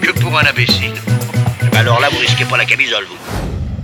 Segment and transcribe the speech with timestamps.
[0.00, 0.92] que pour un imbécile.
[1.76, 3.16] Alors là, vous risquez pas la camisole, vous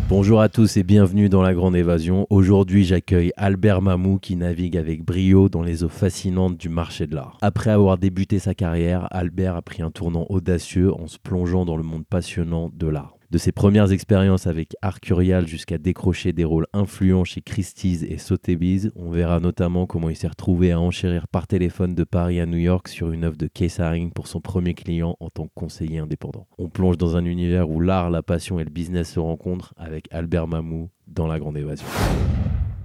[0.08, 2.28] Bonjour à tous et bienvenue dans La Grande Évasion.
[2.30, 7.16] Aujourd'hui, j'accueille Albert Mamou qui navigue avec brio dans les eaux fascinantes du marché de
[7.16, 7.38] l'art.
[7.42, 11.76] Après avoir débuté sa carrière, Albert a pris un tournant audacieux en se plongeant dans
[11.76, 13.15] le monde passionnant de l'art.
[13.36, 18.90] De ses premières expériences avec Arcurial jusqu'à décrocher des rôles influents chez Christie's et Sotheby's,
[18.96, 22.56] on verra notamment comment il s'est retrouvé à enchérir par téléphone de Paris à New
[22.56, 26.46] York sur une œuvre de Haring pour son premier client en tant que conseiller indépendant.
[26.56, 30.08] On plonge dans un univers où l'art, la passion et le business se rencontrent avec
[30.12, 31.86] Albert Mamou dans La Grande Évasion.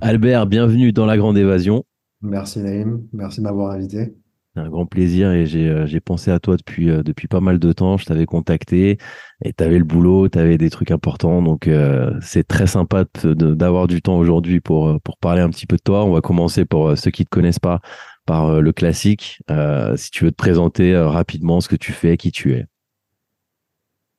[0.02, 1.85] Albert, bienvenue dans La Grande Évasion.
[2.22, 4.13] Merci Naïm, merci de m'avoir invité.
[4.57, 7.71] Un grand plaisir et j'ai euh, pensé à toi depuis, euh, depuis pas mal de
[7.71, 7.95] temps.
[7.95, 8.97] Je t'avais contacté
[9.45, 11.41] et tu avais le boulot, tu avais des trucs importants.
[11.41, 15.77] Donc, euh, c'est très sympa d'avoir du temps aujourd'hui pour, pour parler un petit peu
[15.77, 16.03] de toi.
[16.03, 17.79] On va commencer pour ceux qui ne te connaissent pas
[18.25, 19.41] par le classique.
[19.95, 22.66] Si tu veux te présenter rapidement ce que tu fais, qui tu es.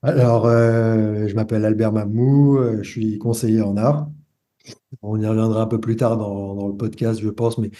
[0.02, 4.08] Alors, je m'appelle Albert Mamou, je suis conseiller en art.
[5.02, 7.70] On y reviendra un peu plus tard dans, dans le podcast, je pense, mais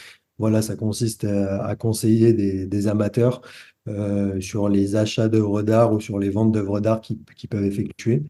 [0.43, 3.43] voilà, ça consiste à, à conseiller des, amateurs
[3.87, 8.25] euh, sur les achats d'œuvres d'art ou sur les ventes d'œuvres d'art qu'ils peuvent effectuer.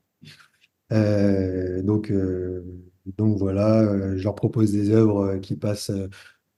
[0.93, 2.63] Euh, donc, euh,
[3.17, 6.09] donc voilà, euh, je leur propose des œuvres qui passent euh,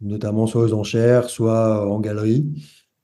[0.00, 2.44] notamment soit aux enchères, soit en galerie.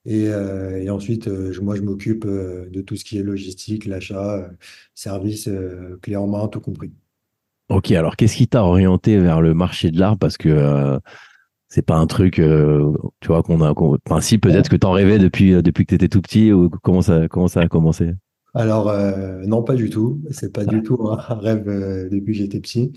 [0.04, 4.38] Et, euh, ensuite, euh, moi, je m'occupe euh, de tout ce qui est logistique, l'achat,
[4.38, 4.48] euh,
[4.96, 6.90] service, euh, clé en main, tout compris.
[7.68, 10.18] Ok, alors qu'est-ce qui t'a orienté vers le marché de l'art?
[10.18, 10.98] Parce que euh,
[11.70, 13.72] c'est pas un truc, euh, tu vois, qu'on a.
[13.74, 16.68] qu'on- Enfin, si, peut-être que t'en rêvais depuis, euh, depuis que t'étais tout petit ou
[16.68, 18.12] comment ça, comment ça a commencé?
[18.52, 20.20] Alors, euh, non, pas du tout.
[20.30, 22.92] C'est pas du tout un rêve euh, depuis que j'étais petit.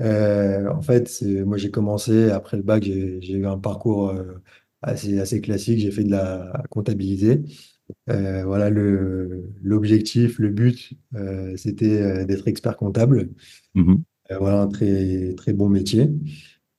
[0.00, 4.14] En fait, moi, j'ai commencé après le bac, j'ai eu un parcours
[4.82, 5.78] assez, assez classique.
[5.80, 7.42] J'ai fait de la comptabilité.
[8.10, 13.30] Euh, voilà, le, l'objectif, le but, euh, c'était d'être expert comptable.
[14.30, 16.10] Euh, voilà, un très, très bon métier.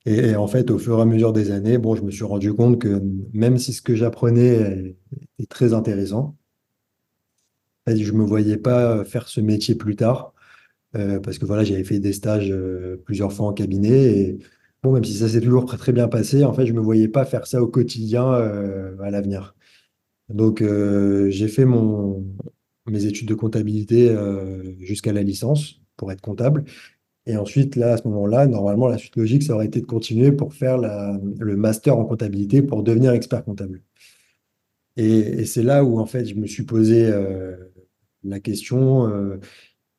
[0.07, 2.53] Et, en fait, au fur et à mesure des années, bon, je me suis rendu
[2.53, 3.01] compte que
[3.33, 4.95] même si ce que j'apprenais
[5.37, 6.37] est très intéressant,
[7.87, 10.33] fait, je me voyais pas faire ce métier plus tard,
[10.95, 14.39] euh, parce que voilà, j'avais fait des stages euh, plusieurs fois en cabinet, et
[14.83, 17.07] bon, même si ça s'est toujours très, très bien passé, en fait, je me voyais
[17.07, 19.55] pas faire ça au quotidien euh, à l'avenir.
[20.29, 24.13] Donc, j'ai fait mes études de comptabilité
[24.79, 26.65] jusqu'à la licence pour être comptable.
[27.27, 30.31] Et ensuite, là, à ce moment-là, normalement, la suite logique, ça aurait été de continuer
[30.31, 33.81] pour faire le master en comptabilité pour devenir expert comptable.
[34.95, 37.55] Et, c'est là où, en fait, je me suis posé euh,
[38.23, 39.09] la question.
[39.09, 39.39] euh,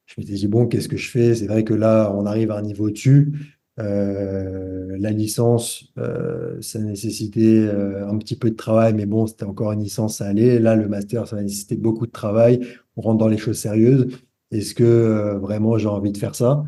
[0.06, 1.34] je m'étais dit, bon, qu'est-ce que je fais?
[1.34, 3.32] C'est vrai que là, on arrive à un niveau dessus.
[3.78, 9.72] Euh, la licence, euh, ça nécessitait un petit peu de travail, mais bon, c'était encore
[9.72, 10.58] une licence, ça allait.
[10.58, 12.66] Là, le master, ça va nécessiter beaucoup de travail.
[12.96, 14.08] On rentre dans les choses sérieuses.
[14.50, 16.64] Est-ce que vraiment j'ai envie de faire ça?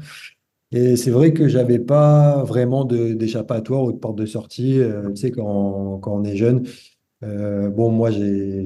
[0.72, 4.78] Et c'est vrai que j'avais pas vraiment d'échappatoire ou de porte de sortie.
[4.78, 6.64] Euh, tu sais, quand, quand on est jeune,
[7.22, 8.64] euh, bon, moi, j'ai,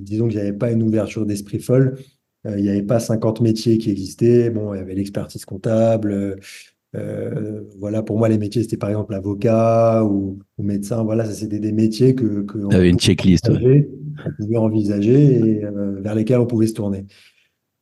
[0.00, 1.98] disons que j'avais pas une ouverture d'esprit folle.
[2.46, 4.50] Euh, il n'y avait pas 50 métiers qui existaient.
[4.50, 6.38] Bon, il y avait l'expertise comptable.
[6.94, 11.02] Euh, voilà, pour moi, les métiers, c'était par exemple avocat ou, ou médecin.
[11.04, 13.48] Voilà, ça, c'était des métiers que, que on T'avais une checklist.
[13.48, 13.88] ouais.
[14.26, 15.62] on pouvait envisager et
[16.00, 17.06] vers lesquels on pouvait se tourner.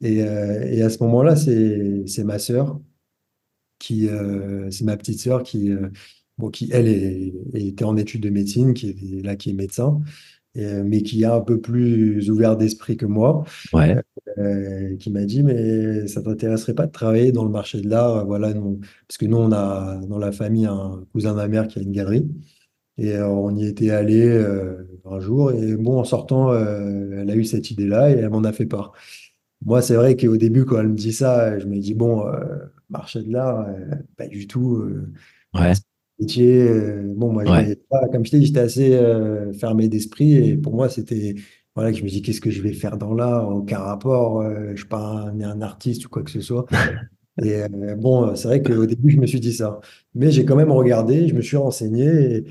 [0.03, 2.80] Et, et à ce moment-là, c'est, c'est ma sœur
[3.80, 5.88] qui, euh, c'est ma petite sœur qui, euh,
[6.38, 10.00] bon, qui elle, est, était en études de médecine, qui est là, qui est médecin,
[10.54, 13.96] et, euh, mais qui est un peu plus ouvert d'esprit que moi, Ouais.
[14.38, 18.27] euh, qui m'a dit, mais ça t'intéresserait pas de travailler dans le marché de l'art,
[18.27, 21.68] voilà, nous, parce que nous, on a dans la famille un cousin de ma mère
[21.68, 22.28] qui a une galerie,
[22.98, 27.36] et on y était allé euh, un jour, et bon, en sortant, euh, elle a
[27.36, 28.92] eu cette idée-là, et elle m'en a fait part.
[29.65, 32.24] Moi, c'est vrai qu'au début, quand elle me dit ça, je me dis, bon,
[32.91, 34.77] marché de l'art, euh, pas du tout.
[34.77, 35.13] euh,
[35.54, 35.72] Ouais.
[36.19, 37.77] métier, euh, bon, moi, Ouais.
[37.89, 38.98] pas, comme je t'ai dit, j'étais assez
[39.59, 40.34] fermé d'esprit.
[40.34, 41.34] Et pour moi, c'était,
[41.75, 43.48] voilà, que je me dis, qu'est-ce que je vais faire dans l'art?
[43.48, 46.66] Aucun rapport, euh, je suis pas un, un artiste ou quoi que ce soit.
[47.42, 49.81] Et euh, bon, c'est vrai qu'au début, je me suis dit ça.
[50.15, 52.07] Mais j'ai quand même regardé, je me suis renseigné.
[52.39, 52.45] Et,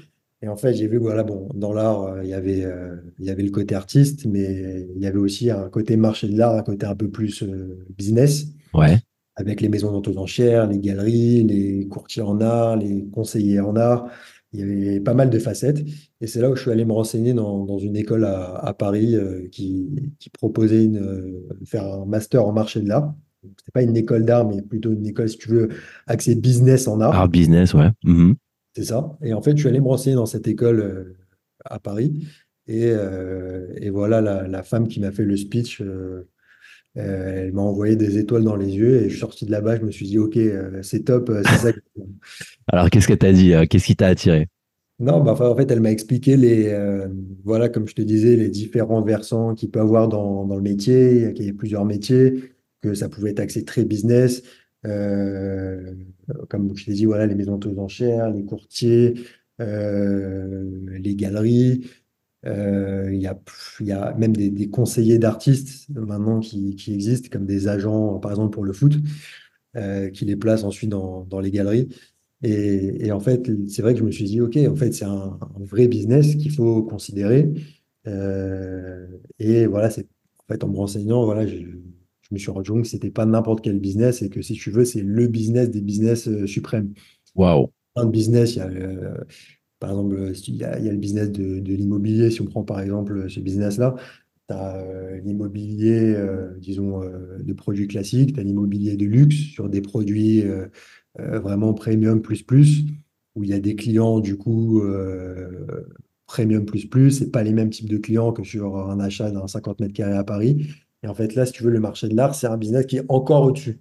[0.44, 2.65] Et en fait, j'ai vu voilà, bon, dans l'art, euh, il y avait,
[3.19, 6.38] il y avait le côté artiste, mais il y avait aussi un côté marché de
[6.38, 7.44] l'art, un côté un peu plus
[7.97, 9.00] business, Ouais.
[9.39, 13.75] Avec les maisons ventes aux enchères, les galeries, les courtiers en art, les conseillers en
[13.77, 14.09] art.
[14.51, 15.81] Il y avait pas mal de facettes.
[16.19, 18.74] Et c'est là où je suis allé me renseigner dans, dans une école à, à
[18.74, 23.15] Paris euh, qui, qui proposait une, euh, faire un master en marché de l'art.
[23.41, 25.69] C'était pas une école d'art, mais plutôt une école, si tu veux,
[26.06, 27.15] axée business en art.
[27.15, 27.92] Art business, ouais.
[28.03, 28.35] Mhm.
[28.75, 29.18] C'est ça.
[29.21, 31.18] Et en fait, je suis allé me renseigner dans cette école euh,
[31.63, 32.27] à Paris.
[32.68, 32.94] Et,
[33.81, 35.81] et voilà, la, la femme qui m'a fait le speech,
[36.97, 38.97] euh, elle m'a envoyé des étoiles dans les yeux.
[39.01, 41.41] Et je suis sorti de là-bas, je me suis dit, OK, euh, c'est top, euh,
[41.45, 41.74] c'est ça.
[41.74, 41.80] que-
[42.68, 43.53] Alors, qu'est-ce que t'as dit?
[43.53, 44.47] euh, Qu'est-ce qui t'a attiré?
[45.00, 46.75] Non, bah, en fait, elle m'a expliqué les,
[47.45, 51.31] voilà, comme je te disais, les différents versants qu'il peut avoir dans, dans le métier,
[51.36, 52.44] qu'il y a plusieurs métiers,
[52.81, 54.44] que ça pouvait être axé très business.
[54.83, 59.13] Comme je t'ai dit, voilà, les maisons aux enchères, les courtiers,
[59.57, 61.85] les galeries.
[62.45, 63.38] Euh, il y a,
[63.81, 68.19] il y a même des, des conseillers d'artistes maintenant qui, qui existent, comme des agents,
[68.19, 68.95] par exemple, pour le foot,
[69.75, 71.89] euh, qui les placent ensuite dans, dans les galeries.
[72.41, 75.06] Et, et en fait, c'est vrai que je me suis dit, OK, en fait, c'est
[75.06, 77.51] un, un vrai business qu'il faut considérer.
[78.07, 79.07] Euh,
[79.39, 80.07] et voilà, c'est
[80.39, 83.25] en fait, en me renseignant, voilà, je, je me suis rendu compte que c'était pas
[83.25, 86.94] n'importe quel business et que si tu veux, c'est le business des business euh, suprêmes.
[87.35, 87.71] Waouh.
[87.95, 89.18] Un business, il y a, euh,
[89.79, 92.31] par exemple, euh, il y a, il y a le business de, de l'immobilier.
[92.31, 93.95] Si on prend par exemple ce business-là,
[94.47, 99.69] tu as l'immobilier, euh, disons, euh, de produits classiques, tu as l'immobilier de luxe sur
[99.69, 100.67] des produits euh,
[101.19, 102.83] euh, vraiment premium plus plus,
[103.35, 105.65] où il y a des clients du coup euh,
[106.25, 109.47] premium plus plus, c'est pas les mêmes types de clients que sur un achat d'un
[109.47, 110.67] 50 mètres carrés à Paris.
[111.01, 112.97] Et en fait, là, si tu veux, le marché de l'art, c'est un business qui
[112.97, 113.79] est encore au-dessus.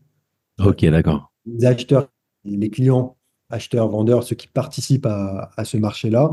[0.65, 1.33] Ok, d'accord.
[1.47, 2.11] Les acheteurs,
[2.45, 3.18] les clients,
[3.51, 6.31] acheteurs, vendeurs, ceux qui participent à, ce marché-là,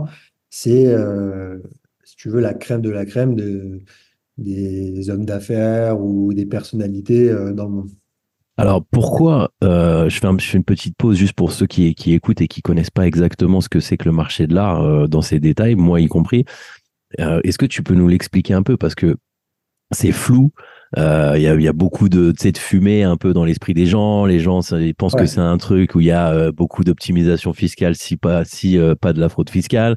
[0.50, 1.60] c'est, euh,
[2.04, 3.82] si tu veux, la crème de la crème de,
[4.38, 7.90] des hommes d'affaires ou des personnalités euh, dans le monde.
[8.58, 12.48] Alors pourquoi euh, je fais, une petite pause juste pour ceux qui, qui écoutent et
[12.48, 15.76] qui connaissent pas exactement ce que c'est que le marché de l'art dans ses détails,
[15.76, 16.46] moi y compris.
[17.18, 18.78] Est-ce que tu peux nous l'expliquer un peu?
[18.78, 19.18] Parce que
[19.92, 20.52] c'est flou.
[20.98, 23.74] Euh, Il y, a, il y a beaucoup de, de fumée un peu dans l'esprit
[23.74, 24.26] des gens.
[24.26, 26.84] Les gens ça, ils pensent que c'est un truc où il y a euh, beaucoup
[26.84, 29.96] d'optimisation fiscale, si pas, si euh, pas de la fraude fiscale,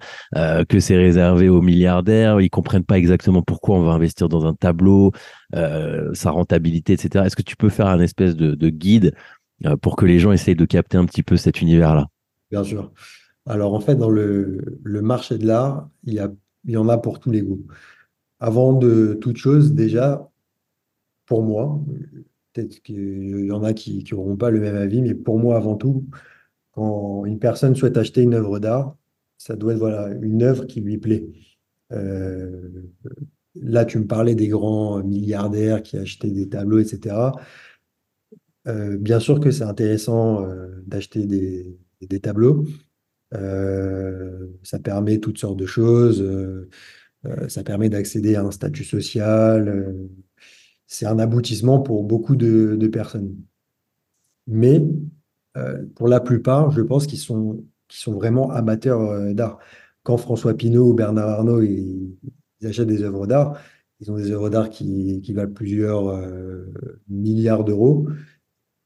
[0.69, 2.41] que c'est réservé aux milliardaires.
[2.41, 5.13] Ils comprennent pas exactement pourquoi on va investir dans un tableau,
[5.53, 7.25] sa rentabilité, etc.
[7.27, 9.15] Est-ce que tu peux faire un espèce de, de guide
[9.83, 12.07] pour que les gens essayent de capter un petit peu cet univers-là?
[12.51, 12.93] Bien sûr.
[13.47, 16.31] Alors, en fait, dans le, le marché de l'art, il y a,
[16.65, 17.67] il y en a pour tous les goûts.
[18.41, 20.29] Avant de toute chose, déjà,
[21.29, 21.81] pour moi,
[22.53, 25.77] peut-être qu'il y en a qui n'auront pas le même avis, mais pour moi, avant
[25.77, 26.07] tout,
[26.73, 28.97] quand une personne souhaite acheter une œuvre d'art,
[29.37, 31.29] ça doit être voilà, une œuvre qui lui plaît.
[31.93, 32.69] Euh,
[33.55, 37.17] là, tu me parlais des grands milliardaires qui achetaient des tableaux, etc.
[38.67, 42.67] Euh, bien sûr que c'est intéressant euh, d'acheter des, tableaux.
[44.63, 46.25] Ça permet toutes sortes de choses.
[47.49, 49.95] ça permet d'accéder à un statut social.
[50.89, 53.37] C'est un aboutissement pour beaucoup de, personnes.
[54.47, 54.83] Mais
[55.57, 59.59] euh, pour la plupart, je pense qu'ils sont, qu'ils sont vraiment amateurs euh, d'art.
[60.03, 62.17] Quand François Pinault ou Bernard Arnault ils,
[62.65, 63.61] achètent des œuvres d'art,
[64.01, 66.73] ils ont des œuvres d'art qui, valent plusieurs euh,
[67.09, 68.09] milliards d'euros.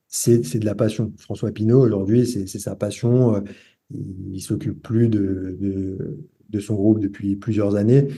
[0.08, 1.12] C'est, de la passion.
[1.18, 3.42] François Pinault, aujourd'hui, c'est, sa passion.
[3.90, 5.56] il, il s'occupe plus de,
[6.48, 8.08] de, son groupe depuis plusieurs années.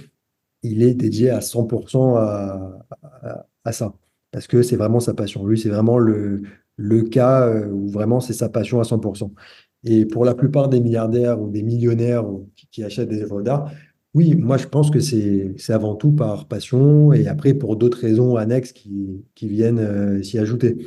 [0.62, 2.86] Il est dédié à 100% à,
[3.22, 3.94] à, à ça.
[4.30, 5.46] Parce que c'est vraiment sa passion.
[5.46, 6.42] Lui, c'est vraiment le,
[6.76, 9.30] le cas euh, où vraiment c'est sa passion à 100%.
[9.84, 12.24] Et pour la plupart des milliardaires ou des millionnaires
[12.70, 13.70] qui, achètent des œuvres d'art,
[14.14, 18.36] oui, moi je pense que c'est avant tout par passion et après pour d'autres raisons
[18.36, 20.78] annexes qui, qui viennent euh, s'y ajouter.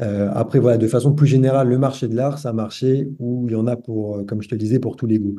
[0.00, 3.46] Euh, après, voilà, de façon plus générale, le marché de l'art, c'est un marché où
[3.48, 5.36] il y en a pour, comme je te disais, pour tous les goûts.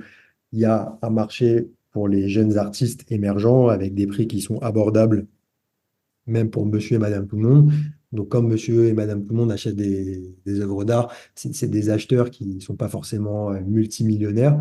[0.54, 4.60] Il y a un marché pour les jeunes artistes émergents avec des prix qui sont
[4.60, 5.28] abordables,
[6.28, 7.72] même pour monsieur et madame tout le monde.
[8.12, 12.30] Donc, comme monsieur et madame tout le monde achètent des, œuvres d'art, c'est des acheteurs
[12.30, 14.60] qui ne sont pas forcément euh, multimillionnaires,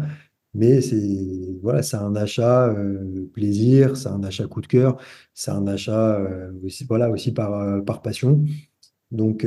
[0.54, 4.96] mais c'est voilà, un achat euh, plaisir, c'est un achat coup de cœur,
[5.34, 8.44] c'est un achat euh, aussi, voilà, aussi par, par passion.
[9.12, 9.46] Donc,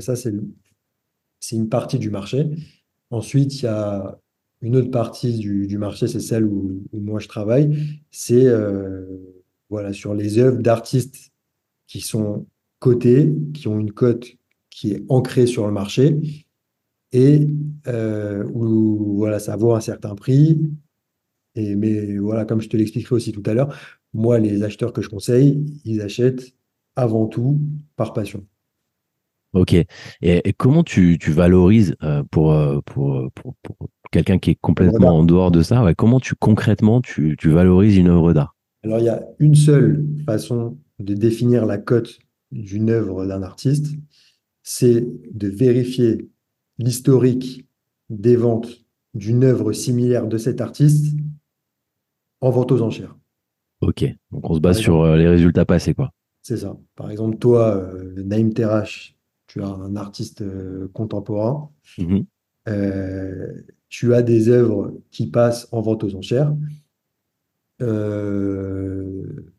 [0.00, 0.34] ça, c'est
[1.52, 2.50] une partie du marché.
[3.10, 4.18] Ensuite, il y a
[4.60, 7.98] une autre partie du, marché, c'est celle où, où moi je travaille.
[8.10, 8.46] C'est
[9.70, 11.32] voilà, sur les œuvres d'artistes
[11.96, 12.46] qui sont
[12.78, 14.26] cotées, qui ont une cote
[14.68, 16.14] qui est ancrée sur le marché
[17.12, 17.48] et
[17.86, 20.60] euh, où voilà, ça vaut un certain prix.
[21.54, 23.74] Et, mais voilà, comme je te l'expliquerai aussi tout à l'heure,
[24.12, 26.54] moi, les acheteurs que je conseille, ils achètent
[26.96, 27.58] avant tout
[27.96, 28.44] par passion.
[29.54, 29.72] Ok.
[29.72, 29.86] Et,
[30.20, 35.16] et comment tu, tu valorises euh, pour, euh, pour, pour, pour quelqu'un qui est complètement
[35.20, 38.54] en dehors de ça, ouais, comment tu concrètement tu, tu valorises une œuvre d'art?
[38.84, 42.18] Alors, il y a une seule façon de définir la cote
[42.52, 43.94] d'une œuvre d'un artiste,
[44.62, 46.28] c'est de vérifier
[46.78, 47.66] l'historique
[48.10, 48.84] des ventes
[49.14, 51.14] d'une œuvre similaire de cet artiste
[52.40, 53.16] en vente aux enchères.
[53.80, 54.04] Ok.
[54.30, 56.12] Donc on se base sur euh, les résultats passés, quoi.
[56.42, 56.76] c'est ça.
[56.94, 62.24] Par exemple, toi, euh, Naïm Terrache, tu as un artiste euh, contemporain, Mhm.
[62.68, 63.52] euh,
[63.88, 66.54] tu as des œuvres qui passent en vente aux enchères.
[67.82, 69.52] Euh,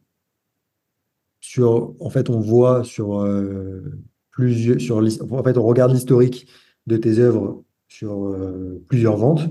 [1.58, 3.82] sur, en fait, on voit sur euh,
[4.30, 6.46] plusieurs, sur, en fait, on regarde l'historique
[6.86, 9.50] de tes œuvres sur euh, plusieurs ventes.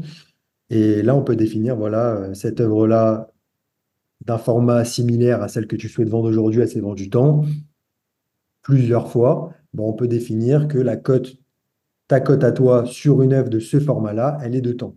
[0.70, 3.32] Et là, on peut définir, voilà, cette œuvre-là
[4.24, 7.44] d'un format similaire à celle que tu souhaites vendre aujourd'hui, elle s'est vendue tant,
[8.62, 9.52] plusieurs fois.
[9.76, 11.36] On peut définir que la cote,
[12.06, 14.94] ta cote à toi sur une œuvre de ce format-là, elle est de temps.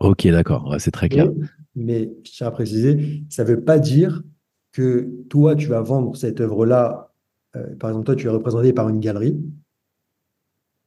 [0.00, 0.74] Ok, d'accord.
[0.80, 1.30] C'est très clair.
[1.36, 1.46] Mais,
[1.76, 4.24] mais je tiens à préciser, ça ne veut pas dire
[4.72, 7.12] que toi, tu vas vendre cette œuvre-là.
[7.56, 9.38] euh, par exemple, toi, tu es représenté par une galerie.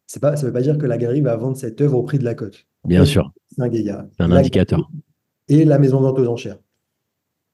[0.07, 2.03] C'est pas, ça ne veut pas dire que la galerie va vendre cette œuvre au
[2.03, 2.65] prix de la cote.
[2.83, 3.31] En Bien sûr.
[3.55, 4.89] c'est un, un indicateur.
[5.47, 6.57] et la maison de vente aux enchères.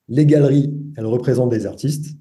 [0.10, 2.16] Les galeries, elles représentent des artistes.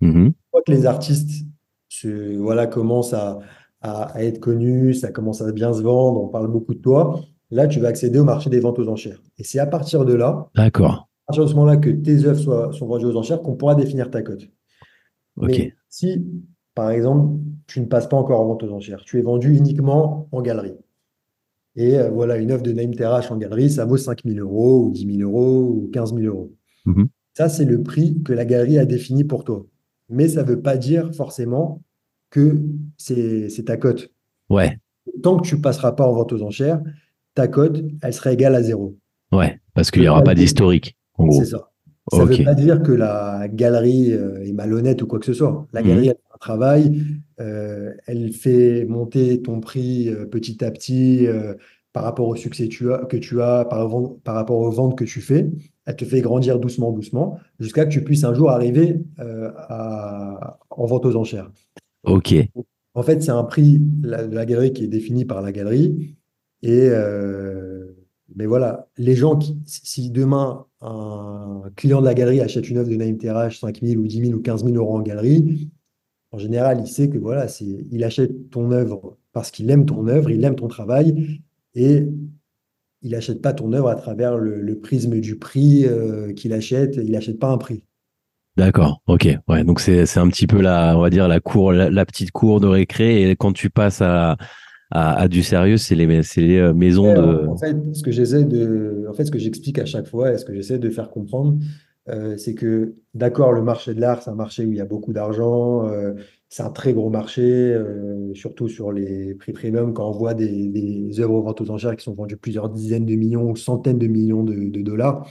[0.00, 0.26] Mhm.
[0.26, 1.44] Une fois que les artistes
[1.88, 3.40] se, voilà, commencent à,
[3.80, 7.20] à- à être connus, ça commence à bien se vendre, on parle beaucoup de toi,
[7.50, 9.20] là, tu vas accéder au marché des ventes aux enchères.
[9.38, 11.08] Et c'est à partir de là, D'accord.
[11.32, 13.74] À partir de ce moment-là que tes œuvres soient, sont vendues aux enchères, qu'on pourra
[13.74, 14.48] définir ta cote.
[15.38, 16.26] Mais si,
[16.74, 20.28] par exemple, tu ne passes pas encore en vente aux enchères, tu es vendu uniquement
[20.30, 20.76] en galerie.
[21.74, 24.84] Et euh, voilà, une œuvre de Naïm Terrache en galerie, ça vaut 5 000 euros,
[24.84, 26.52] ou 10 000 euros, ou 15 000 euros.
[26.84, 27.08] Mhm.
[27.32, 29.64] Ça, c'est le prix que la galerie a défini pour toi.
[30.10, 31.82] Mais ça ne veut pas dire forcément
[32.28, 32.60] que
[32.98, 34.12] c'est ta cote.
[34.50, 34.78] Ouais.
[35.22, 36.82] Tant que tu ne passeras pas en vente aux enchères,
[37.34, 38.98] ta cote, elle sera égale à zéro.
[39.32, 39.58] Ouais.
[39.74, 41.38] Parce qu'il n'y aura pas d'historique, en gros.
[41.38, 41.68] C'est ça.
[42.10, 45.32] Ça ne veut pas dire que la galerie euh, est malhonnête ou quoi que ce
[45.32, 45.66] soit.
[45.72, 45.88] La Mhm.
[45.88, 47.00] galerie, elle fait un travail,
[47.40, 51.54] euh, elle fait monter ton prix euh, petit à petit euh,
[51.92, 53.88] par rapport au succès que tu as, que tu as par,
[54.34, 55.48] rapport aux ventes que tu fais.
[55.86, 60.86] Elle te fait grandir doucement, doucement, jusqu'à que tu puisses un jour arriver à- en
[60.86, 61.50] vente aux enchères.
[62.04, 62.34] Ok.
[62.94, 66.16] En fait, c'est un prix la- de la galerie qui est défini par la galerie.
[66.62, 66.88] Et
[68.36, 72.90] mais voilà, les gens qui, si demain un client de la galerie achète une œuvre
[72.90, 75.70] de Naïm Terrache 5 000 ou 10 000 ou 15 000 euros en galerie,
[76.32, 80.30] en général, il sait que voilà, il achète ton œuvre parce qu'il aime ton œuvre,
[80.30, 81.40] il aime ton travail
[81.74, 82.08] et
[83.02, 86.96] il n'achète pas ton œuvre à travers le, prisme du prix euh, qu'il achète.
[86.96, 87.84] Il n'achète pas un prix.
[88.56, 89.02] D'accord.
[89.06, 89.28] Ok.
[89.48, 89.64] Ouais.
[89.64, 92.30] Donc c'est c'est un petit peu la, on va dire la cour, la, la petite
[92.30, 93.30] cour de récré.
[93.30, 94.36] Et quand tu passes à
[94.92, 97.46] à, à du sérieux, c'est les c'est les euh, maisons de.
[97.48, 100.38] En fait, ce que j'essaie de, en fait, ce que j'explique à chaque fois et
[100.38, 101.58] ce que j'essaie de faire comprendre,
[102.08, 104.84] euh, c'est que, d'accord, le marché de l'art, c'est un marché où il y a
[104.84, 106.12] beaucoup d'argent, euh,
[106.50, 110.68] c'est un très gros marché, euh, surtout sur les prix premium, quand on voit des,
[110.68, 114.06] des œuvres ventes aux enchères qui sont vendues plusieurs dizaines de millions ou centaines de
[114.08, 115.26] millions de, de dollars,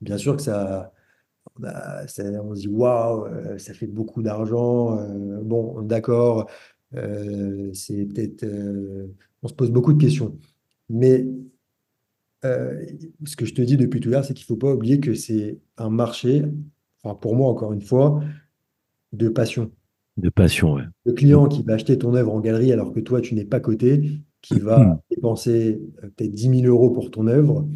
[0.00, 0.92] bien sûr que ça,
[1.60, 3.26] on a- ça- on se dit, waouh,
[3.58, 4.98] ça fait beaucoup d'argent,
[5.42, 6.48] bon, d'accord,
[6.92, 9.08] c'est peut-être, euh,
[9.42, 10.38] on se pose beaucoup de questions.
[10.88, 11.26] Mais
[12.44, 12.84] euh,
[13.24, 15.00] ce que je te dis depuis tout à l'heure, c'est qu'il ne faut pas oublier
[15.00, 16.44] que c'est un marché,
[17.02, 18.22] enfin pour moi encore une fois,
[19.12, 19.70] de passion.
[20.16, 20.74] de passion.
[20.74, 20.84] Ouais.
[21.04, 23.60] Le client qui va acheter ton œuvre en galerie alors que toi tu n'es pas
[23.60, 27.66] coté, qui va dépenser euh, peut-être 10 000 euros pour ton œuvre,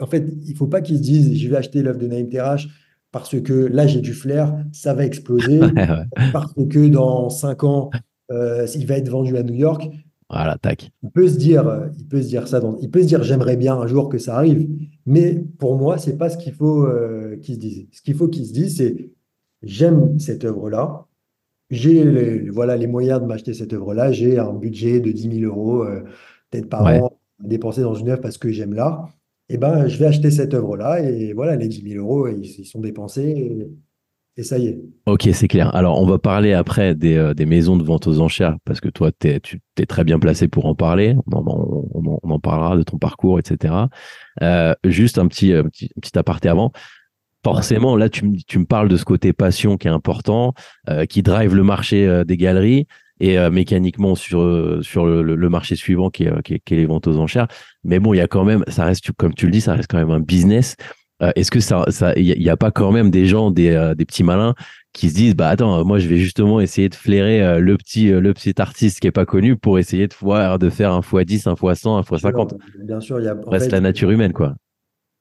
[0.00, 2.28] en fait, il ne faut pas qu'il se dise je vais acheter l'œuvre de Naïm
[2.28, 2.68] Terrache
[3.14, 5.60] parce que là j'ai du flair, ça va exploser,
[6.34, 7.90] parce que dans 5 ans
[8.30, 9.88] euh, il va être vendu à New York.
[10.30, 10.58] Voilà.
[10.58, 10.90] Tac.
[11.02, 11.64] Il peut se dire,
[11.98, 14.18] il peut se dire ça, dans- il peut se dire j'aimerais bien un jour que
[14.18, 14.68] ça arrive,
[15.06, 17.86] mais pour moi, c'est pas ce qu'il faut euh, qu'il se dise.
[17.92, 19.10] Ce qu'il faut qu'il se dise, c'est
[19.62, 21.06] j'aime cette œuvre-là,
[21.70, 25.44] j'ai les, voilà, les moyens de m'acheter cette œuvre-là, j'ai un budget de 10 000
[25.52, 26.02] euros euh,
[26.50, 27.00] peut-être par Ouais.
[27.00, 27.12] an
[27.44, 29.10] à dépenser dans une œuvre parce que j'aime l'art,
[29.48, 32.80] et ben je vais acheter cette œuvre-là et voilà, les 10 000 euros, ils, sont
[32.80, 33.68] dépensés
[34.36, 34.80] et, ça y est.
[35.06, 35.72] Ok, c'est clair.
[35.76, 39.12] Alors, on va parler après des, euh, maisons de vente aux enchères, parce que toi,
[39.12, 41.14] tu es très bien placé pour en parler.
[41.32, 43.74] On en, on, parlera de ton parcours, etc.
[44.42, 46.72] Euh, juste un petit, euh, petit, aparté avant.
[47.44, 50.52] Forcément, là, tu, me- tu me parles de ce côté passion qui est important,
[51.08, 52.88] qui drive le marché des galeries.
[53.24, 56.60] Et euh, mécaniquement sur, euh, sur le, le marché suivant qui est, euh, qui, est,
[56.60, 57.48] qui est les ventes aux enchères.
[57.82, 59.90] Mais bon, il y a quand même, ça reste, comme tu le dis, ça reste
[59.90, 60.76] quand même un business.
[61.22, 63.94] Euh, Est-ce que ça, ça, il n'y a, pas quand même des gens, des, euh,
[63.94, 64.54] des petits malins
[64.92, 68.08] qui se disent, bah attends, moi je vais justement essayer de flairer euh, le petit,
[68.08, 71.48] le petit artiste qui est pas connu pour essayer de voir, de faire un x10,
[71.48, 72.58] un x100, un x50.
[72.84, 74.54] Bien sûr, il y a, Reste fait, la nature humaine, quoi.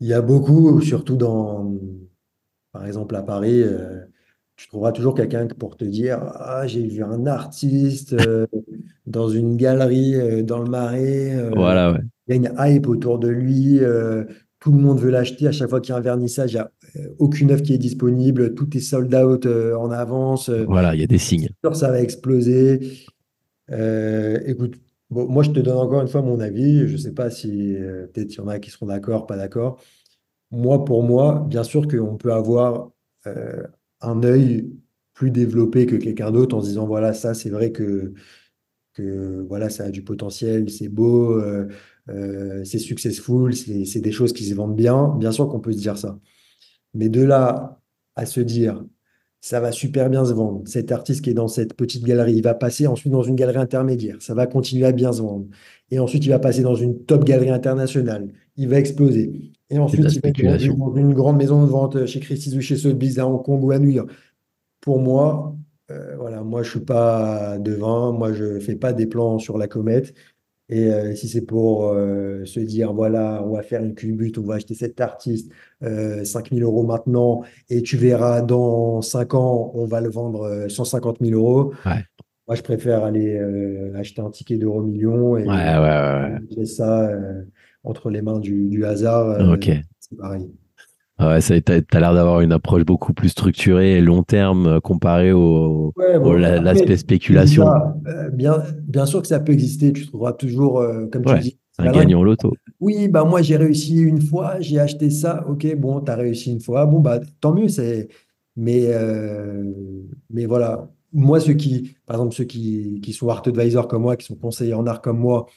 [0.02, 1.74] il y a beaucoup, surtout dans,
[2.74, 3.64] par exemple à Paris,
[4.56, 8.46] tu trouveras toujours quelqu'un pour te dire, ah, j'ai vu un artiste euh,
[9.08, 12.00] dans une galerie euh, dans le Marais, euh, Voilà, ouais.
[12.28, 13.80] il y a une hype autour de lui,
[14.60, 15.48] tout le monde veut l'acheter.
[15.48, 16.72] À chaque fois qu'il y a un vernissage, il n'y a
[17.20, 20.50] aucune œuvre qui est disponible, tout est sold out en avance.
[20.50, 21.50] Voilà, il y a des signes.
[21.64, 22.80] sûr, ça va exploser.
[23.70, 24.76] Écoute,
[25.10, 26.88] bon, moi je te donne encore une fois mon avis.
[26.88, 27.76] Je ne sais pas si
[28.14, 29.82] peut-être il y en a qui seront d'accord, pas d'accord.
[30.52, 32.92] Moi, pour moi, bien sûr qu'on peut avoir
[34.04, 34.70] un œil
[35.14, 38.14] plus développé que quelqu'un d'autre en se disant voilà, ça c'est vrai que,
[38.94, 41.68] que voilà, ça a du potentiel, c'est beau, euh,
[42.10, 45.16] euh, c'est successful, c'est des choses qui se vendent bien.
[45.18, 46.20] Bien sûr qu'on peut se dire ça.
[46.94, 47.82] Mais de là
[48.16, 48.84] à se dire
[49.44, 50.62] ça va super bien se vendre.
[50.66, 53.58] Cet artiste qui est dans cette petite galerie, il va passer ensuite dans une galerie
[53.58, 54.16] intermédiaire.
[54.22, 55.48] Ça va continuer à bien se vendre.
[55.92, 58.32] Et ensuite, il va passer dans une top galerie internationale.
[58.56, 59.52] Il va exploser.
[59.70, 62.78] Et ensuite, il va être dans une grande maison de vente chez Christie's ou chez
[62.78, 64.10] Sotheby's à Hong Kong ou à New York.
[64.82, 65.56] Pour moi,
[65.92, 68.12] euh, voilà, moi, je suis pas devin.
[68.12, 70.14] Moi, je fais pas des plans sur la comète.
[70.70, 74.44] Et euh, si c'est pour euh, se dire, voilà, on va faire une culbute, on
[74.44, 75.52] va acheter cet artiste,
[75.84, 80.70] euh, 5000 euros maintenant, et tu verras dans 5 ans, on va le vendre euh,
[80.70, 81.74] 150 000 euros.
[81.86, 82.04] Ouais.
[82.48, 87.44] Moi, je préfère aller euh, acheter un ticket d'euro million et Ouais, ça euh,
[87.84, 89.30] entre les mains du, du hasard.
[89.30, 89.70] euh, Ok.
[90.00, 90.50] c'est pareil.
[91.20, 94.80] Ah Ouais, t'as, t'as l'air d'avoir une approche beaucoup plus structurée et long terme euh,
[94.80, 97.68] comparé au, Ouais, bon, l'aspect spéculation.
[98.08, 99.94] euh, bien, bien sûr que ça peut exister.
[99.94, 102.54] Tu trouveras toujours, euh, comme tu Ouais, dis, Un gagnant loto.
[102.80, 106.52] Oui, bah moi j'ai réussi une fois, j'ai acheté ça, ok, bon, tu as réussi
[106.52, 108.10] une fois, bon, bah tant mieux, c'est.
[108.56, 109.64] Mais, euh,
[110.30, 114.16] mais voilà, moi, ceux qui, par exemple, ceux qui, qui sont art advisors comme moi,
[114.18, 115.48] qui sont conseillers en art comme moi,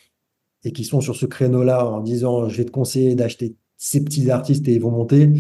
[0.67, 4.31] et qui sont sur ce créneau-là en disant je vais te conseiller d'acheter ces petits
[4.31, 5.31] artistes et ils vont monter,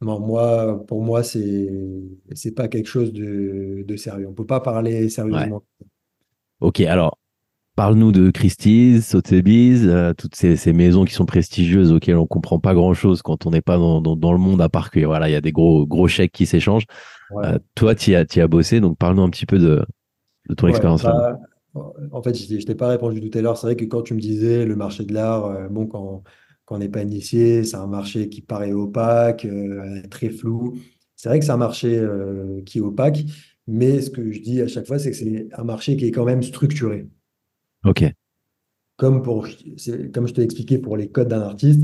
[0.00, 1.68] non, moi, pour moi, c'est
[2.32, 4.26] c'est pas quelque chose de, de sérieux.
[4.26, 5.62] On peut pas parler sérieusement.
[6.60, 7.18] Ok, alors
[7.76, 12.58] parle-nous de Christie's, Sotheby's, euh, toutes ces, ces maisons qui sont prestigieuses auxquelles on comprend
[12.58, 15.28] pas grand-chose quand on n'est pas dans, dans, dans le monde, à part que voilà,
[15.28, 16.86] il y a des gros gros chèques qui s'échangent.
[17.30, 17.46] Ouais.
[17.46, 19.84] Euh, toi, tu as, t'y as bossé, donc parle-nous un petit peu de,
[20.48, 21.38] de ton Ouais, expérience là.
[22.12, 23.56] En fait, je ne t'ai pas répondu tout à l'heure.
[23.56, 26.22] C'est vrai que quand tu me disais le marché de l'art, euh, bon, quand,
[26.64, 30.78] quand on n'est pas initié, c'est un marché qui paraît opaque, euh, très flou.
[31.16, 33.24] C'est vrai que c'est un marché euh, qui est opaque,
[33.66, 36.10] mais ce que je dis à chaque fois, c'est que c'est un marché qui est
[36.10, 37.08] quand même structuré.
[37.84, 38.04] Ok,
[38.96, 39.46] Comme, pour,
[40.12, 41.80] comme je te l'ai expliqué pour les codes d'un artiste,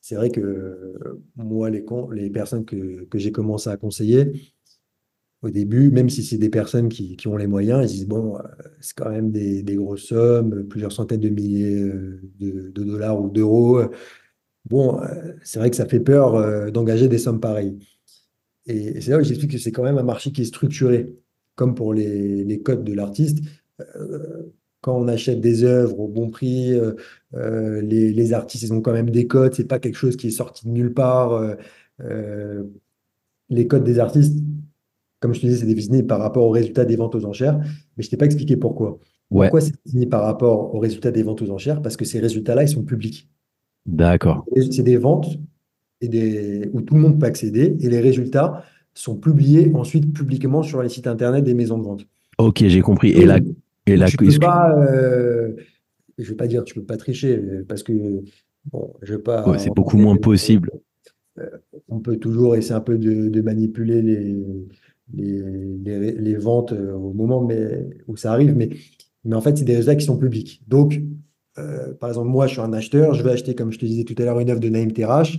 [0.00, 0.94] c'est vrai que
[1.36, 4.54] moi, les, les personnes que, que j'ai commencé à conseiller,
[5.42, 8.36] au début, même si c'est des personnes qui, qui ont les moyens, ils disent, bon,
[8.36, 8.42] euh,
[8.80, 13.30] c'est quand même des, grosses sommes, plusieurs centaines de milliers euh, de, de dollars ou
[13.30, 13.82] d'euros.
[14.64, 17.78] Bon, euh, c'est vrai que ça fait peur d'engager des sommes pareilles.
[18.66, 21.14] Et, c'est là où j'explique que c'est quand même un marché qui est structuré,
[21.54, 23.38] comme pour les, les codes de l'artiste.
[24.80, 26.78] Quand on achète des œuvres au bon prix,
[27.32, 30.30] les, les artistes, ils ont quand même des codes, c'est pas quelque chose qui est
[30.30, 31.56] sorti de nulle part.
[33.48, 34.38] les codes des artistes,
[35.20, 37.58] comme je te disais, c'est défini par rapport au résultat des ventes aux enchères,
[37.96, 38.98] mais je t'ai pas expliqué pourquoi.
[39.30, 41.82] ouais, Pourquoi c'est défini par rapport au résultat des ventes aux enchères?
[41.82, 43.28] Parce que ces résultats-là, ils sont publics.
[43.86, 44.44] d'accord.
[44.54, 45.28] Et C'est des ventes
[46.00, 50.62] et des, où tout le monde peut accéder et les résultats sont publiés ensuite publiquement
[50.62, 52.06] sur les sites internet des maisons de vente.
[52.38, 53.10] Ok, j'ai compris.
[53.12, 53.38] Et là,
[53.86, 55.54] et là, tu peux pas, euh,
[56.18, 57.92] je vais pas dire tu peux pas tricher parce que
[58.72, 59.48] bon, je vais pas.
[59.48, 60.70] Ouais, c'est beaucoup moins possible.
[61.38, 61.48] Euh,
[61.88, 64.36] On peut toujours essayer un peu de, de manipuler les,
[65.12, 67.46] les, les, ventes euh, au moment
[68.06, 68.70] où ça arrive, mais,
[69.24, 70.62] mais en fait, c'est des résultats qui sont publics.
[70.66, 71.00] Donc,
[71.58, 74.04] euh, par exemple, moi, je suis un acheteur, je vais acheter, comme je te disais
[74.04, 75.38] tout à l'heure, une œuvre de Naïm Terrache.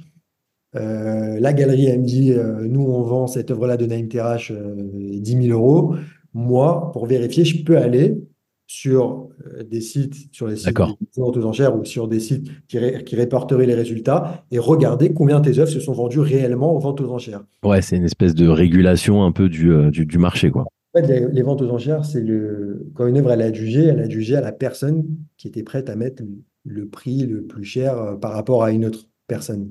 [0.75, 2.33] Euh, la galerie, elle me dit,
[2.69, 4.75] nous, on vend cette œuvre-là de Naïm Terrache euh,
[5.19, 5.95] 10 000 euros.
[6.33, 8.21] Moi, pour vérifier, je peux aller
[8.67, 10.97] sur euh, des sites, sur les sites D'accord.
[10.99, 14.59] de vente aux enchères ou sur des sites qui, ré- qui répertorieraient les résultats et
[14.59, 17.43] regarder combien tes œuvres se sont vendues réellement aux ventes aux enchères.
[17.63, 20.65] Ouais, c'est une espèce de régulation un peu du, euh, du, du marché, quoi.
[20.93, 23.85] En fait, les, les ventes aux enchères, c'est le quand une œuvre elle a jugé,
[23.85, 25.05] elle a jugé à la personne
[25.37, 26.23] qui était prête à mettre
[26.65, 29.69] le prix le plus cher euh, par rapport à une autre personne.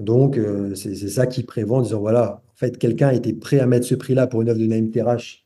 [0.00, 0.38] Donc,
[0.74, 3.94] c'est ça qui prévaut en disant voilà, en fait, quelqu'un était prêt à mettre ce
[3.94, 5.44] prix-là pour une œuvre de Naïm Terrache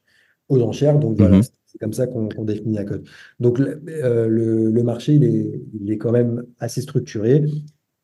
[0.48, 0.98] aux enchères.
[0.98, 1.42] Donc, voilà, Mhm.
[1.78, 3.04] C'est comme ça qu'on définit la cote.
[3.38, 7.44] Donc, le, euh, le- le marché, il est, il est quand même assez structuré.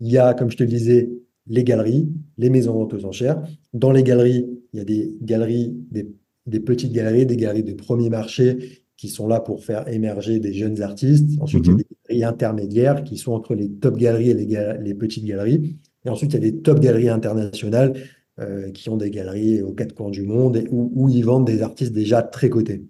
[0.00, 1.10] Il y a, comme je te le disais,
[1.48, 2.08] les galeries,
[2.38, 3.42] les maisons de vente aux enchères.
[3.72, 6.08] Dans les galeries, il y a des galeries, des,
[6.46, 10.52] des petites galeries, des galeries de premier marché qui sont là pour faire émerger des
[10.52, 11.30] jeunes artistes.
[11.40, 11.78] Ensuite, il y a Mhm.
[11.78, 15.76] des galeries intermédiaires qui sont entre les top galeries et les, les petites galeries.
[16.04, 17.94] Et ensuite, il y a des top galeries internationales
[18.40, 21.46] euh, qui ont des galeries aux quatre coins du monde et où, où ils vendent
[21.46, 22.84] des artistes déjà très cotés.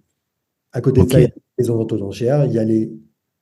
[0.74, 2.64] À côté de ça, il y a les maisons vente aux enchères, il y a
[2.64, 2.92] les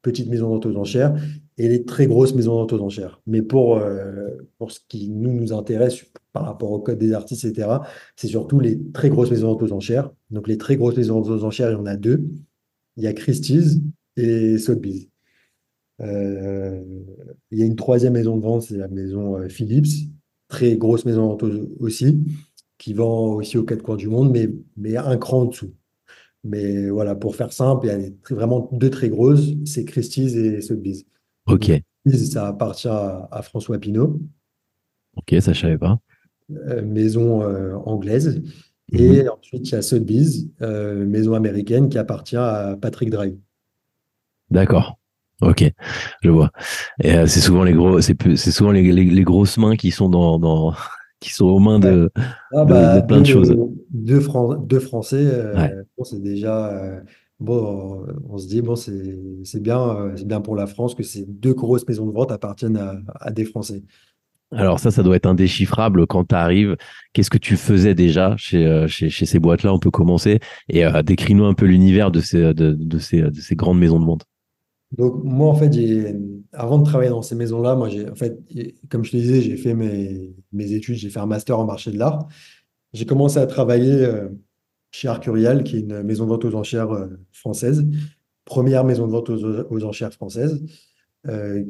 [0.02, 1.16] petites maisons vente aux enchères
[1.56, 3.22] et les très grosses maisons vente aux enchères.
[3.26, 7.44] Mais pour, euh, pour ce qui nous, nous intéresse par rapport au code des artistes,
[7.46, 7.68] etc.,
[8.16, 10.10] c'est surtout les très grosses maisons vente aux enchères.
[10.30, 12.22] Donc, les très grosses maisons vente aux enchères, il y en a deux.
[12.98, 13.78] Il y a Christie's
[14.18, 15.08] et Sotheby's.
[16.02, 16.82] Euh,
[17.50, 20.10] il y a une troisième maison de vente, c'est la maison euh, Philips,
[20.48, 22.18] très grosse maison de vente aussi,
[22.76, 25.72] qui vend aussi aux quatre coins du monde, mais, mais un cran en dessous.
[26.44, 30.34] Mais voilà, pour faire simple, il y a des vraiment deux très grosses, c'est Christie's
[30.34, 31.04] et Sotheby's.
[31.46, 31.70] Ok,
[32.06, 34.20] Christie's, ça appartient à, à François Pinault,
[35.16, 35.98] ok, ça je savais pas.
[36.50, 38.42] euh, maison euh, anglaise.
[38.92, 39.00] Mhm.
[39.00, 43.38] Et ensuite, il y a Sotheby's, euh, maison américaine, qui appartient à Patrick Drahi.
[44.50, 44.98] D'accord.
[45.40, 45.64] Ok,
[46.22, 46.50] je vois.
[47.02, 49.90] Et c'est souvent les gros, c'est peu- c'est souvent les, les- les grosses mains qui
[49.90, 50.72] sont dans, dans
[51.22, 52.10] qui sont aux mains de.
[52.52, 53.56] Ah bah, de plein de choses.
[53.90, 55.74] deux, Fran- deux Français, euh, Ouais.
[55.96, 56.68] bon, c'est déjà.
[56.68, 57.00] euh,
[57.40, 61.24] bon, on se dit, bon, c'est bien, euh, c'est bien pour la France que ces
[61.26, 63.82] deux grosses maisons de vente appartiennent à, à des Français.
[64.54, 66.76] Alors ça, ça doit être indéchiffrable quand tu arrives.
[67.14, 69.72] Qu'est-ce que tu faisais déjà chez, chez, chez ces boîtes-là?
[69.72, 73.40] On peut commencer et euh, décris-nous un peu l'univers de ces, de, de ces, de
[73.40, 74.26] ces grandes maisons de vente.
[74.92, 75.70] Donc, moi, en fait,
[76.52, 78.38] avant de travailler dans ces maisons-là, moi, en fait,
[78.90, 81.90] comme je te disais, j'ai fait mes, mes études, j'ai fait un master en marché
[81.90, 82.28] de l'art.
[82.92, 84.28] J'ai commencé à travailler euh,
[84.90, 87.86] chez Arcurial, qui est une maison de vente aux enchères euh, française,
[88.44, 90.62] première maison de vente aux, enchères française,
[91.26, 91.64] euh,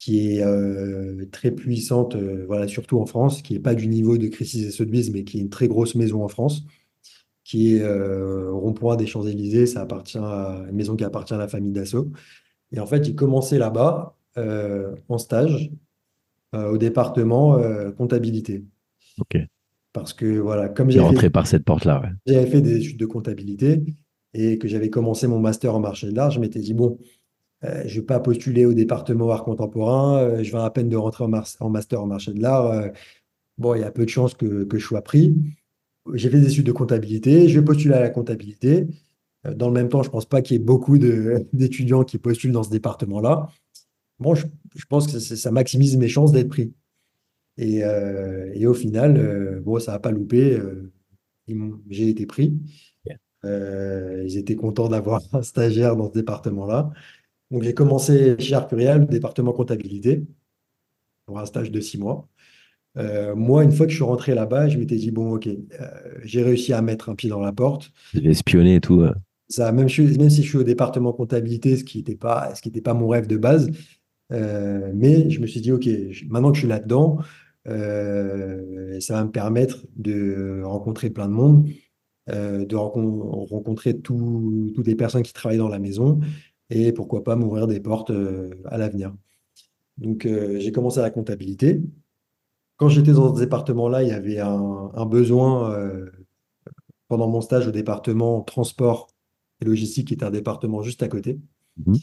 [0.00, 4.66] qui, est très puissante, voilà, surtout en France, qui n'est pas du niveau de Christie's
[4.66, 6.64] et Sotheby's, mais qui est une très grosse maison en France,
[7.44, 7.86] qui est
[8.50, 12.10] rond-point des Champs-Élysées, ça appartient à une maison qui appartient à la famille Dassault.
[12.72, 15.70] Et en fait, j'ai commencé là-bas euh, en stage
[16.54, 18.64] euh, au département euh, comptabilité.
[19.18, 19.38] Ok.
[19.92, 22.00] Parce que voilà, comme j'ai fait rentré par cette porte-là.
[22.00, 22.08] Ouais.
[22.26, 23.82] j'avais fait des études de comptabilité
[24.34, 26.98] et que j'avais commencé mon master en marché de l'art, je m'étais dit, bon,
[27.64, 30.88] euh, je ne vais pas postuler au département art contemporain, euh, je viens à peine
[30.88, 31.28] de rentrer en,
[31.70, 32.88] master en marché de l'art, euh,
[33.56, 35.34] bon, il y a peu de chances que, que je sois pris.
[36.14, 38.86] J'ai fait des études de comptabilité, je vais postuler à la comptabilité.
[39.46, 40.98] Euh, Dans le même temps, je ne pense pas qu'il y ait beaucoup
[41.52, 43.48] d'étudiants qui postulent dans ce département-là.
[44.18, 46.72] Bon, je, je pense que ça, maximise mes chances d'être pris.
[47.56, 50.60] Et, euh, et au final, euh, bon, ça n'a pas loupé.
[51.88, 52.54] j'ai été pris.
[53.44, 56.90] Euh, ils étaient contents d'avoir un stagiaire dans ce département-là.
[57.50, 60.24] Donc, j'ai commencé chez Arcurial, le département comptabilité,
[61.26, 62.28] pour un stage de six mois.
[62.96, 65.56] Euh, moi, une fois que je suis rentré là-bas, je m'étais dit, bon, OK, euh,
[66.24, 67.92] j'ai réussi à mettre un pied dans la porte.
[68.10, 69.04] Tu devais espionner et tout.
[69.48, 72.52] Ça, même, même si je suis au département comptabilité, ce qui n'était pas,
[72.84, 73.70] pas mon rêve de base,
[74.32, 75.88] euh, mais je me suis dit, OK,
[76.28, 77.18] maintenant que je suis là-dedans,
[77.66, 81.68] euh, ça va me permettre de rencontrer plein de monde,
[82.30, 86.20] euh, de rencon- rencontrer tout- toutes les personnes qui travaillent dans la maison
[86.68, 88.12] et pourquoi pas m'ouvrir des portes
[88.66, 89.14] à l'avenir.
[89.96, 91.80] Donc, j'ai commencé à la comptabilité.
[92.76, 95.74] Quand j'étais dans ce département-là, il y avait un, besoin
[97.08, 99.08] pendant mon stage au département transport
[99.60, 101.38] et logistique, qui est un département juste à côté.
[101.86, 101.96] Mhm.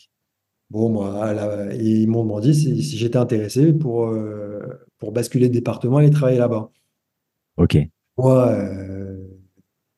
[0.72, 4.60] Bon, moi, là, ils m'ont demandé si, si j'étais intéressé pour, euh,
[4.98, 6.72] pour basculer de département et travailler là-bas.
[7.58, 7.78] Ok.
[8.18, 9.18] Moi, euh,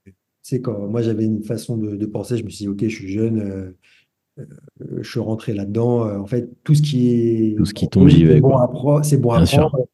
[0.06, 2.82] tu sais, quand moi j'avais une façon de, de penser, je me suis dit, ok,
[2.84, 3.78] je suis jeune, euh,
[4.40, 4.46] euh,
[5.02, 6.06] je suis rentré là-dedans.
[6.06, 9.32] euh, en fait, tout ce qui est Tout ce qui tombe, j'y vais, c'est bon
[9.32, 9.88] à c'est prendre.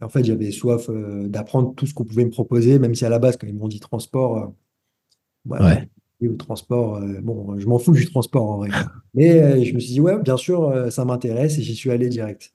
[0.00, 3.08] En fait, j'avais soif euh, d'apprendre tout ce qu'on pouvait me proposer, même si à
[3.08, 4.54] la base, quand ils m'ont dit transport,
[5.48, 5.88] euh, ouais,
[6.26, 8.70] au transport, euh, bon, je m'en fous du transport en vrai.
[9.14, 11.90] Mais euh, je me suis dit, ouais, bien sûr, euh, ça m'intéresse et j'y suis
[11.90, 12.52] allé direct.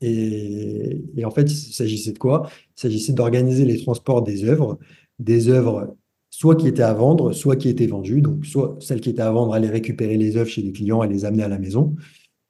[0.00, 2.48] Et, en fait, il s'agissait de quoi?
[2.76, 4.78] Il s'agissait d'organiser les transports des œuvres,
[5.18, 5.96] des œuvres
[6.30, 8.20] soit qui étaient à vendre, soit qui étaient vendues.
[8.20, 11.08] Donc, soit celles qui étaient à vendre, aller récupérer les œuvres chez les clients et
[11.08, 11.96] les amener à la maison.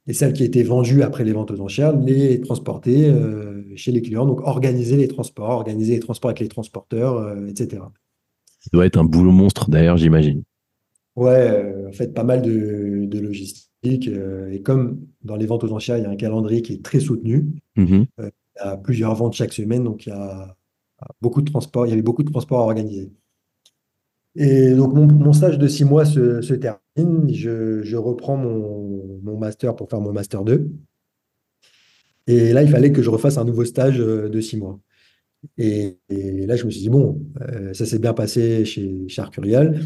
[0.06, 3.10] Et celles qui étaient vendues après les ventes aux enchères, les transporter
[3.76, 4.26] chez les clients.
[4.26, 7.82] Donc, organiser les transports, organiser les transports avec les transporteurs, etc.
[8.70, 10.42] Ça doit être un boulot monstre d'ailleurs, j'imagine.
[11.16, 14.08] Ouais, euh, en fait, pas mal de, de logistique.
[14.08, 16.84] euh, et comme dans les ventes aux enchères, il y a un calendrier qui est
[16.84, 18.06] très soutenu, Mhm.
[18.18, 20.56] il y a plusieurs ventes chaque semaine, donc il y a
[21.22, 23.12] beaucoup de transports, il y avait beaucoup de transports à organiser.
[24.36, 27.32] Et donc, mon, mon stage de six mois se, se termine.
[27.32, 30.70] Je, je reprends mon, mon master pour faire mon master 2.
[32.26, 34.78] Et là, il fallait que je refasse un nouveau stage euh, de six mois.
[35.56, 39.80] Et, là, je me suis dit, bon, euh, ça s'est bien passé chez, Arcurial.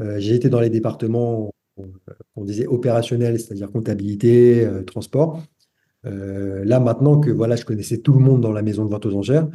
[0.00, 1.84] Euh, j'ai été dans les départements euh,
[2.34, 5.42] qu'on disait opérationnels, c'est-à-dire comptabilité, transport.
[6.04, 9.14] Là, maintenant que voilà, je connaissais tout le monde dans la maison de vente aux
[9.14, 9.48] enchères,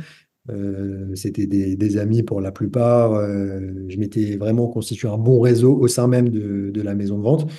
[1.16, 3.14] c'était des, amis pour la plupart.
[3.24, 7.24] je m'étais vraiment constitué un bon réseau au sein même de, de la maison de
[7.24, 7.50] vente.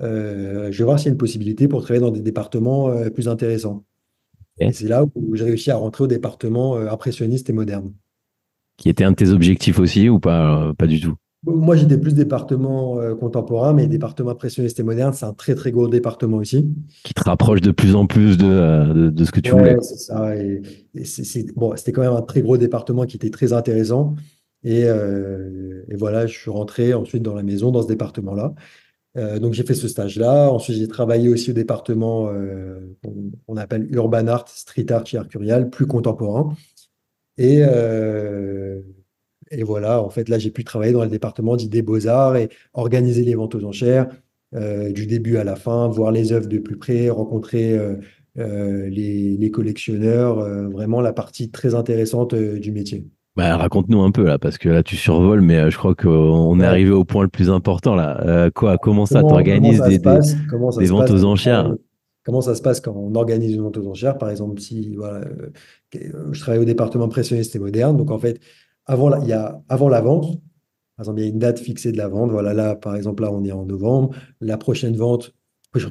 [0.00, 3.84] Je vais voir s'il y a une possibilité pour travailler dans des départements plus intéressants.
[4.58, 7.92] Et c'est là où j'ai réussi à rentrer au département euh, impressionniste et moderne.
[8.76, 11.14] Qui était un de tes objectifs aussi ou pas, euh, pas du tout?
[11.44, 15.72] Moi, j'étais plus département euh, contemporain, mais département impressionniste et moderne, c'est un très très
[15.72, 16.72] gros département aussi.
[17.02, 19.74] Qui te rapproche de plus en plus de, euh, de, de ce que tu voulais.
[19.74, 20.36] Ouais, c'est ça.
[20.36, 20.62] Et,
[20.94, 24.14] et c'est, c'est- bon, c'était quand même un très gros département qui était très intéressant.
[24.62, 28.54] Et, euh, et voilà, je suis rentré ensuite dans la maison, dans ce département-là.
[29.16, 30.50] Euh, donc j'ai fait ce stage-là.
[30.50, 35.18] Ensuite, j'ai travaillé aussi au département euh, qu'on on appelle Urban Art, Street Art chez
[35.18, 36.54] Arcurial, plus contemporain.
[37.38, 38.80] Et, euh,
[39.50, 43.24] et voilà, en fait, là, j'ai pu travailler dans le département d'idées beaux-arts et organiser
[43.24, 44.08] les ventes aux enchères
[44.54, 47.78] du début à la fin, voir les œuvres de plus près, rencontrer
[48.36, 53.06] les, collectionneurs, vraiment la partie très intéressante du métier.
[53.34, 56.60] Bah, raconte-nous un peu là, parce que là tu survoles, mais euh, je crois qu'on
[56.60, 58.20] est arrivé au point le plus important là.
[58.26, 61.74] Euh, quoi, comment ça, t'organises des, ventes aux enchères?
[62.24, 64.18] Comment ça se passe quand on organise une vente aux enchères?
[64.18, 68.38] Par exemple, si voilà, euh, je travaille au département impressionniste et moderne, donc en fait,
[68.84, 70.38] avant la, il y a, avant la vente,
[70.96, 72.30] par exemple, il y a une date fixée de la vente.
[72.30, 74.14] Voilà, là, par exemple, là, on est en novembre.
[74.40, 75.34] La prochaine vente,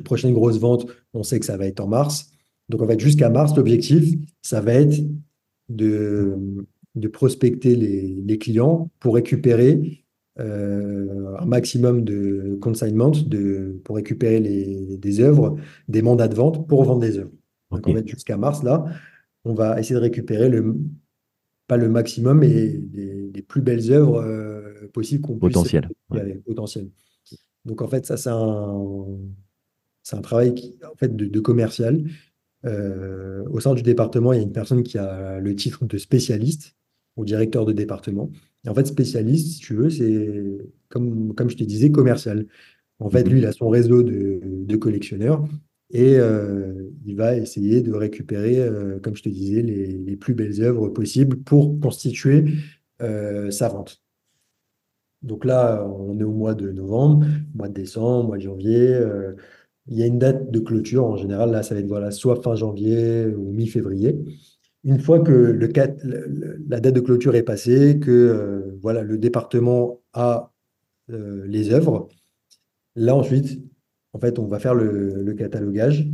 [0.06, 2.30] prochaine grosse vente, on sait que ça va être en mars.
[2.69, 5.04] Donc, en fait, jusqu'à mars, l'objectif, ça va être
[5.69, 6.38] de,
[6.95, 10.06] de prospecter les, les clients pour récupérer
[10.39, 16.67] euh, un maximum de consignment, de, pour récupérer les, des œuvres, des mandats de vente
[16.67, 17.32] pour vendre des œuvres.
[17.71, 18.86] Donc, en fait, jusqu'à mars, là,
[19.45, 20.75] on va essayer de récupérer le,
[21.67, 25.89] pas le maximum, mais les, les plus belles œuvres euh, possibles qu'on puisse Potentiel.
[26.10, 26.41] ouais.
[26.45, 26.89] potentiel.
[27.63, 28.84] Donc, en fait, ça, c'est un,
[30.04, 32.04] c'est un travail qui, en fait, de, de commercial.
[32.65, 35.97] Euh, au sein du département, il y a une personne qui a le titre de
[35.97, 36.75] spécialiste
[37.22, 38.32] ou directeur de département.
[38.66, 40.58] Et en fait, spécialiste, si tu veux, c'est
[40.90, 42.48] comme, comme je te disais, commercial.
[43.00, 45.48] En fait, lui, il a son réseau de, de collectionneurs
[45.92, 50.34] et euh, il va essayer de récupérer, euh, comme je te disais, les, les plus
[50.34, 52.46] belles œuvres possibles pour constituer
[53.02, 54.02] euh, sa vente.
[55.22, 59.00] Donc là, on est au mois de novembre, mois de décembre, mois de janvier.
[59.88, 61.52] il y a une date de clôture en général.
[61.52, 64.18] Là, ça va être voilà, soit fin janvier ou mi-février.
[64.84, 65.32] Une fois que
[66.70, 70.52] la date de clôture est passée, que euh, voilà, le département a
[71.12, 72.10] euh, les œuvres,
[72.96, 73.62] là ensuite,
[74.13, 76.08] en fait, on va faire le, catalogage.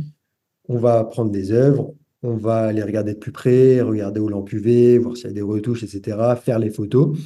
[0.68, 4.52] On va prendre les œuvres, on va les regarder de plus près, regarder aux lampes
[4.52, 7.18] UV, voir s'il y a des retouches, etc., faire les photos.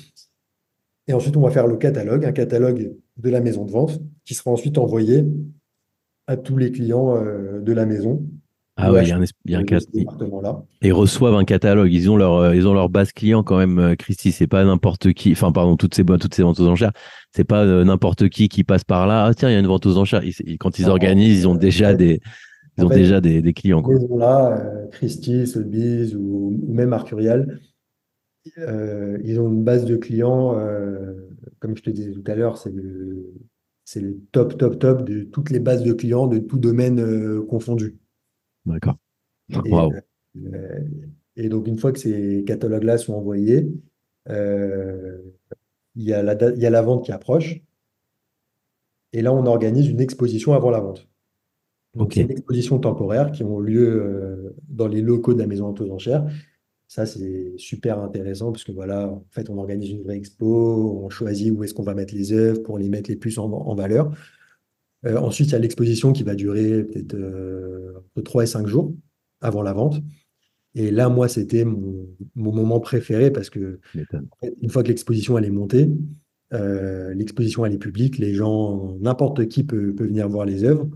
[1.09, 4.35] Et ensuite, on va faire le catalogue, un catalogue de la maison de vente qui
[4.35, 5.25] sera ensuite envoyé
[6.27, 8.25] à tous les clients euh, de la maison.
[8.77, 9.81] Ah ou ouais, il y a un, y a un cat-.
[10.85, 13.79] Ils reçoivent un catalogue, ils ont leur, euh, ils ont leur base client quand même,
[13.79, 14.33] euh, Christy.
[14.33, 16.93] C'est pas n'importe qui, enfin, pardon, toutes ces, toutes ces ventes aux enchères.
[17.35, 19.27] C'est pas euh, n'importe qui qui passe par là.
[19.27, 20.25] Ah, tiens, il y a une vente aux enchères.
[20.25, 22.21] Ils- quand ils Non, organisent, ils ont déjà des,
[22.79, 23.95] ils ont fait, déjà des, des clients, quoi.
[23.95, 27.61] euh, Christie, Sotheby's ou, ou même Arcurial,
[28.59, 31.15] euh, ils ont une base de clients, euh,
[31.61, 33.33] comme je te disais tout à l'heure, c'est le,
[33.85, 37.97] c'est le top, top, top de toutes les bases de clients de tout domaine confondu.
[39.49, 39.93] D'accord.
[39.95, 40.81] Et, euh,
[41.37, 43.69] et donc, une fois que ces catalogues-là sont envoyés,
[44.29, 45.19] euh,
[45.97, 47.61] il y a la, date- il y a la vente qui approche.
[49.13, 51.09] Et là, on organise une exposition avant la vente.
[51.95, 55.75] Donc, c'est une exposition temporaire qui ont lieu euh, dans les locaux de la maison
[55.79, 56.27] aux enchères.
[56.89, 61.11] Ça, c'est super intéressant parce que voilà, en fait, on organise une vraie expo, on
[61.11, 63.75] choisit où est-ce qu'on va mettre les œuvres pour les mettre les plus en, en
[63.75, 64.15] valeur.
[65.07, 68.67] Euh, ensuite, il y a l'exposition qui va durer peut-être euh, entre 3 et 5
[68.67, 68.95] jours
[69.41, 70.01] avant la vente.
[70.75, 73.81] Et là, moi, c'était mon, mon moment préféré parce que
[74.61, 75.91] une fois que l'exposition elle est montée,
[76.55, 80.89] euh, l'exposition elle est publique, les gens, n'importe qui peut, peut venir voir les œuvres.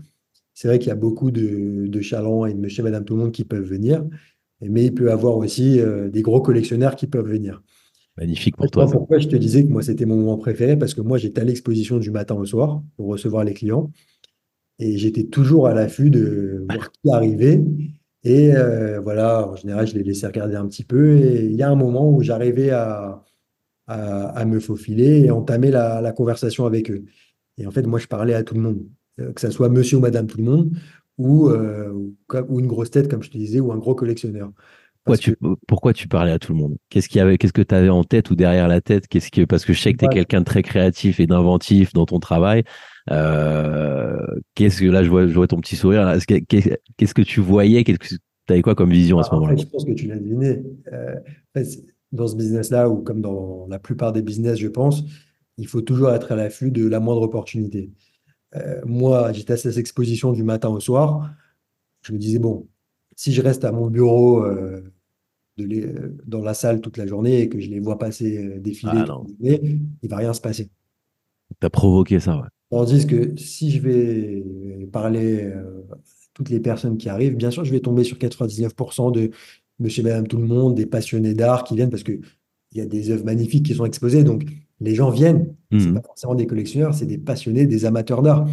[0.53, 3.21] C'est vrai qu'il y a beaucoup de, de chalands et de monsieur, madame, tout le
[3.21, 4.03] monde qui peuvent venir,
[4.61, 5.79] mais il peut y avoir aussi
[6.11, 7.61] des gros collectionneurs qui peuvent venir.
[8.17, 8.87] Magnifique pour toi.
[8.89, 10.77] pourquoi je te disais que moi, c'était mon moment préféré?
[10.77, 13.91] Parce que moi, j'étais à l'exposition du matin au soir pour recevoir les clients
[14.79, 17.63] et j'étais toujours à l'affût de voir qui arrivait.
[18.23, 21.63] Et euh, voilà, en général, je les laissais regarder un petit peu et il y
[21.63, 23.23] a un moment où j'arrivais à,
[23.87, 27.05] à, à me faufiler et entamer la, la conversation avec eux.
[27.57, 28.85] Et en fait, moi, je parlais à tout le monde,
[29.19, 30.71] euh, que ce soit monsieur ou madame tout le monde,
[31.17, 31.91] ou, euh,
[32.49, 34.51] ou une grosse tête, comme je te disais, ou un gros collectionneur.
[35.07, 35.35] Pourquoi que tu,
[35.67, 36.75] pourquoi tu parlais à tout le monde?
[36.89, 39.07] Qu'est-ce qu'il y avait, qu'est-ce que tu avais en tête ou derrière la tête?
[39.07, 40.13] Qu'est-ce que, parce que je sais que tu es Ouais.
[40.15, 42.63] quelqu'un de très créatif et d'inventif dans ton travail.
[43.09, 44.17] Euh,
[44.55, 46.13] qu'est-ce que là, je vois, je vois ton petit sourire.
[46.27, 47.83] Qu'est-ce que tu voyais?
[47.83, 48.17] Qu'est-ce que tu
[48.49, 49.55] avais quoi comme vision à ce en moment-là?
[49.55, 50.61] je pense que tu l'as deviné.
[50.91, 51.15] Euh,
[52.11, 55.03] dans ce business-là, ou comme dans la plupart des business, je pense,
[55.57, 57.91] il faut toujours être à l'affût de la moindre opportunité.
[58.55, 61.31] Euh, moi, j'étais à cette exposition du matin au soir.
[62.01, 62.67] Je me disais, bon,
[63.15, 64.93] si je reste à mon bureau euh,
[65.57, 68.37] de les- euh, dans la salle toute la journée et que je les vois passer,
[68.45, 70.69] euh, défiler Ah journée, il va rien se passer.
[71.59, 72.47] t'as provoqué ça, ouais.
[72.69, 74.43] Tandis que si je vais
[74.91, 75.97] parler euh, à
[76.33, 79.31] toutes les personnes qui arrivent, bien sûr, je vais tomber sur 99% de
[79.79, 82.19] monsieur et madame tout le monde, des passionnés d'art qui viennent parce que
[82.73, 84.23] il y a des œuvres magnifiques qui sont exposées.
[84.25, 84.43] Donc,
[84.81, 85.55] les gens viennent.
[85.71, 85.93] C'est Mhm.
[85.95, 88.47] pas forcément des collectionneurs, c'est des passionnés, des amateurs d'art.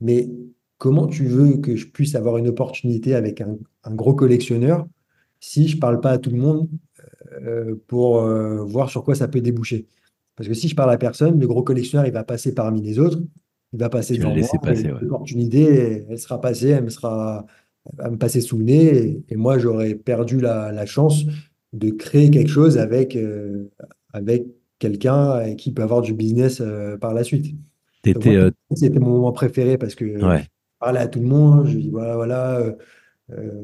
[0.00, 0.30] Mais
[0.78, 4.86] comment tu veux que je puisse avoir une opportunité avec un, un gros collectionneur
[5.40, 6.68] si je parle pas à tout le monde
[7.42, 9.86] euh, pour euh, voir sur quoi ça peut déboucher?
[10.36, 12.98] Parce que si je parle à personne, le gros collectionneur, il va passer parmi les
[12.98, 13.18] autres,
[13.72, 15.00] il va passer devant moi, passer, ouais.
[15.00, 17.46] l'opportunité, elle sera passée, elle me sera,
[17.86, 21.24] elle va me passer sous le nez, et, et moi, j'aurais perdu la, la chance
[21.72, 23.70] de créer quelque chose avec, euh,
[24.12, 24.46] avec
[24.78, 26.62] quelqu'un qui peut avoir du business
[27.00, 27.54] par la suite.
[28.02, 30.46] C'était mon moment préféré parce que je ouais.
[30.78, 32.64] parlais à tout le monde, je dis voilà, voilà,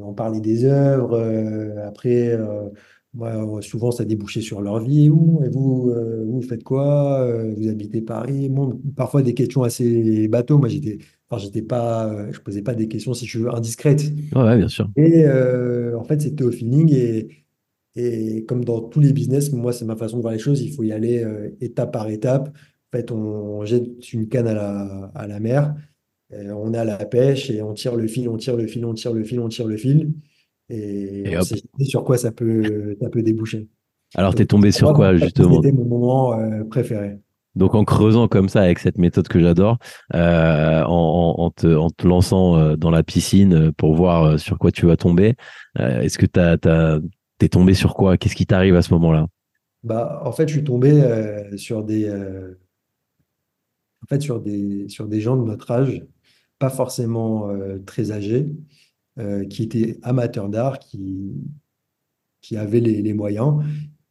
[0.02, 2.68] on parlait des œuvres, euh, après, euh,
[3.14, 7.20] moi, euh, souvent ça débouchait sur leur vie, Ouh, et vous, euh, vous faites quoi?
[7.22, 8.48] Euh, vous habitez Paris?
[8.48, 10.98] Bon, parfois des questions assez bateaux, moi j'étais,
[11.28, 14.04] enfin, j'étais pas, euh, je posais pas des questions si je veux indiscrètes.
[14.34, 14.90] Ouais, ouais, bien sûr.
[14.96, 17.28] Et euh, en fait, c'était au feeling et,
[17.94, 20.72] et comme dans tous les business, moi, c'est ma façon de voir les choses, il
[20.72, 22.48] faut y aller euh, étape par étape.
[22.48, 25.74] En fait, on jette une canne à la, à la mer,
[26.32, 28.94] euh, on à la pêche et on tire le fil, on tire le fil, on
[28.94, 30.12] tire le fil, on tire le fil.
[30.68, 33.68] Et Et on sait sur quoi ça peut, ça peut déboucher.
[34.14, 35.62] Alors, t'es Donc, tombé sur quoi, justement?
[35.62, 37.18] c'était mon moment euh, préféré.
[37.54, 39.78] Donc en creusant comme ça avec cette méthode que j'adore,
[40.14, 44.98] euh, en, te, en te lançant dans la piscine pour voir sur quoi tu vas
[44.98, 45.36] tomber,
[45.78, 46.98] euh, est-ce que t'as, t'as,
[47.38, 48.18] t'es tombé sur quoi?
[48.18, 49.26] Qu'est-ce qui t'arrive à ce moment-là?
[49.84, 55.20] Bah, en fait, je suis tombé euh, sur des, en fait, sur des, sur des
[55.20, 56.02] gens de notre âge,
[56.58, 58.46] pas forcément euh, très âgés,
[59.18, 61.32] euh, qui étaient amateurs d'art, qui,
[62.42, 63.64] qui avaient les, moyens,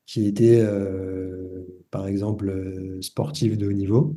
[0.07, 4.15] qui étaient, euh, par exemple, euh, sportifs de haut niveau.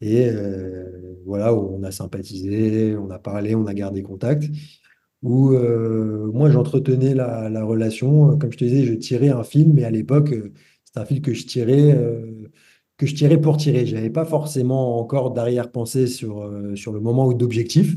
[0.00, 0.28] Et
[1.24, 4.50] voilà, où on a sympathisé, on a parlé, on a gardé contact.
[5.22, 5.50] Où
[6.32, 8.36] moi, j'entretenais la, la relation.
[8.36, 10.34] Comme je te disais, je tirais un film, mais à l'époque,
[10.84, 11.96] c'était un film que je tirais,
[13.02, 13.84] que je tirais pour tirer.
[13.84, 17.96] Je n'avais pas forcément encore d'arrière-pensée sur, euh, sur le moment ou d'objectif.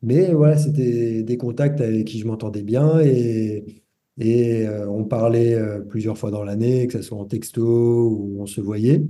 [0.00, 3.82] Mais voilà, c'était des contacts avec qui je m'entendais bien et,
[4.18, 8.38] et euh, on parlait euh, plusieurs fois dans l'année, que ce soit en texto ou
[8.40, 9.04] on se voyait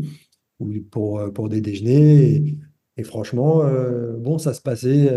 [0.59, 2.35] ou pour, pour des déjeuners.
[2.35, 2.59] Et,
[2.97, 3.63] et franchement,
[4.19, 5.09] bon, ça se passait,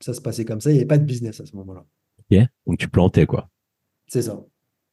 [0.00, 0.70] ça se passait comme ça.
[0.70, 1.86] Il n'y avait pas de business à ce moment-là.
[2.18, 3.48] Ok Donc tu plantais quoi.
[4.08, 4.44] C'est ça.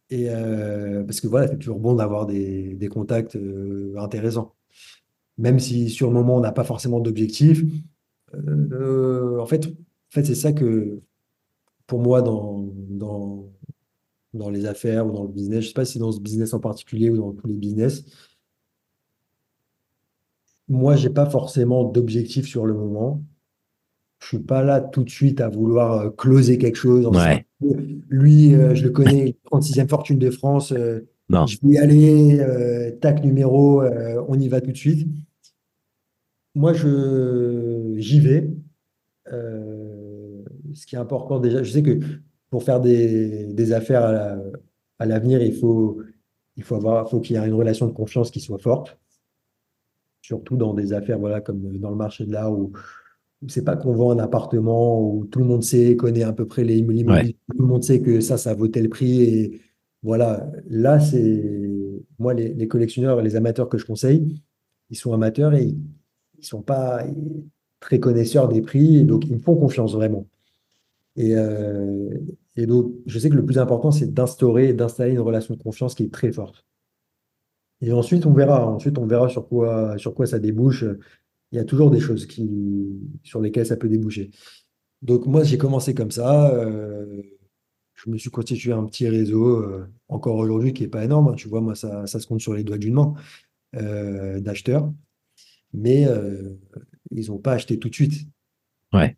[0.09, 4.55] Et euh, parce que voilà, c'est toujours bon d'avoir des, des contacts euh, intéressants.
[5.37, 7.63] Même si sur le moment, on n'a pas forcément d'objectif.
[8.33, 9.71] Euh, en fait, en
[10.09, 11.01] fait c'est ça que
[11.87, 13.49] pour moi, dans, dans,
[14.33, 16.53] dans les affaires ou dans le business, je ne sais pas si dans ce business
[16.53, 18.05] en particulier ou dans tous les business,
[20.67, 23.23] moi, j'ai pas forcément d'objectif sur le moment.
[24.19, 27.45] Je suis pas là tout de suite à vouloir euh, closer quelque chose Ouais.
[28.09, 31.45] lui, euh, je le connais, 36e fortune de France, euh, Non.
[31.45, 33.83] je vais y aller, euh, tac, numéro,
[34.27, 35.07] on y va tout de suite.
[36.55, 38.49] Moi, je, j'y vais.
[40.73, 41.99] Ce qui est important déjà, je sais que
[42.49, 44.39] pour faire des, des affaires à la-
[44.99, 46.01] à l'avenir, il faut,
[46.55, 48.97] il faut avoir, faut qu'il y ait une relation de confiance qui soit forte,
[50.21, 52.71] surtout dans des affaires voilà, comme dans le marché de l'art où
[53.47, 56.63] c'est pas qu'on vend un appartement où tout le monde sait, connaît à peu près
[56.63, 57.23] les Ouais.
[57.23, 59.21] l'immobilier, tout le monde sait que ça, ça vaut tel prix.
[59.23, 59.61] Et
[60.03, 61.43] voilà, là, c'est
[62.19, 64.41] moi, les, les collectionneurs et les amateurs que je conseille,
[64.89, 65.77] ils sont amateurs et ils,
[66.39, 67.03] ils sont pas
[67.79, 70.27] très connaisseurs des prix, donc ils me font confiance vraiment.
[71.15, 72.09] Et, euh,
[72.55, 75.95] et donc, je sais que le plus important, c'est d'instaurer, d'installer une relation de confiance
[75.95, 76.65] qui est très forte.
[77.81, 78.67] Et ensuite, on verra.
[78.67, 80.83] Ensuite, on verra sur quoi, sur quoi ça débouche.
[81.51, 84.31] Il y a toujours des choses qui, sur lesquelles ça peut déboucher.
[85.01, 86.53] Donc, moi, j'ai commencé comme ça.
[86.53, 87.21] euh,
[87.93, 91.29] je me suis constitué un petit réseau, euh, encore aujourd'hui, qui n'est pas énorme.
[91.29, 91.35] hein.
[91.35, 93.13] Tu vois, moi, ça, ça se compte sur les doigts d'une main
[93.75, 94.91] euh, d'acheteurs.
[95.73, 96.07] Mais
[97.11, 98.27] ils n'ont pas acheté tout de suite.
[98.93, 99.17] Ouais.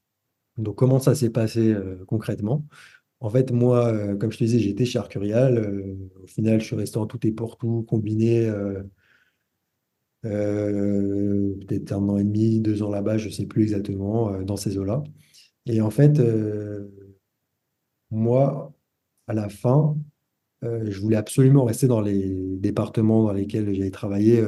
[0.58, 1.76] Donc, comment ça s'est passé
[2.08, 2.66] concrètement?
[3.22, 5.96] En fait, moi, comme je te disais, j'étais chez Arcurial.
[6.22, 8.52] au final, je suis resté en tout et pour tout, combiné
[10.26, 14.44] euh, peut-être un an et demi, deux ans là-bas, je ne sais plus exactement, euh,
[14.44, 15.04] dans ces eaux-là.
[15.66, 16.88] Et en fait, euh,
[18.12, 18.74] moi,
[19.28, 19.98] à la fin,
[20.62, 24.44] je voulais absolument rester dans les départements dans lesquels j'avais travaillé,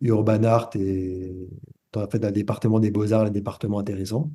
[0.00, 1.34] Urban Art et
[1.92, 4.30] dans, en fait, dans le département des Beaux-Arts, le département intéressant.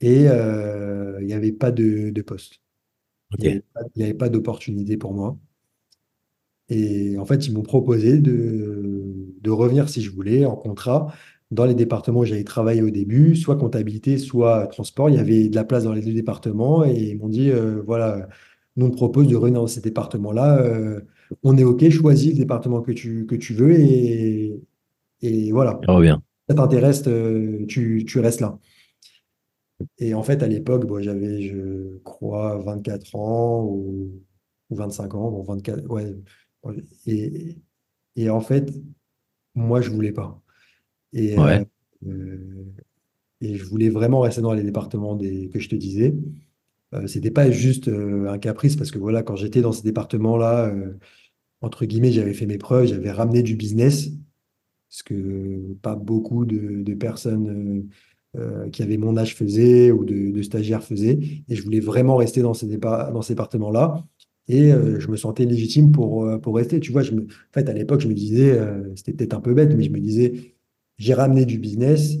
[0.00, 2.60] Et il n'y avait pas de, de poste.
[3.38, 5.38] Il n'y pas, avait pas d'opportunité pour moi.
[6.72, 9.02] Et en fait, ils m'ont proposé de,
[9.40, 11.12] de revenir si je voulais en contrat
[11.50, 15.10] dans les départements où j'avais travaillé au début, soit comptabilité, soit transport.
[15.10, 17.82] Il y avait de la place dans les deux départements et ils m'ont dit, euh,
[17.86, 18.28] voilà,
[18.76, 20.60] nous on te propose de revenir dans ces départements-là.
[20.62, 21.00] euh,
[21.42, 24.60] on est OK, choisis le département que tu, que tu veux et,
[25.22, 26.18] et voilà, Il revient.
[26.48, 28.58] ça t'intéresse, euh, tu, tu restes là.
[29.98, 34.12] Et en fait, à l'époque, bon, j'avais, je crois, 24 ans ou,
[34.70, 36.14] ou 25 ans, bon, 24, ouais.
[37.06, 37.56] Et,
[38.16, 38.72] et en fait,
[39.54, 40.40] moi, je voulais pas.
[41.12, 41.66] Et, Ouais.
[42.06, 42.64] euh, euh,
[43.40, 46.14] et je voulais vraiment rester dans les départements des, que je te disais.
[46.94, 50.72] Euh, c'était pas juste euh, un caprice, parce que voilà, quand j'étais dans ces départements-là,
[51.60, 54.10] entre guillemets, j'avais fait mes preuves, j'avais ramené du business,
[54.88, 57.88] ce que pas beaucoup de, de personnes
[58.72, 61.18] qui avaient mon âge faisaient ou de, de stagiaires faisaient.
[61.48, 64.04] Et je voulais vraiment rester dans ces, dépa- dans ces départements-là.
[64.48, 66.80] Et euh, je me sentais légitime pour, euh, pour rester.
[66.80, 69.40] Tu vois, je me, en fait, à l'époque, je me disais, euh, c'était peut-être un
[69.40, 70.54] peu bête, mais je me disais,
[70.98, 72.16] j'ai ramené du business.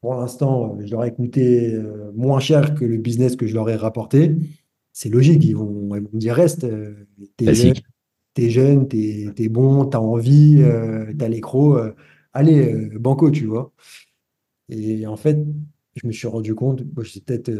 [0.00, 3.68] Pour l'instant, je leur ai coûté euh, moins cher que le business que je leur
[3.70, 4.36] ai rapporté.
[4.92, 6.66] C'est logique, ils vont, ils vont me dire, reste,
[7.36, 7.74] t'es jeune,
[8.34, 10.56] t'es jeune, t'es, t'es bon, t'as envie,
[11.16, 11.92] t'as euh,
[12.32, 13.72] allez, banco, tu vois.
[14.68, 15.38] Et en fait,
[15.94, 17.50] je me suis rendu compte, bon, c'est peut-être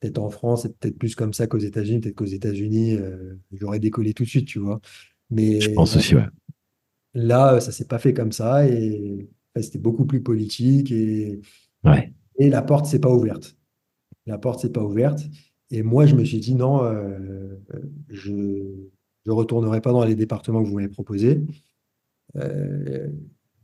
[0.00, 3.80] peut-être en France, c'est peut-être plus comme ça qu'aux États-Unis, peut-être qu'aux États-Unis, euh, j'aurais
[3.80, 4.80] décollé tout de suite, tu vois.
[5.58, 6.26] Je Mais pense aussi, ouais.
[7.14, 11.40] là, ça s'est pas fait comme ça et enfin, c'était beaucoup plus politique et,
[11.84, 12.12] Ouais.
[12.38, 13.56] et la porte s'est pas ouverte.
[14.26, 15.20] La porte s'est pas ouverte.
[15.70, 17.56] Et moi, je me suis dit, non, euh,
[18.10, 21.40] je ne retournerai pas dans les départements que vous m'avez proposés.
[22.36, 23.08] Euh,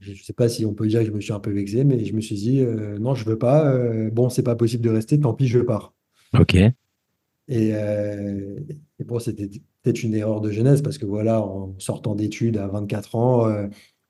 [0.01, 1.85] je ne sais pas si on peut dire que je me suis un peu vexé,
[1.85, 3.71] mais je me suis dit, euh, non, je veux pas.
[3.73, 5.94] euh, bon, c'est pas possible de rester, tant pis, je pars.
[6.39, 6.55] Ok.
[6.55, 6.73] Et,
[7.75, 8.59] euh,
[8.99, 9.49] et bon, c'était
[9.83, 13.67] peut-être une erreur de jeunesse parce que voilà, en sortant d'études à 24 ans, euh,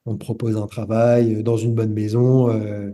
[0.06, 2.48] on te propose un travail euh, dans une bonne maison.
[2.50, 2.90] euh,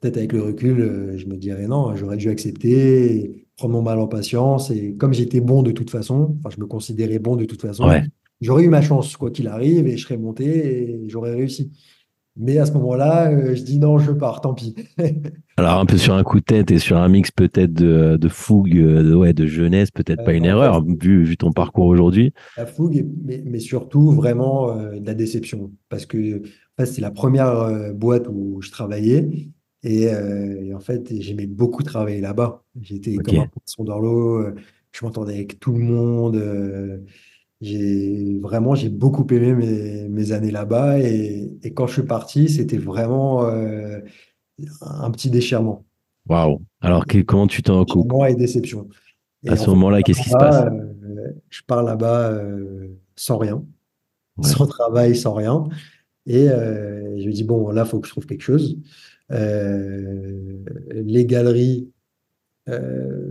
[0.00, 4.06] peut-être avec le recul, je me dirais non, j'aurais dû accepter, prendre mon mal en
[4.08, 4.70] patience.
[4.70, 7.88] Et comme j'étais bon de toute façon, enfin, je me considérais bon de toute façon,
[7.88, 8.02] Ouais.
[8.40, 10.44] j'aurais eu ma chance, quoi qu'il arrive, et je serais monté
[10.92, 11.72] et j'aurais réussi.
[12.36, 14.74] Mais à ce moment-là, je dis non, je pars, tant pis.
[15.58, 18.28] Alors, un peu sur un coup de tête et sur un mix peut-être de, de
[18.28, 22.32] fougue, de, ouais, de jeunesse, peut-être pas une fait, erreur, vu, vu ton parcours aujourd'hui.
[22.56, 25.72] La fougue, mais, mais surtout vraiment euh, de la déception.
[25.88, 26.42] Parce que en
[26.78, 29.50] fait, c'est la première euh, boîte où je travaillais.
[29.82, 32.62] Et, euh, et en fait, j'aimais beaucoup travailler là-bas.
[32.80, 34.46] J'étais comme un poisson dans l'eau.
[34.92, 36.40] Je m'entendais avec tout le monde.
[37.60, 41.00] J'ai vraiment, j'ai beaucoup aimé mes, mes années là-bas.
[41.00, 43.44] Et, et quand je suis parti, c'était vraiment
[44.80, 45.84] un petit déchirement.
[46.28, 46.60] Waouh.
[46.80, 48.04] Alors, que- comment tu t'en coupes?
[48.08, 48.88] Déchirement et déception.
[49.46, 50.66] À ce moment-là, qu'est-ce qui se passe?
[50.66, 53.62] euh, je pars là-bas euh, sans rien.
[54.36, 54.48] Ouais.
[54.48, 55.64] sans travail, sans rien.
[56.26, 58.78] Et euh, je me dis, bon, là, il faut que je trouve quelque chose.
[59.30, 61.90] Les galeries,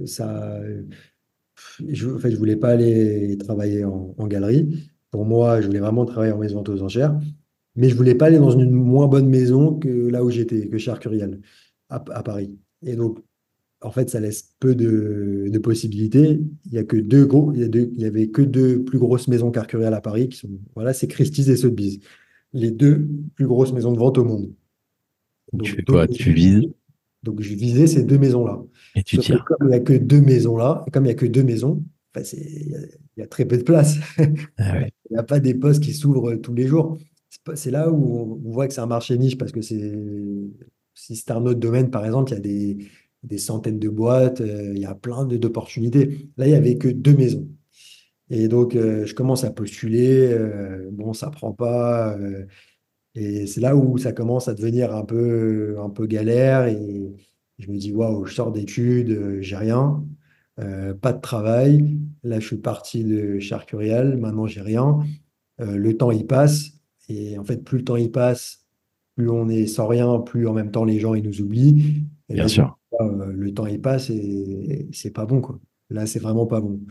[0.06, 0.60] ça,
[1.88, 4.90] je, en fait, je voulais pas aller travailler en, en galerie.
[5.12, 7.18] Pour moi, je voulais vraiment travailler en maison de vente aux enchères.
[7.78, 10.78] Mais je voulais pas aller dans une moins bonne maison que là où j'étais, que
[10.78, 11.40] chez Arcurial,
[11.90, 12.58] à, à Paris.
[12.86, 13.20] Et donc,
[13.82, 16.40] en fait, ça laisse peu de, de possibilités.
[16.66, 18.84] Il y a que deux gros, il y a deux- il y avait que deux
[18.84, 22.00] plus grosses maisons qu'Arcurial à Paris qui sont, voilà, c'est Christie's et Sotheby's.
[22.54, 24.52] Les deux plus grosses maisons de vente au monde.
[25.52, 26.08] Tu Donc, fais donc, quoi?
[26.08, 26.64] Tu vises?
[27.24, 28.64] Donc, je visais ces deux maisons-là.
[28.96, 29.46] et tu tires?
[29.46, 31.84] comme il n'y a que deux maisons-là, comme il n'y a que deux maisons,
[32.16, 32.74] il
[33.16, 33.98] y y a très peu de place.
[34.58, 34.92] Ah ouais.
[35.10, 36.98] Il n'y a pas des postes qui s'ouvrent tous les jours.
[37.56, 39.94] C'est là où on voit que c'est un marché niche parce que c'est,
[40.94, 42.78] si c'est un autre domaine, par exemple, il y a des,
[43.24, 46.30] des centaines de boîtes, euh, il y a plein d'opportunités.
[46.38, 47.48] Là, il n'y avait que deux maisons.
[48.30, 50.30] Et donc, euh, je commence à postuler.
[50.32, 52.18] euh, bon, ça prend pas.
[53.16, 56.68] et c'est là où ça commence à devenir un peu, un peu galère.
[56.68, 57.14] Et
[57.60, 60.04] je me dis, waouh, je sors d'études, j'ai rien.
[60.58, 62.00] pas de travail.
[62.24, 65.00] Là, je suis parti de Charcurial, maintenant j'ai rien.
[65.60, 66.77] Le temps, il passe.
[67.10, 68.66] Et en fait, plus le temps, il passe,
[69.16, 72.06] plus on est sans rien, plus en même temps, les gens, ils nous oublient.
[72.30, 72.78] Et Bien là, sûr.
[73.02, 75.60] euh, le temps, il passe et c'est pas bon, quoi.
[75.90, 76.82] Là, c'est vraiment pas bon.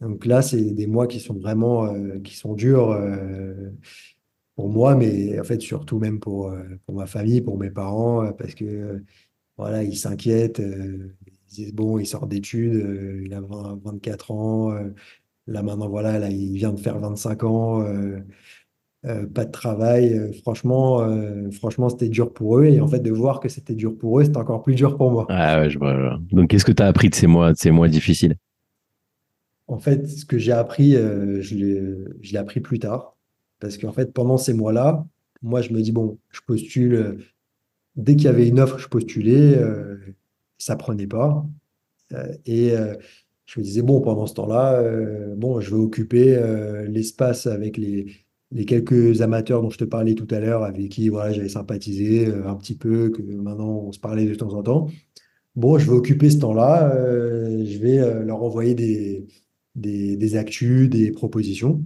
[0.00, 3.70] Donc là, c'est des mois qui sont vraiment euh, qui sont durs euh,
[4.56, 8.32] pour moi, mais en fait, surtout même pour, euh, pour ma famille, pour mes parents,
[8.32, 9.02] parce que
[9.56, 10.60] voilà, ils s'inquiètent.
[10.60, 11.14] ils
[11.48, 14.72] disent, bon, il sort d'études, il a 20 24 ans.
[15.46, 17.84] là, maintenant, voilà, là, il vient de faire 25 ans.
[19.06, 20.12] Euh, pas de travail.
[20.12, 22.66] euh, franchement, euh, franchement, c'était dur pour eux.
[22.66, 25.10] Et en fait, de voir que c'était dur pour eux, c'était encore plus dur pour
[25.10, 25.26] moi.
[25.30, 25.94] Ah ouais, je vois.
[25.96, 26.20] je vois.
[26.32, 28.36] Donc, qu'est-ce que tu as appris de ces mois, de ces mois difficiles?
[29.68, 33.16] En fait, ce que j'ai appris, je l'ai, appris plus tard.
[33.60, 35.06] Parce qu'en fait, pendant ces mois-là,
[35.42, 37.18] moi, je me dis, bon, je postule.
[37.96, 39.58] Dès qu'il y avait une offre, je postulais.
[40.58, 41.46] ça prenait pas.
[42.46, 42.74] Et
[43.46, 44.82] je me disais, bon, pendant ce temps-là,
[45.36, 46.36] bon, je vais occuper
[46.88, 48.06] l'espace avec les,
[48.52, 52.26] les quelques amateurs dont je te parlais tout à l'heure, avec qui voilà, j'avais sympathisé
[52.26, 54.88] euh, un petit peu, que maintenant on se parlait de temps en temps.
[55.56, 59.26] Bon, je vais occuper ce temps-là, euh, je vais euh, leur envoyer des,
[59.74, 61.84] des, des actus, des propositions.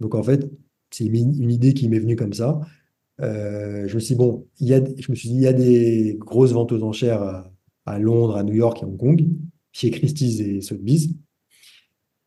[0.00, 0.50] Donc en fait,
[0.90, 2.60] c'est une, idée qui m'est venue comme ça.
[3.18, 5.52] Je me suis dit, bon, il y a, je me suis dit, il y a
[5.52, 7.52] des grosses ventes aux enchères à,
[7.86, 9.26] à Londres, à New York et Hong Kong,
[9.72, 11.10] chez Christie's et Sotheby's.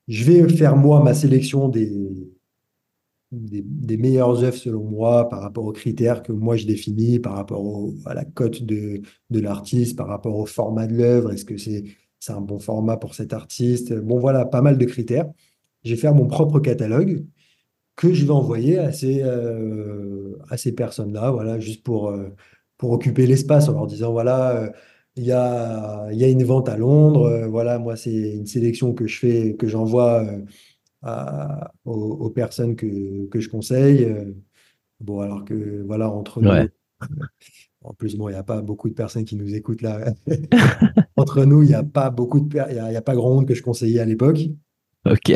[0.07, 1.91] Je vais faire moi ma sélection des,
[3.33, 7.89] des, meilleures œuvres selon moi par rapport aux critères que moi je définis, par rapport
[8.05, 11.83] à la cote de, de l'artiste, par rapport au format de l'œuvre, est-ce que c'est
[12.23, 13.93] c'est un bon format pour cet artiste?
[13.93, 15.29] Bon, voilà, pas mal de critères.
[15.83, 17.25] Je vais faire mon propre catalogue
[17.97, 22.29] que je vais envoyer à ces, euh, ces personnes-là, voilà, juste pour, euh,
[22.77, 24.69] pour occuper l'espace en leur disant, voilà, euh,
[25.17, 29.05] il y a, y a une vente à Londres, voilà, moi, c'est une sélection que
[29.05, 30.25] je fais, que j'envoie
[31.03, 34.07] à- aux, aux personnes que, que je conseille.
[34.99, 36.63] bon, alors que, voilà, entre Ouais.
[36.63, 36.69] nous,
[37.83, 40.13] en plus, bon, il n'y a pas beaucoup de personnes qui nous écoutent là.
[41.15, 43.13] Entre nous, il n'y a pas beaucoup de il y a, il y a pas
[43.15, 44.39] grand monde que je conseillais à l'époque.
[45.05, 45.31] Ok.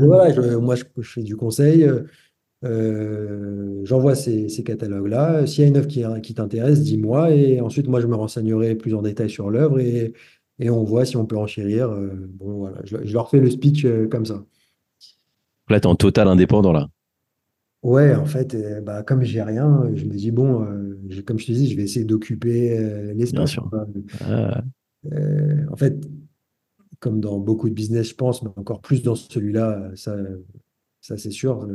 [0.00, 1.84] Voilà, je- moi, je, je fais du conseil.
[1.84, 2.02] euh,
[2.64, 5.46] euh, j'envoie ces, ces catalogues-là.
[5.46, 7.30] S'il y a une œuvre qui, qui t'intéresse, dis-moi.
[7.30, 10.12] Et ensuite, moi, je me renseignerai plus en détail sur l'œuvre et,
[10.58, 11.88] et on voit si on peut enchérir.
[11.90, 14.44] Euh, bon, voilà, je, je leur fais le speech euh, comme ça.
[15.68, 16.88] Là, t'es en total indépendant, là.
[17.82, 21.46] Ouais, en fait, euh, bah, comme j'ai rien, je me dis, bon, euh, comme je
[21.46, 23.56] te dis, je vais essayer d'occuper euh, Bien l'espace.
[24.20, 24.62] Ah,
[25.12, 25.94] Euh, en fait,
[26.98, 30.16] comme dans beaucoup de business, je pense, mais encore plus dans celui-là, ça,
[31.00, 31.68] ça c'est sûr.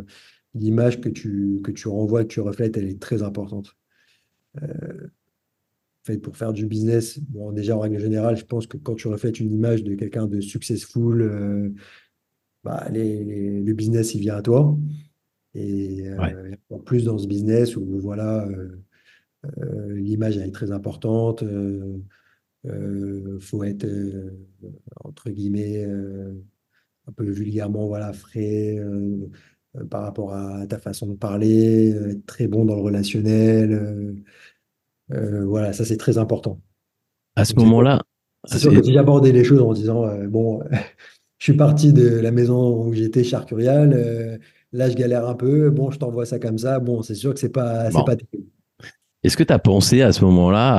[0.54, 3.78] L'image que tu, que tu renvoies, que tu reflètes, elle est très importante.
[6.04, 8.96] En fait, pour faire du business, bon, déjà en règle générale, je pense que quand
[8.96, 11.74] tu reflètes une image de quelqu'un de successful,
[12.64, 14.78] bah, les- les- le business, il vient à toi.
[15.55, 16.34] Et ouais.
[16.34, 18.82] euh, en plus dans ce business où voilà, euh,
[19.59, 21.43] euh, l'image elle est très importante.
[21.43, 21.99] euh,
[23.39, 23.86] faut être
[25.03, 25.86] entre guillemets
[27.07, 29.30] un peu vulgairement voilà frais euh,
[29.76, 34.16] euh, par rapport à ta façon de parler, euh, être très bon dans le relationnel.
[35.09, 36.59] voilà, ça c'est très important.
[37.36, 38.01] À ce moment-là,
[38.45, 40.61] c'est sûr que si j'abordais les choses en disant bon,
[41.44, 44.38] je suis parti de la maison où j'étais charcurial, euh,
[44.72, 47.39] là je galère un peu, bon, je t'envoie ça comme ça, bon, c'est sûr que
[47.41, 48.04] c'est pas c'est bon.
[48.04, 48.48] pas terrible.
[49.24, 50.74] Est-ce que tu as pensé à ce moment-là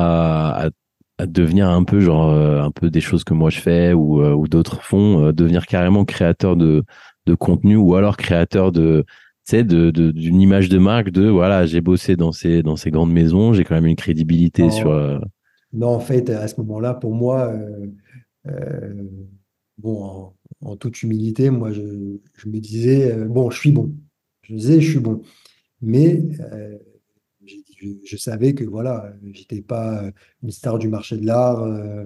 [0.61, 0.71] à, à-
[1.19, 4.21] à devenir un peu genre euh, un peu des choses que moi je fais ou,
[4.21, 6.83] euh, ou d'autres font, devenir carrément créateur de,
[7.27, 9.05] de contenu ou alors créateur de
[9.53, 13.53] de, d'une image de marque de voilà j'ai bossé dans ces dans ces grandes maisons
[13.53, 15.19] j'ai quand même une crédibilité sur Non, euh,
[15.73, 17.89] non, en fait, à ce moment-là, pour moi, euh,
[18.49, 19.05] euh,
[19.79, 20.35] bon,
[20.65, 23.95] en, toute humilité, moi, je, me disais, euh, bon, je suis bon.
[24.43, 25.23] Je disais, je suis bon.
[25.83, 26.79] Mais euh,
[28.05, 30.05] je, savais que, voilà, j'étais pas
[30.43, 32.05] une star du marché de l'art, euh,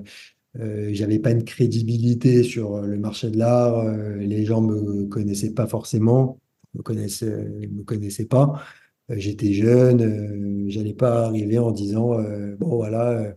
[0.60, 5.52] euh, j'avais pas une crédibilité sur le marché de l'art, euh, les gens me connaissaient
[5.52, 6.40] pas forcément,
[6.74, 8.62] me connaissaient, me connaissaient pas.
[9.10, 13.32] Euh, J'étais jeune, euh, j'allais pas arriver en disant euh, bon voilà, euh,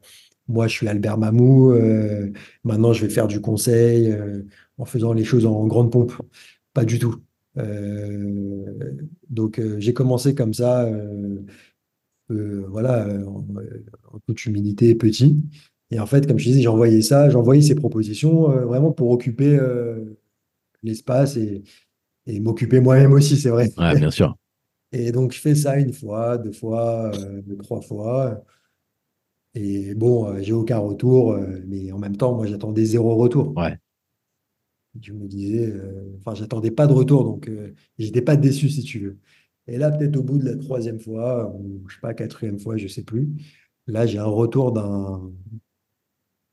[0.48, 2.32] moi je suis Albert Mamou, euh,
[2.64, 4.44] maintenant je vais faire du conseil euh,
[4.82, 6.14] en faisant les choses en grande pompe.
[6.74, 7.16] Pas du tout.
[7.58, 8.66] Euh,
[9.30, 13.46] donc euh, j'ai commencé comme ça, euh, voilà, en,
[14.14, 15.38] en toute humilité, petit.
[15.92, 19.60] Et en fait, comme je disais, j'envoyais ça, j'envoyais ces propositions vraiment pour occuper
[20.84, 21.64] l'espace et,
[22.26, 23.70] et m'occuper moi-même aussi, c'est vrai.
[23.78, 24.36] ouais bien sûr
[24.94, 28.44] Et donc, je fais ça une fois, deux fois, euh, trois fois.
[29.54, 33.56] Et bon, euh, j'ai aucun retour, euh, mais en même temps, moi, j'attendais zéro retour.
[33.58, 33.78] ouais
[35.00, 38.84] Je me disais, euh, enfin, j'attendais pas de retour, donc euh, j'étais pas déçu si
[38.84, 39.18] tu veux.
[39.68, 42.78] Et là, peut-être au bout de la troisième fois, ou je sais pas, quatrième fois,
[42.78, 43.30] je sais plus,
[43.88, 45.32] là, j'ai un retour d'un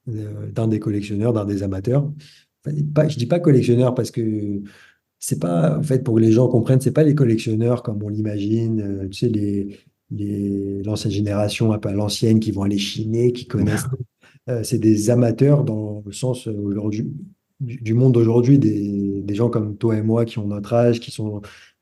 [0.09, 2.11] euh, d'un des collectionneurs, d'un des amateurs.
[2.65, 4.63] Enfin, pas, je dis pas collectionneur parce que
[5.19, 8.09] c'est pas, en fait, pour que les gens comprennent, c'est pas les collectionneurs comme on
[8.09, 9.79] l'imagine, tu sais, les,
[10.11, 13.87] les, l'ancienne génération, un peu à l'ancienne, qui vont aller chiner, qui connaissent.
[14.49, 17.13] Euh, c'est des amateurs dans le sens aujourd'hui,
[17.61, 21.11] du, monde d'aujourd'hui, des, des gens comme toi et moi qui ont notre âge, qui
[21.11, 21.41] sont,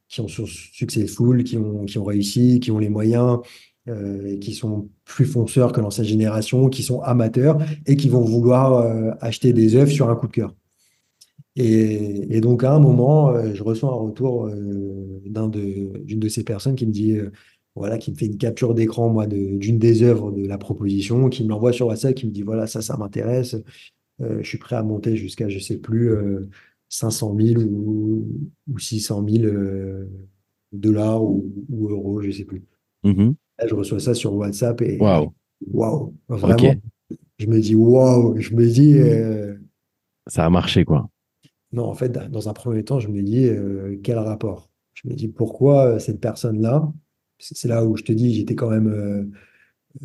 [0.09, 3.41] qui ont Successful, qui ont, qui ont réussi, qui ont les moyens,
[3.89, 8.75] euh, qui sont plus fonceurs que l'ancienne génération, qui sont amateurs et qui vont vouloir
[8.75, 10.55] euh, acheter des œuvres sur un coup de cœur.
[11.57, 14.49] Et, et donc, à un moment, euh, je reçois un retour
[15.27, 17.17] d'un d'une de ces personnes qui me dit,
[17.75, 21.29] voilà, qui me fait une capture d'écran, moi, de- d'une des œuvres de la proposition,
[21.29, 23.57] qui me l'envoie sur WhatsApp, qui me dit, voilà, ça, ça m'intéresse.
[24.23, 26.49] Euh, je suis prêt à monter jusqu'à, je sais plus, euh,
[26.89, 28.29] 500 000 ou,
[28.69, 30.07] ou 600 000 euh,
[30.73, 32.65] dollars ou, ou euros, je sais plus.
[33.05, 33.35] Mhm.
[33.59, 34.99] Là, je reçois ça sur WhatsApp et
[35.73, 36.75] Waouh, ok, vraiment,
[37.39, 39.55] je me dis waouh, je me dis, euh,
[40.27, 41.09] ça a marché quoi.
[41.73, 44.71] non, en fait, dans un premier temps, je me dis, euh, quel rapport?
[44.95, 46.93] Je me dis, pourquoi euh, cette personne-là,
[47.39, 49.33] c'est là où je te dis, j'étais quand même,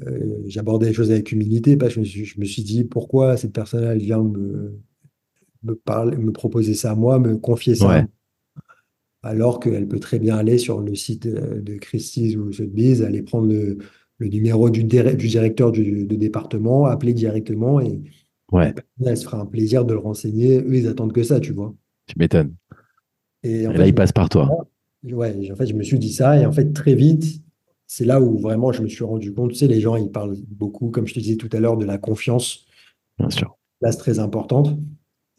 [0.07, 2.83] euh, j'abordais les choses avec humilité parce que je me suis, je me suis dit,
[2.83, 4.79] pourquoi cette personne-là, vient me,
[5.63, 8.05] me parler, me proposer ça à moi, me confier ça Ouais,
[9.23, 13.21] alors qu'elle peut très bien aller sur le site euh, de Christie's ou Sotheby's, aller
[13.21, 13.77] prendre le,
[14.17, 18.01] le numéro du, dir- du directeur du, de département, appeler directement et
[18.51, 20.59] ouais, personne, elle se fera un plaisir de le renseigner.
[20.61, 21.75] Eux, ils attendent que ça, tu vois.
[22.07, 22.55] tu m'étonnes.
[23.43, 24.67] Et là, il passe par toi,
[25.03, 27.41] ouais, en fait, je me suis dit ça et en fait, très vite,
[27.93, 29.51] c'est là où vraiment je me suis rendu compte.
[29.51, 31.83] Tu sais, les gens, ils parlent beaucoup, comme je te disais tout à l'heure, de
[31.83, 32.65] la confiance,
[33.19, 33.57] bien sûr.
[33.81, 34.79] place très importante.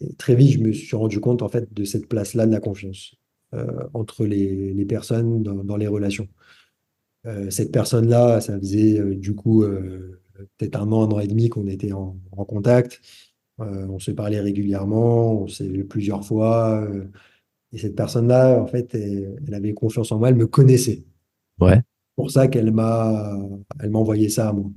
[0.00, 2.60] Et très vite, je me suis rendu compte en fait de cette place-là de la
[2.60, 3.14] confiance
[3.54, 6.28] euh, entre les, les personnes dans, dans les relations.
[7.24, 9.64] Euh, cette personne-là, ça faisait euh, du coup
[10.58, 13.00] peut-être un an, un an et demi qu'on était en, en contact.
[13.56, 16.86] On se parlait régulièrement, on s'est vu plusieurs fois.
[17.72, 21.04] et cette personne-là, en fait, elle, elle avait confiance en moi, elle me connaissait.
[21.58, 21.80] Ouais.
[22.12, 23.36] C'est pour ça qu'elle m'a
[23.80, 24.70] elle m'a envoyé ça à moi.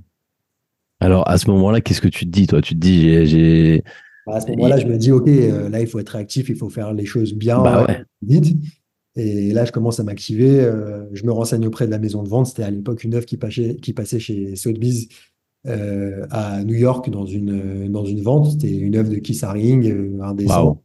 [1.01, 2.61] Alors, à ce moment-là, qu'est-ce que tu te dis, toi?
[2.61, 3.83] Tu te dis, j'ai, j'ai...
[4.27, 6.69] À ce moment-là, je me dis, OK, euh, là, il faut être réactif, il faut
[6.69, 8.57] faire les choses bien Bah ouais, vite.
[9.17, 10.61] Et là, je commence à m'activer.
[10.61, 12.47] euh, je me renseigne auprès de la maison de vente.
[12.47, 15.07] C'était à l'époque une œuvre qui passait, qui passait chez Sotheby's
[15.67, 18.51] euh, à New York dans une, dans une vente.
[18.51, 20.77] C'était une œuvre de Keith Haring, un dessin.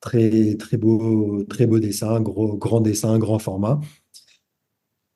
[0.00, 3.80] Très, très beau, très beau dessin, gros, grand dessin, grand format.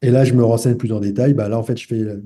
[0.02, 1.34] Et là, je me renseigne plus en détail.
[1.34, 2.24] Bah, là, en fait, je fais le,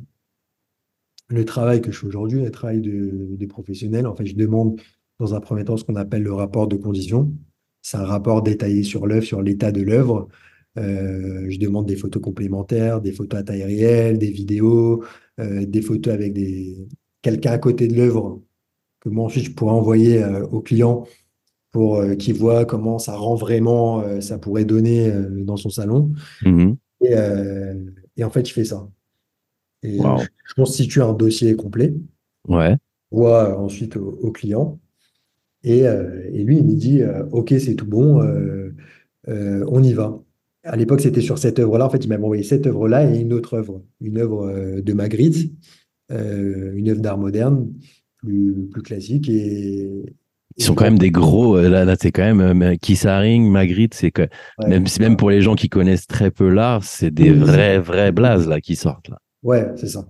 [1.29, 4.07] le travail que je fais aujourd'hui, le travail de, des professionnels.
[4.07, 4.81] En fait, je demande
[5.19, 7.33] dans un premier temps ce qu'on appelle le rapport de condition.
[7.81, 10.29] C'est un rapport détaillé sur l'œuvre, sur l'état de l'œuvre.
[10.79, 15.05] Euh, je demande des photos complémentaires, des photos à taille réelle, des vidéos,
[15.41, 16.87] euh, des photos avec des...
[17.21, 18.41] quelqu'un à côté de l'œuvre
[19.01, 21.07] que moi ensuite je pourrais envoyer euh, au client
[21.73, 25.71] pour euh, qu'il voit comment ça rend vraiment, euh, ça pourrait donner euh, dans son
[25.71, 26.13] salon.
[26.45, 26.77] Mhm.
[27.03, 27.75] Et, euh,
[28.17, 28.89] et en fait, je fais ça.
[29.83, 31.93] Et euh, je, constitue un dossier complet,
[32.49, 32.77] ouais,
[33.11, 34.79] voit ensuite au, au client.
[35.65, 38.75] Et, euh, et lui, il me dit, euh, OK, c'est tout bon, euh,
[39.29, 40.21] euh, on y va.
[40.65, 41.87] À l'époque, c'était sur cette œuvre-là.
[41.87, 44.93] En fait, il m'avait envoyé cette œuvre-là et une autre œuvre, une œuvre euh, de
[44.93, 45.53] Magritte,
[46.11, 47.73] euh, une œuvre d'art moderne,
[48.19, 49.29] plus, plus classique.
[49.29, 49.89] Et,
[50.57, 51.57] Ils sont quand même des gros.
[51.57, 55.31] euh, Là, là c'est quand même euh, Keith Haring, Magritte, c'est que ouais, même, pour
[55.31, 59.09] les gens qui connaissent très peu l'art, c'est des vrais, vrais blazes là qui sortent
[59.09, 59.19] là.
[59.43, 60.07] ouais, c'est ça.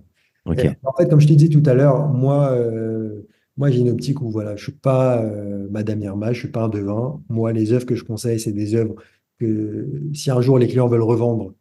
[0.57, 3.25] Et en fait, comme je t'ai dit tout à l'heure, moi, euh,
[3.55, 6.63] moi j'ai une optique où voilà, je suis pas euh, Madame Irma, je suis pas
[6.63, 7.21] un devin.
[7.29, 8.95] Moi, les œuvres que je conseille, c'est des œuvres
[9.39, 11.53] que si un jour les clients veulent revendre,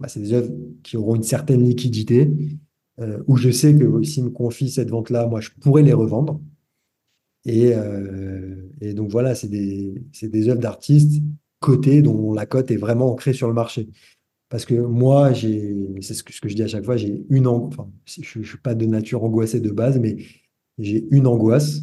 [0.00, 0.50] bah, c'est des œuvres
[0.82, 2.30] qui auront une certaine liquidité,
[3.00, 6.40] euh, où je sais que s'ils me confient cette vente-là, moi, je pourrais les revendre.
[7.44, 11.22] Et, euh, et donc voilà, c'est des, œuvres d'artistes
[11.58, 13.88] cotées dont la cote est vraiment ancrée sur le marché.
[14.48, 18.38] Parce que moi, c'est ce que, je dis à chaque fois, j'ai une, enfin, je
[18.40, 20.16] ne suis pas de nature angoissée de base, mais
[20.78, 21.82] j'ai une angoisse.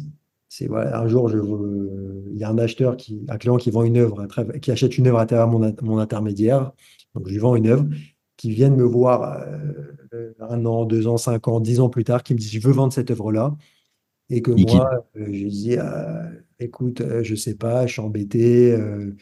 [0.50, 3.84] C'est voilà, un jour, veux- il y a un acheteur, qui, un client qui vend
[3.84, 4.26] une œuvre,
[4.60, 6.72] qui achète une œuvre à travers mon, mon intermédiaire.
[7.14, 7.86] Donc, je lui vends une œuvre,
[8.36, 9.42] qui viennent me voir
[10.12, 12.60] euh, un an, deux ans, cinq ans, dix ans plus tard, qui me dit, je
[12.60, 13.56] veux vendre cette œuvre-là.
[14.30, 14.76] Et que Liquide.
[14.76, 18.72] moi, euh, je dis, euh, écoute, euh, je sais pas, je suis embêté.
[18.72, 19.14] euh,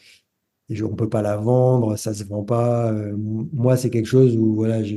[0.69, 2.93] je- on ne peut pas la vendre, ça ne se vend pas.
[3.53, 4.97] Moi, c'est quelque chose où voilà, je,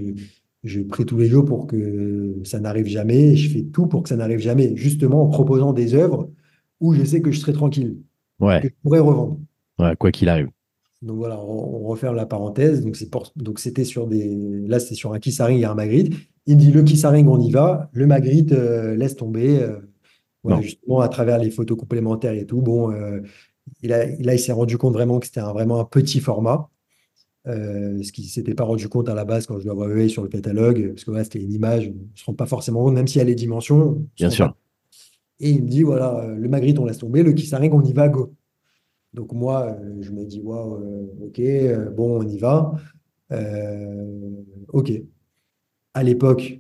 [0.64, 3.34] je prie tous les jours pour que ça n'arrive jamais.
[3.34, 6.30] Et je fais tout pour que ça n'arrive jamais, justement en proposant des œuvres
[6.80, 7.98] où je sais que je serai tranquille.
[8.40, 9.40] Ouais, que je pourrais revendre.
[9.80, 10.50] ouais, quoi qu'il arrive.
[11.02, 12.82] Donc voilà, on, on referme la parenthèse.
[12.84, 14.36] Donc c'est donc c'était sur des,
[14.68, 16.14] là c'est sur un Kissaring et un Magritte.
[16.48, 19.60] Il me dit le Kissaring on y va, le Magritte euh, laisse tomber.
[19.60, 19.78] euh,
[20.44, 22.62] voilà, justement à travers les photos complémentaires et tout.
[22.62, 23.22] Bon, euh,
[23.82, 26.70] il a, là il s'est rendu compte vraiment que c'était un, vraiment un petit format.
[27.48, 30.22] Euh, ce qui s'était pas rendu compte à la base quand je l'avais envoyé sur
[30.24, 32.94] le catalogue, parce que ouais, c'était une image, on ne se rend pas forcément compte,
[32.94, 33.92] même s'il y a les dimensions.
[33.92, 34.48] on se Bien sûr.
[34.48, 34.58] pas-
[35.40, 37.94] Et il me dit voilà, euh, le Magritte on laisse tomber, le Kissaring on y
[37.94, 38.34] va, go.
[39.14, 42.74] Donc moi, euh, je me dis, waouh, euh, ok, bon, on y va.
[43.32, 44.92] Euh, ok.
[45.96, 46.60] À l'époque,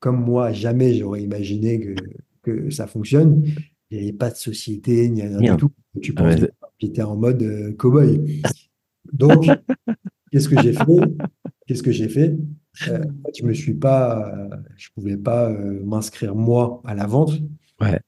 [0.00, 1.94] comme moi, jamais j'aurais imaginé que,
[2.46, 3.44] que ça fonctionne.
[3.90, 5.54] Il n'y avait pas de société, ni rien Rien.
[5.54, 5.70] du tout.
[6.02, 8.42] Tu Ah penses ouais, que j'étais en mode euh, cow-boy.
[9.12, 9.46] Donc,
[10.32, 10.84] qu'est-ce que j'ai fait?
[11.66, 12.36] Qu'est-ce que j'ai fait?
[12.88, 13.04] Euh,
[13.36, 15.50] je me suis pas, euh, je pouvais pas
[15.84, 17.32] m'inscrire moi à la vente
[17.80, 18.00] Ouais.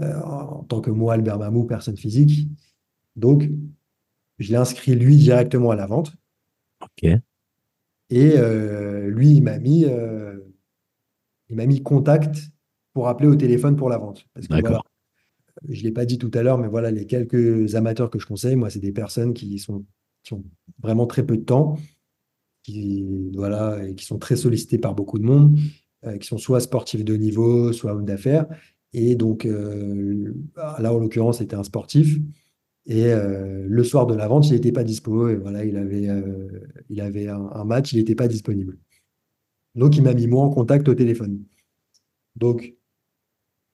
[0.00, 2.48] en tant que moi, Albert Mamou, personne physique.
[3.16, 3.48] Donc,
[4.38, 6.14] je l'ai inscrit lui directement à la vente.
[6.82, 7.10] Ok.
[8.10, 8.34] Et
[9.08, 9.84] lui, il m'a mis,
[11.50, 12.36] il m'a mis contact
[12.96, 14.24] pour appeler au téléphone pour la vente.
[14.32, 14.80] Parce que voilà,
[15.68, 18.24] je ne l'ai pas dit tout à l'heure, mais voilà, les quelques amateurs que je
[18.24, 19.84] conseille, moi, c'est des personnes qui sont,
[20.22, 20.42] qui ont
[20.80, 21.76] vraiment très peu de temps,
[22.62, 25.58] qui, voilà, et qui sont très sollicitées par beaucoup de monde,
[26.06, 28.46] euh, qui sont soit sportifs de niveau, soit hommes d'affaires.
[28.94, 32.18] Et donc, euh, là, en l'occurrence, c'était un sportif.
[32.86, 35.28] Et euh, le soir de la vente, il n'était pas dispo.
[35.28, 36.48] Et voilà, il avait, euh,
[36.88, 38.78] il avait un, un match, il n'était pas disponible.
[39.74, 41.42] Donc, il m'a mis moi en contact au téléphone.
[42.36, 42.75] Donc,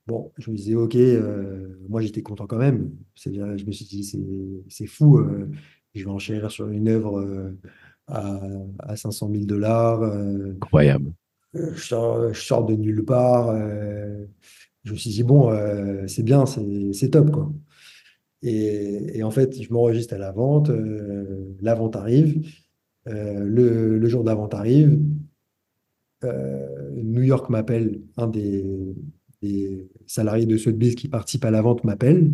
[0.07, 2.91] bon, je me disais, OK, euh, moi j'étais content quand même.
[3.17, 3.31] Je
[3.65, 5.51] me suis dit, c'est, fou, euh,
[5.95, 7.59] je vais enchérir sur une œuvre euh,
[8.07, 8.41] à,
[8.81, 10.03] à 500 000 dollars.
[10.03, 11.13] Incroyable.
[11.55, 13.55] je sors, je sors de nulle part.
[14.85, 15.51] je me suis dit, bon,
[16.07, 17.53] c'est bien, c'est c'est top, quoi.
[18.45, 20.71] Et, et en fait, je m'enregistre à la vente,
[21.61, 22.45] la vente arrive,
[23.07, 25.01] le, le jour de la vente arrive,
[26.25, 28.65] New York m'appelle, un des,
[29.43, 32.31] des salariés de Sotheby's qui participe à la vente m'appelle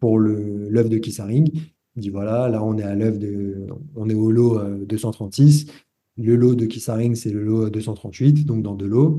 [0.00, 1.50] pour le- l'œuvre de Kissaring.
[1.96, 3.66] Il dit, voilà, là on est à l'œuvre de,
[3.96, 5.66] on est au lot euh, 236.
[6.18, 9.18] Le lot de Kissaring, c'est le lot 238, donc dans deux lots.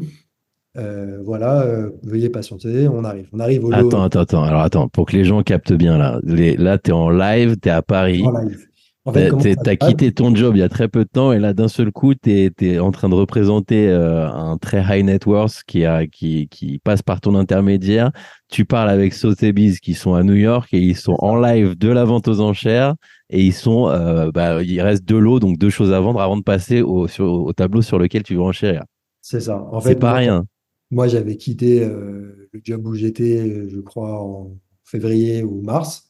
[0.78, 3.28] Euh, voilà, euh, veuillez patienter, on arrive.
[3.34, 4.44] On arrive au lot Attends, attends, attends.
[4.44, 6.20] Alors attends, pour que les gens captent bien là.
[6.24, 8.22] Les- là, tu es en live, tu es à Paris.
[8.24, 8.68] en live.
[9.08, 11.54] En fait, T'as quitté ton job il y a très peu de temps et là,
[11.54, 15.64] d'un seul coup, tu es, en train de représenter euh, un très high net worth
[15.66, 18.12] qui, a, qui, qui passe par ton intermédiaire.
[18.50, 21.88] Tu parles avec Sotheby's qui sont à New York et ils sont en live de
[21.88, 22.96] la vente aux enchères
[23.30, 26.36] et ils sont, euh, bah, il reste deux lots, donc deux choses à vendre avant
[26.36, 28.84] de passer au, sur- au tableau sur lequel tu veux enchérir.
[29.22, 29.62] C'est ça.
[29.72, 30.46] En C'est fait, pas moi, rien.
[30.92, 36.07] Moi, j'avais quitté euh, le job où j'étais, je crois, en février ou mars.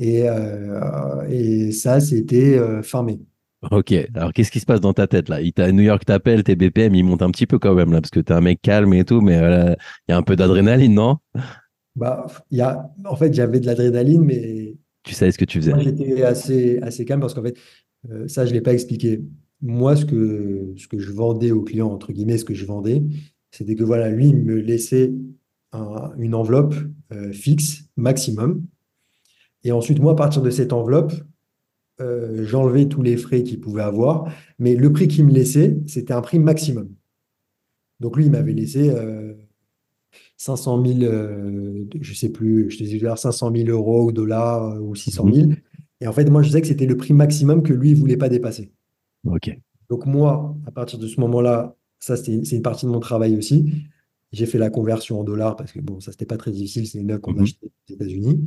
[0.00, 3.20] Et, euh, et ça, c'était euh, fin mai.
[3.70, 5.42] Ok, alors qu'est-ce qui se passe dans ta tête là?
[5.42, 8.10] Il New York t'appelle, tes BPM ils montent un petit peu quand même là parce
[8.10, 9.74] que t'es un mec calme et tout, mais euh,
[10.08, 11.18] il y a un peu d'adrénaline, non?
[11.94, 15.74] Bah, y a, en fait, j'avais de l'adrénaline, mais Tu savais ce que tu faisais.
[15.82, 17.58] j'étais assez, assez calme parce qu'en fait,
[18.10, 19.22] euh, ça, je ne l'ai pas expliqué.
[19.60, 23.02] Moi, ce que, ce que je vendais aux clients, entre guillemets, ce que je vendais,
[23.50, 25.12] c'était que voilà, lui, il me laissait
[25.72, 26.74] un- une enveloppe
[27.12, 28.64] euh, fixe, maximum.
[29.64, 31.12] Et ensuite, moi, à partir de cette enveloppe,
[32.00, 36.14] euh, j'enlevais tous les frais qu'il pouvait avoir, mais le prix qu'il me laissait, c'était
[36.14, 36.88] un prix maximum.
[38.00, 39.34] Donc lui, il m'avait laissé euh,
[40.38, 44.80] 500 000, euh, je sais plus, je te disais 500 000 euros ou dollars euh,
[44.80, 45.50] ou 600 000.
[46.00, 48.16] Et en fait, moi, je disais que c'était le prix maximum que lui, il voulait
[48.16, 48.72] pas dépasser.
[49.26, 49.54] Ok.
[49.90, 53.70] Donc moi, à partir de ce moment-là, ça, c'est une partie de mon travail aussi.
[54.32, 57.00] J'ai fait la conversion en dollars parce que bon, ça, c'était pas très difficile, c'est
[57.00, 57.42] une œuvre qu'on Mhm.
[57.42, 58.44] achetait aux États-Unis.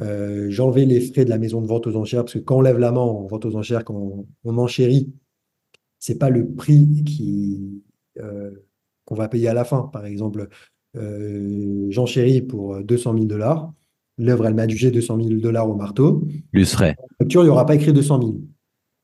[0.00, 2.60] Euh, enlevé les frais de la maison de vente aux enchères parce que quand on
[2.62, 5.12] lève la main en vente aux enchères, quand on, on enchérit,
[5.98, 7.82] c'est pas le prix qui,
[8.18, 8.50] euh,
[9.04, 9.90] qu'on va payer à la fin.
[9.92, 10.48] Par exemple,
[10.96, 13.72] euh, j'enchéris pour 200 000 dollars.
[14.18, 16.26] L'œuvre, elle m'a adjugé 200 000 dollars au marteau.
[16.52, 16.94] Plus frais.
[16.98, 18.36] La facture, il n'y aura pas écrit 200 000.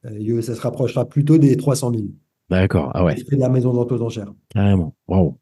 [0.07, 2.05] Euh, ça se rapprochera plutôt des 300 000.
[2.49, 2.91] D'accord.
[2.95, 4.33] Ah ouais, Les frais de la maison de vente aux enchères.
[4.51, 4.95] carrément.
[5.09, 5.39] Waouh.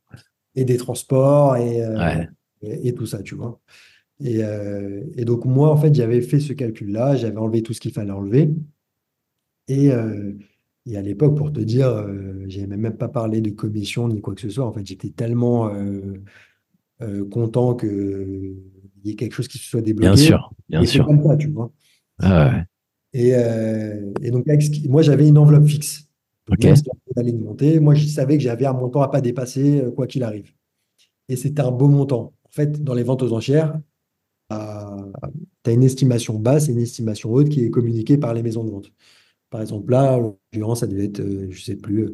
[0.55, 2.29] Et des transports et, Ouais.
[2.63, 3.61] et, et tout ça, tu vois.
[4.21, 7.81] Et, euh, et donc, moi, en fait, j'avais fait ce calcul-là, j'avais enlevé tout ce
[7.81, 8.51] qu'il fallait enlever.
[9.69, 10.33] Et, euh,
[10.87, 14.35] et à l'époque, pour te dire, euh, j'avais même pas parlé de commission ni quoi
[14.35, 14.67] que ce soit.
[14.67, 15.71] En fait, j'étais tellement
[17.31, 18.57] content qu'il
[19.05, 20.15] y ait quelque chose qui se soit débloqué.
[20.15, 21.07] Bien sûr, bien Et sûr.
[21.07, 21.73] comme ça, tu vois.
[22.21, 22.65] Ah ouais.
[23.13, 24.47] Et, euh, et donc,
[24.89, 26.09] moi, j'avais une enveloppe fixe.
[26.47, 26.65] Donc, Ok.
[26.65, 29.83] même si on allait monter, moi, je savais que j'avais un montant à pas dépasser,
[29.97, 30.53] quoi qu'il arrive.
[31.29, 32.35] Et c'était un beau montant.
[32.45, 33.81] En fait, dans les ventes aux enchères,
[34.51, 38.71] as une estimation basse et une estimation haute qui est communiquée par les maisons de
[38.71, 38.93] vente.
[39.51, 42.13] Par exemple, là, en l'occurrence, ça devait être, euh, je ne sais plus,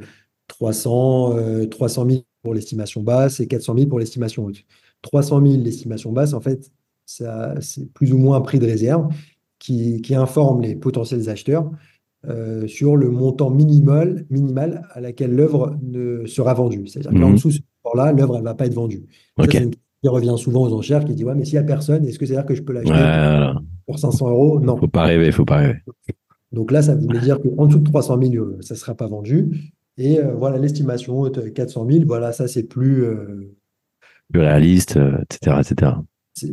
[0.49, 4.65] 300, 300 000 pour l'estimation basse et 400 000 pour l'estimation haute.
[5.03, 6.71] 300 000, l'estimation basse, en fait,
[7.07, 9.09] c'est plus ou moins un prix de réserve
[9.59, 11.71] qui, informe les potentiels acheteurs
[12.27, 15.79] euh, sur le montant minimal, minimal à laquelle l'œuvre
[16.27, 16.87] sera vendue.
[16.87, 17.35] C'est-à-dire qu'en mhm.
[17.35, 17.61] dessous de ce
[17.95, 19.07] là l'œuvre, elle ne va pas être vendue.
[20.03, 22.27] Qui revient souvent aux enchères, qui dit Ouais, mais s'il n'y a personne, est-ce que
[22.27, 24.61] c'est-à-dire que je peux l'acheter pour 500 euros?
[24.61, 24.77] Non.
[24.77, 25.79] Faut pas rêver, faut pas rêver.
[26.53, 29.07] Donc là, ça voulait dire qu'en dessous de 300 000, euh, ça ne sera pas
[29.07, 29.73] vendu.
[29.99, 33.05] Et euh, voilà, l'estimation haute, 400 000, voilà, ça, c'est plus.
[34.33, 34.99] plus réaliste,
[35.29, 35.93] etc., etc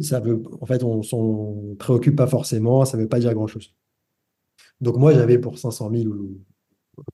[0.01, 3.73] ça veut, en fait, on ne préoccupe pas forcément, ça ne veut pas dire grand-chose.
[4.81, 6.37] Donc moi, j'avais pour 500 000 ou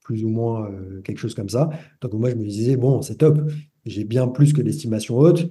[0.01, 1.69] plus ou moins euh, quelque chose comme ça.
[2.01, 3.39] Donc moi, je me disais, bon, c'est top,
[3.86, 5.49] j'ai bien plus que l'estimation haute.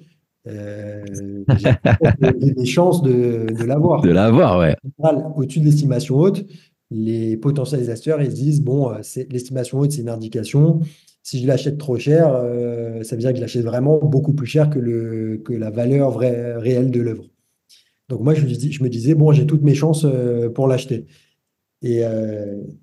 [0.48, 1.04] Euh,
[1.58, 4.02] j'ai des chances de, de l'avoir.
[4.02, 4.76] De l'avoir, ouais.
[5.36, 6.44] Au-dessus de l'estimation haute,
[6.90, 8.98] les potentiels acheteurs, ils se disent, bon, euh,
[9.30, 10.80] l'estimation haute, c'est une indication
[11.24, 14.48] si je l'achète trop cher, euh, ça veut dire que je l'achète vraiment beaucoup plus
[14.48, 17.24] cher que, le, que la valeur vraie, réelle de l'œuvre.
[18.08, 21.06] Donc moi, je, je, me disais, bon, j'ai toutes mes chances euh, pour l'acheter.
[21.84, 22.02] Et,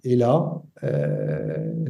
[0.03, 0.61] et, là,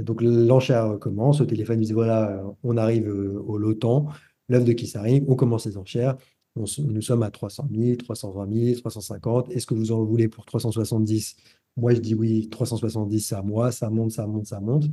[0.02, 3.12] donc l'enchère commence, au téléphone, il dit, voilà, on arrive
[3.48, 4.10] au lotant,
[4.50, 6.18] l'œuvre de arrive, on commence les enchères,
[6.56, 11.38] nous sommes à 300 000, 320 000, 350, est-ce que vous en voulez pour 370
[11.78, 14.86] Moi, je dis oui, 370, c'est à moi, ça monte, ça monte, ça monte.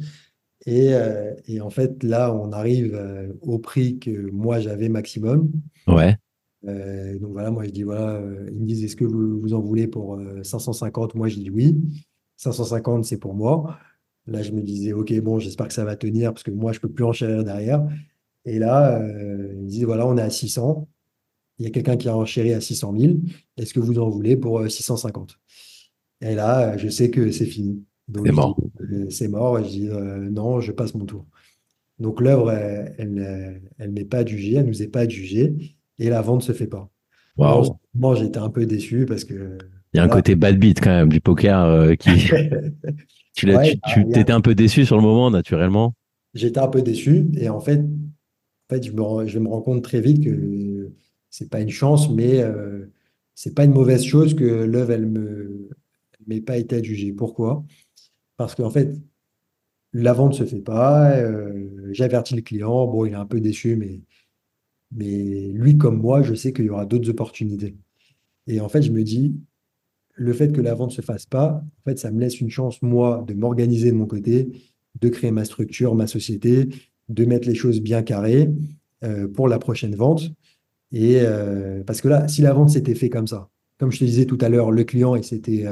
[0.68, 5.50] Euh, et, en fait, là, on arrive euh, au prix que moi j'avais maximum.
[5.86, 6.16] Ouais.
[6.66, 9.61] Euh, donc voilà, moi je dis voilà, ils me disent est-ce que vous, vous en
[9.61, 11.78] voulez pour 550 Moi je dis oui.
[12.36, 13.78] 550 c'est pour moi.
[14.26, 16.80] Là je me disais ok bon j'espère que ça va tenir parce que moi je
[16.80, 17.86] peux plus enchérir derrière.
[18.47, 18.99] Et là
[19.53, 20.88] ils me disent voilà on est à 600.
[21.59, 23.14] Il y a quelqu'un qui a enchéri à 600 000.
[23.57, 25.38] Est-ce que vous en voulez pour 650
[26.22, 27.84] Et là je sais que c'est fini.
[28.14, 28.57] C'est mort.
[28.80, 29.62] Euh, c'est mort.
[29.62, 31.26] je dis euh, non, je passe mon tour.
[31.99, 36.42] Donc l'œuvre, elle, elle, m'est pas adjugée, elle nous est pas adjugée et la vente
[36.42, 36.90] se fait pas.
[37.36, 39.59] Moi, j'étais un peu déçu parce que.
[39.92, 42.11] Il y a un côté bad beat quand même du poker euh, qui.
[43.34, 45.94] tu étais un peu déçu sur le moment, naturellement.
[46.34, 47.82] J'étais un peu déçu et en fait,
[48.68, 50.92] en fait je, me, rends compte très vite que
[51.30, 52.86] c'est pas une chance, mais euh,
[53.34, 55.06] c'est pas une mauvaise chose que l'œuvre, elle
[56.26, 57.12] m'ait pas été adjugée.
[57.12, 57.64] Pourquoi?
[58.36, 58.96] Parce qu'en fait,
[59.92, 61.10] la vente ne se fait pas.
[61.16, 62.86] Euh, j'avertis le client.
[62.86, 64.00] Bon, il est un peu déçu, mais,
[64.92, 67.76] mais lui, comme moi, je sais qu'il y aura d'autres opportunités.
[68.46, 69.36] Et en fait, je me dis,
[70.14, 72.50] le fait que la vente ne se fasse pas, en fait, ça me laisse une
[72.50, 74.50] chance, moi, de m'organiser de mon côté,
[75.00, 76.68] de créer ma structure, ma société,
[77.09, 78.50] de mettre les choses bien carrées
[79.04, 80.30] euh, pour la prochaine vente.
[80.92, 84.04] Et euh, parce que là, si la vente s'était fait comme ça, comme je te
[84.04, 85.66] disais tout à l'heure, le client s'était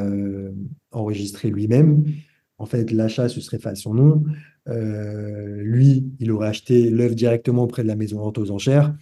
[0.91, 2.05] enregistré lui-même.
[2.59, 4.25] En fait, l'achat se serait fait à son nom.
[4.69, 8.95] Euh, lui, il aurait acheté l'œuvre directement auprès de la maison vente aux enchères.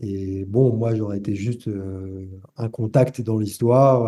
[0.00, 4.06] Et bon, moi, j'aurais été juste euh, un contact dans l'histoire.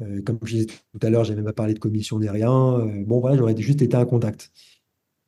[0.00, 2.78] Euh, comme je disais tout à l'heure, j'avais pas parlé de commission ni rien.
[3.06, 4.50] bon, voilà, j'aurais juste été un contact.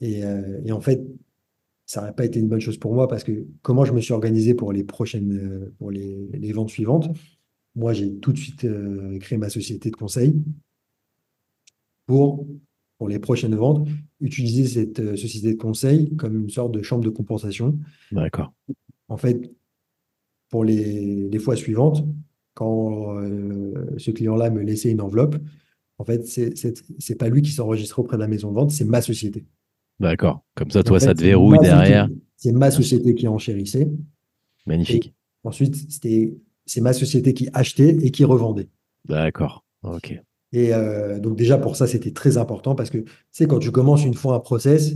[0.03, 0.25] Et,
[0.73, 1.01] en fait,
[1.87, 4.13] ça n'aurait pas été une bonne chose pour moi parce que comment je me suis
[4.13, 7.09] organisé pour les prochaines, pour les, les ventes suivantes,
[7.75, 8.67] moi, j'ai tout de suite
[9.21, 10.35] créé ma société de conseil
[12.07, 12.47] pour,
[12.99, 13.89] pour les prochaines ventes,
[14.21, 17.79] utiliser cette euh, société de conseil comme une sorte de chambre de compensation.
[18.13, 18.53] D'accord.
[19.09, 19.51] En fait,
[20.49, 22.07] pour les, les fois suivantes,
[22.55, 25.37] quand euh, ce client-là me laissait une enveloppe,
[25.99, 26.53] en fait, c'est
[27.09, 29.47] n'est pas lui qui s'enregistre auprès de la maison de vente, c'est ma société.
[30.01, 30.45] D'accord.
[30.55, 32.09] Comme ça, toi, ça te verrouille derrière.
[32.37, 33.89] C'est ma société qui enchérissait.
[34.67, 35.15] Magnifique.
[35.45, 35.77] ensuite,
[36.67, 38.69] c'est ma société qui achetait et qui revendait.
[39.09, 39.65] D'accord.
[39.83, 40.21] OK.
[40.53, 43.71] Et euh, donc déjà pour ça, c'était très important parce que tu sais, quand tu
[43.71, 44.95] commences une fois un process,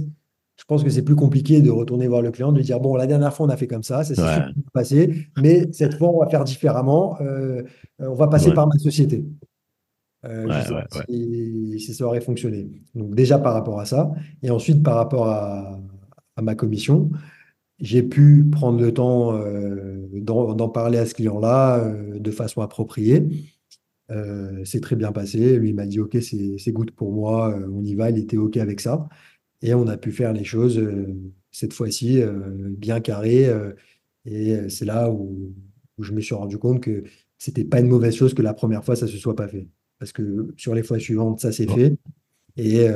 [0.57, 2.97] je pense que c'est plus compliqué de retourner voir le client, de lui dire, bon,
[2.97, 6.21] la dernière fois, on a fait comme ça, ça s'est passé, mais cette fois, on
[6.21, 7.63] va faire différemment, euh,
[7.99, 9.25] on va passer par ma société.
[10.27, 12.69] Euh, si, ça aurait fonctionné.
[12.95, 14.13] Donc déjà par rapport à ça,
[14.43, 15.81] et ensuite par rapport à,
[16.37, 17.11] à ma commission,
[17.79, 19.39] j'ai pu prendre le temps
[20.13, 23.29] d'en parler à ce client-là de façon appropriée.
[24.11, 25.59] Euh, c'est très bien passé.
[25.59, 28.11] Lui, m'a dit OK, c'est good pour moi, euh, on y va.
[28.11, 29.09] Il était OK avec ça.
[29.63, 31.15] Et on a pu faire les choses euh,
[31.51, 32.21] cette fois-ci
[32.77, 33.51] bien carrées.
[34.27, 35.55] et c'est là où,
[35.99, 37.05] je me suis rendu compte que
[37.39, 39.67] c'était pas une mauvaise chose que la première fois, ça se soit pas fait.
[39.99, 41.97] Parce que sur les fois suivantes, ça s'est fait.
[42.57, 42.87] Et,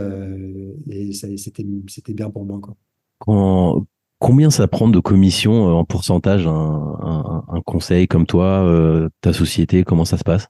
[0.91, 2.61] et c'était bien pour moi.
[2.61, 2.77] Quoi.
[3.19, 3.85] Quand,
[4.21, 9.09] Combien ça prend de commission euh, en pourcentage un, un- un conseil comme toi, euh,
[9.23, 10.47] ta société, comment ça se passe?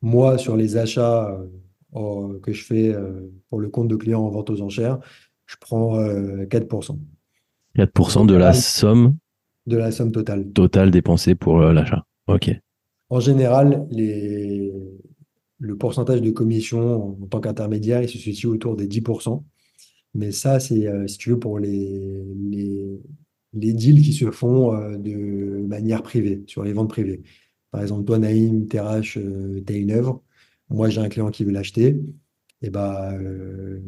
[0.00, 1.38] Moi, sur les achats
[1.96, 5.00] euh, que je fais euh, pour le compte de clients en vente aux enchères,
[5.44, 6.98] je prends euh, 4%
[7.76, 9.16] 4% de la somme?
[9.66, 10.46] De la somme totale.
[10.54, 12.04] totale dépensée pour euh, l'achat.
[12.26, 12.52] Ok.
[13.10, 14.72] En général, les...
[15.58, 19.42] le pourcentage de commission en tant qu'intermédiaire, il se situe autour des 10%.
[20.14, 22.24] Mais ça, c'est, euh, si tu veux, pour les,
[23.52, 27.22] les, deals qui se font euh, de manière privée, sur les ventes privées.
[27.70, 29.18] Par exemple, toi, Naïm, TRH,
[29.66, 30.22] tu as une œuvre.
[30.70, 31.96] Moi, j'ai un client qui veut l'acheter.
[32.62, 33.78] Et bah, euh,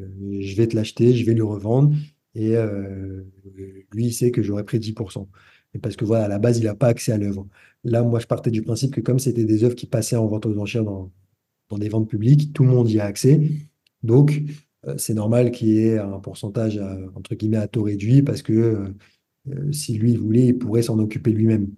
[0.41, 1.95] je vais te l'acheter, je vais lui revendre.
[2.35, 3.23] Et euh,
[3.93, 5.27] lui, il sait que j'aurais pris 10%.
[5.75, 7.49] Et parce que voilà, à la base, il n'a pas accès à l'œuvre.
[7.85, 10.45] Là, moi, je partais du principe que comme c'était des œuvres qui passaient en vente
[10.45, 11.11] aux enchères dans,
[11.69, 13.41] dans des ventes publiques, tout le monde y a accès.
[14.03, 14.43] Donc,
[14.87, 18.43] euh, c'est normal qu'il y ait un pourcentage, à- entre guillemets, à taux réduit, parce
[18.43, 18.89] que euh,
[19.51, 21.69] euh, si lui voulait, il pourrait s'en occuper lui-même.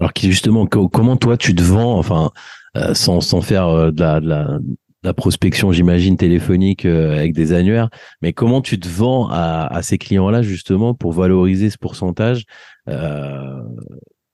[0.00, 2.30] Alors justement, co- comment toi tu te vends, enfin,
[2.76, 7.88] euh, sans, sans faire euh, de la, prospection, j'imagine, téléphonique euh, avec des annuaires,
[8.20, 12.44] mais comment tu te vends à, ces clients-là justement pour valoriser ce pourcentage
[12.88, 13.62] euh,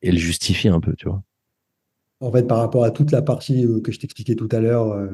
[0.03, 1.23] et le justifier un peu, tu vois?
[2.21, 4.93] En fait, par rapport à toute la partie euh, que je t'expliquais tout à l'heure,
[4.93, 5.07] euh,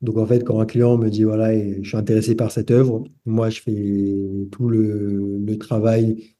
[0.00, 3.04] donc en fait, quand un client me dit, voilà, je suis intéressé par cette œuvre,
[3.26, 4.14] moi, je fais
[4.50, 6.34] tout le, le travail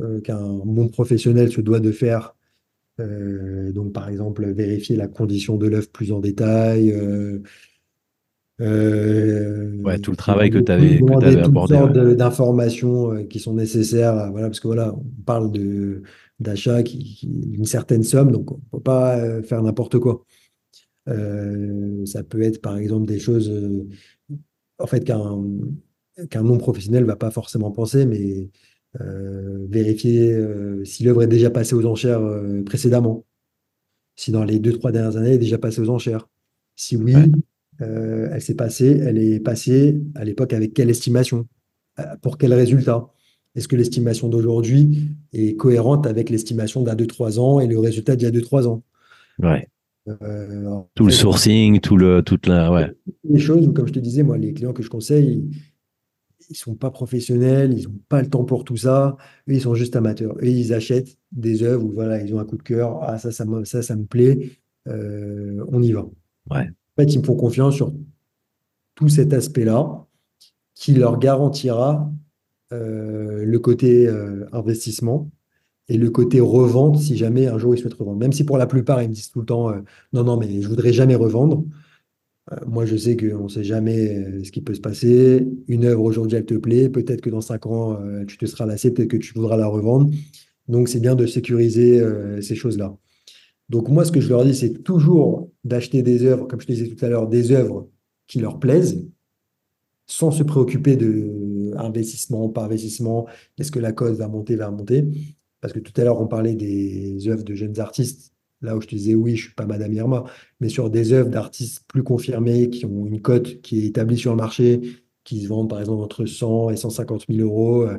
[0.00, 2.34] euh, qu'un bon professionnel se doit de faire.
[2.98, 6.92] Euh, donc, par exemple, vérifier la condition de l'œuvre plus en détail.
[6.92, 7.42] euh,
[9.84, 11.74] Ouais, tout le travail que tu avais, que toutes abordé.
[11.74, 12.16] sortes ouais.
[12.16, 14.30] d'informations qui sont nécessaires.
[14.32, 16.02] Voilà, parce que voilà, on parle de
[16.38, 20.24] d'achat d'une certaine somme, donc on ne peut pas euh, faire n'importe quoi.
[21.08, 23.86] Euh, ça peut être par exemple des choses euh,
[24.78, 25.40] en fait qu'un
[26.30, 28.48] qu'un non-professionnel ne va pas forcément penser, mais
[29.00, 30.34] euh, vérifier
[30.84, 32.22] si l'œuvre est déjà passée aux enchères
[32.64, 33.26] précédemment,
[34.14, 36.26] si dans les deux, trois dernières années, elle est déjà passée aux enchères.
[36.74, 37.14] Si oui,
[37.80, 41.46] elle s'est passée, elle est passée à l'époque avec quelle estimation?
[42.22, 43.06] Pour quel résultat?
[43.56, 47.66] Est-ce que l'estimation d'aujourd'hui est cohérente avec l'estimation d'il y a deux, trois ans et
[47.66, 48.82] le résultat d'il y a deux, trois ans?
[49.42, 49.68] Ouais.
[50.08, 52.92] Euh, Tout le sourcing, tout le, toute la, ouais.
[53.24, 55.48] les choses comme je te disais, moi, les clients que je conseille,
[56.48, 59.16] ils ne sont pas professionnels, ils n'ont pas le temps pour tout ça.
[59.48, 60.36] Ils sont juste amateurs.
[60.38, 63.00] Eux, ils achètent des œuvres où voilà, ils ont un coup de cœur.
[63.02, 64.50] Ah, ça, ça, me- ça, ça me plaît.
[64.86, 66.06] Euh, on y va.
[66.52, 66.68] Ouais.
[66.68, 67.92] En fait, ils me font confiance sur
[68.94, 70.06] tout cet aspect-là
[70.74, 72.12] qui leur garantira
[72.70, 75.30] le côté euh, investissement
[75.88, 78.18] et le côté revente si jamais un jour ils souhaitent revendre.
[78.18, 79.80] Même si pour la plupart, ils me disent tout le temps euh,
[80.12, 81.64] non, non, mais je voudrais jamais revendre.
[82.52, 85.46] Euh, moi, je sais qu'on ne sait jamais euh, ce qui peut se passer.
[85.68, 86.88] Une œuvre aujourd'hui, elle te plaît.
[86.88, 88.92] Peut-être que dans cinq ans, euh, tu te seras lassé.
[88.92, 90.10] Peut-être que tu voudras la revendre.
[90.68, 92.96] Donc, c'est bien de sécuriser euh, ces choses-là.
[93.68, 96.72] Donc, moi, ce que je leur dis, c'est toujours d'acheter des œuvres, comme je te
[96.72, 97.88] disais tout à l'heure, des œuvres
[98.28, 99.04] qui leur plaisent,
[100.06, 101.28] sans se préoccuper de
[101.78, 103.26] investissement, pas investissement.
[103.58, 105.04] Est-ce que la cause va monter, va monter?
[105.60, 108.32] Parce que tout à l'heure, on parlait des œuvres de jeunes artistes.
[108.62, 110.24] Là où je te disais, oui, je suis pas Madame Irma,
[110.60, 114.30] mais sur des œuvres d'artistes plus confirmés, qui ont une cote qui est établie sur
[114.30, 114.80] le marché,
[115.24, 117.98] qui se vendent par exemple entre 100 et 150 000 euros, euh,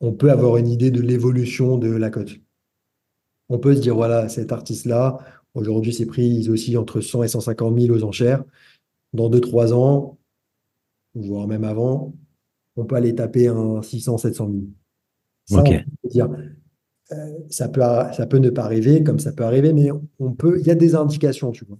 [0.00, 2.36] on peut avoir une idée de l'évolution de la cote.
[3.50, 5.18] On peut se dire, voilà, cet artiste-là,
[5.54, 8.44] aujourd'hui, ses prix, ils oscillent entre 100 et 150 000 aux enchères.
[9.12, 10.18] Dans 2-3 ans,
[11.14, 12.14] voire même avant,
[12.76, 14.62] on peut aller taper un 600, 700 000.
[15.46, 15.68] Ça, Ok.
[15.68, 16.28] on peut dire,
[17.12, 17.16] euh,
[17.48, 17.80] ça peut,
[18.12, 20.74] ça peut ne pas arriver, comme ça peut arriver, mais on peut, il y a
[20.76, 21.78] des indications, tu vois.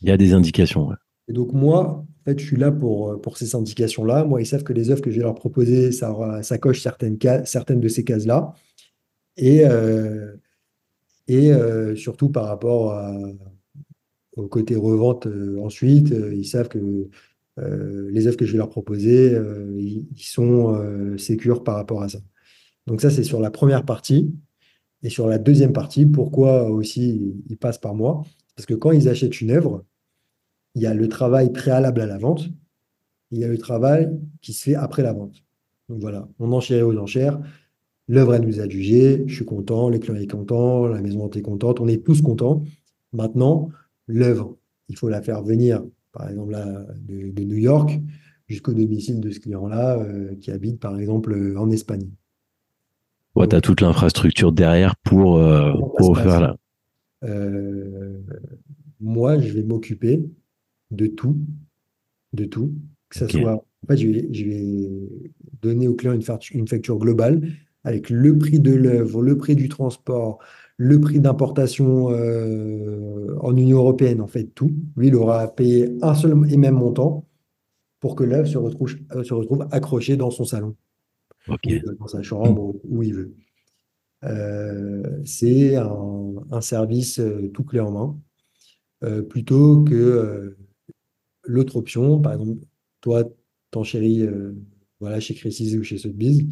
[0.00, 0.88] Il y a des indications.
[0.88, 0.96] ouais.
[1.28, 4.24] Et donc moi, en fait, je suis là pour, euh, pour ces indications-là.
[4.24, 7.16] Moi, ils savent que les œuvres que je vais leur proposer, ça, ça coche certaines,
[7.44, 8.54] certaines de ces cases-là.
[9.36, 10.34] Et, euh,
[11.28, 13.16] et euh, surtout par rapport à-
[14.36, 17.08] au côté revente euh, ensuite, ils savent que
[17.58, 22.02] euh, les œuvres que je vais leur proposer, euh, ils, sont euh, sécures par rapport
[22.02, 22.18] à ça.
[22.86, 24.34] Donc ça, c'est sur la première partie.
[25.02, 28.22] Et sur la deuxième partie, pourquoi aussi ils passent par moi?
[28.54, 29.84] Parce que quand ils achètent une œuvre,
[30.74, 32.48] il y a le travail préalable à la vente,
[33.32, 35.42] il y a le travail qui se fait après la vente.
[35.88, 37.40] Donc voilà, on enchérit aux enchères,
[38.06, 41.42] l'œuvre elle nous a jugé, je suis content, le client est content, la maison est
[41.42, 42.62] contente, on est tous contents.
[43.12, 43.70] Maintenant,
[44.06, 44.56] l'œuvre,
[44.88, 45.82] il faut la faire venir,
[46.12, 47.98] par exemple là, de, de New York
[48.48, 52.08] jusqu'au domicile de ce client-là euh, qui habite par exemple euh, en Espagne.
[53.34, 56.54] Ouais, tu as toute l'infrastructure derrière pour, euh, pour faire.
[57.24, 58.18] Euh,
[59.00, 60.22] moi, je vais m'occuper
[60.90, 61.38] de tout,
[62.34, 62.74] de tout,
[63.08, 63.32] que ça Ok.
[63.32, 63.54] soit.
[63.54, 64.88] En fait, je vais, je vais
[65.62, 66.12] donner au client
[66.52, 67.42] une facture globale
[67.84, 70.38] avec le prix de l'œuvre, le prix du transport,
[70.84, 74.72] le prix d'importation euh, en Union européenne, en fait, tout.
[74.96, 77.28] Lui, il aura payé un seul et même montant
[78.00, 80.74] pour que l'œuvre se retrouve, euh, se retrouve accrochée dans son salon,
[81.48, 81.54] ou
[82.00, 83.32] dans sa chambre, où il veut.
[84.24, 87.20] Euh, c'est un, un service
[87.54, 90.56] tout clé en main, plutôt que
[91.44, 92.20] l'autre option.
[92.20, 92.58] Par exemple,
[93.00, 93.22] toi,
[93.70, 94.26] ton chéri,
[94.98, 96.42] voilà, chez Crisis ou chez Sotheby's,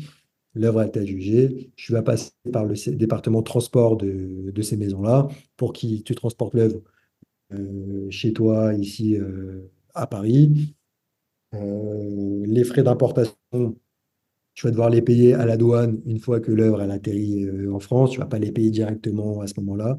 [0.54, 1.70] l'œuvre a été jugée.
[1.76, 6.54] Tu vas passer par le département transport de, de ces maisons-là pour qui tu transportes
[6.54, 6.80] l'œuvre
[7.52, 10.74] euh, chez toi, ici euh, à Paris.
[11.54, 13.34] Euh, les frais d'importation,
[14.54, 17.80] tu vas devoir les payer à la douane une fois que l'œuvre elle atterrit en
[17.80, 18.12] France.
[18.12, 19.96] Tu vas pas les payer directement à ce moment-là.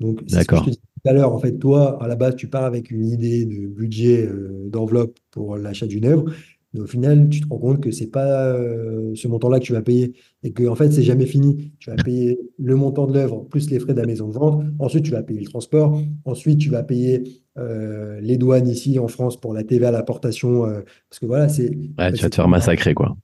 [0.00, 1.32] Donc, c'est ce que je te disais tout à l'heure.
[1.32, 4.28] En fait, toi, à la base, tu pars avec une idée de budget,
[4.66, 6.32] d'enveloppe pour l'achat d'une œuvre.
[6.74, 9.72] Mais au final, tu te rends compte que c'est pas euh, ce montant-là que tu
[9.72, 10.12] vas payer
[10.42, 11.72] et que en fait, c'est jamais fini.
[11.78, 14.64] Tu vas payer le montant de l'œuvre plus les frais de la maison de vente.
[14.78, 15.98] Ensuite, tu vas payer le transport.
[16.24, 17.22] Ensuite, tu vas payer
[17.58, 20.66] euh, les douanes ici en France pour la TVA à l'importation.
[20.66, 23.16] euh, parce que voilà, c'est Ouais, tu vas te faire massacrer, quoi.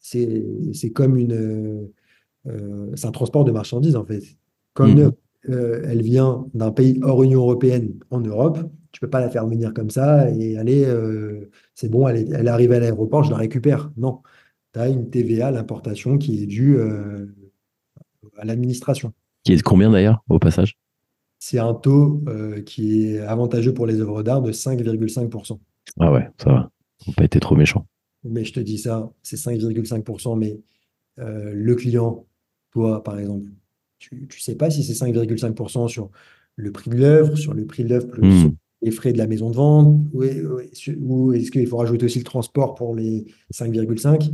[0.00, 1.88] c'est comme une,
[2.46, 4.22] euh, c'est un transport de marchandises en fait.
[4.80, 5.12] Œuvre,
[5.48, 8.58] euh, elle vient d'un pays hors Union européenne en Europe,
[9.00, 12.28] tu peux pas la faire venir comme ça et aller, euh, c'est bon, elle est,
[12.34, 13.90] elle arrive à l'aéroport, je la récupère.
[13.96, 14.20] Non,
[14.74, 17.24] tu as une TVA l'importation qui est due euh,
[18.36, 19.14] à l'administration.
[19.42, 20.76] Qui est de combien d'ailleurs, au passage?
[21.38, 25.58] C'est un taux euh, qui est avantageux pour les œuvres d'art de 5,5%.
[25.98, 26.70] Ah ouais, ça va.
[27.02, 27.86] Faut pas été trop méchant.
[28.22, 30.60] Mais je te dis ça, c'est 5,5%, mais
[31.16, 32.26] le client,
[32.70, 33.48] toi, par exemple,
[33.98, 36.10] tu ne sais pas si c'est 5,5% sur
[36.56, 38.50] le prix de l'œuvre, sur le prix de l'œuvre plus Hmm.
[38.82, 42.74] Les frais de la maison de vente, ou, est-ce qu'il faut rajouter aussi le transport
[42.74, 44.30] pour les 5,5?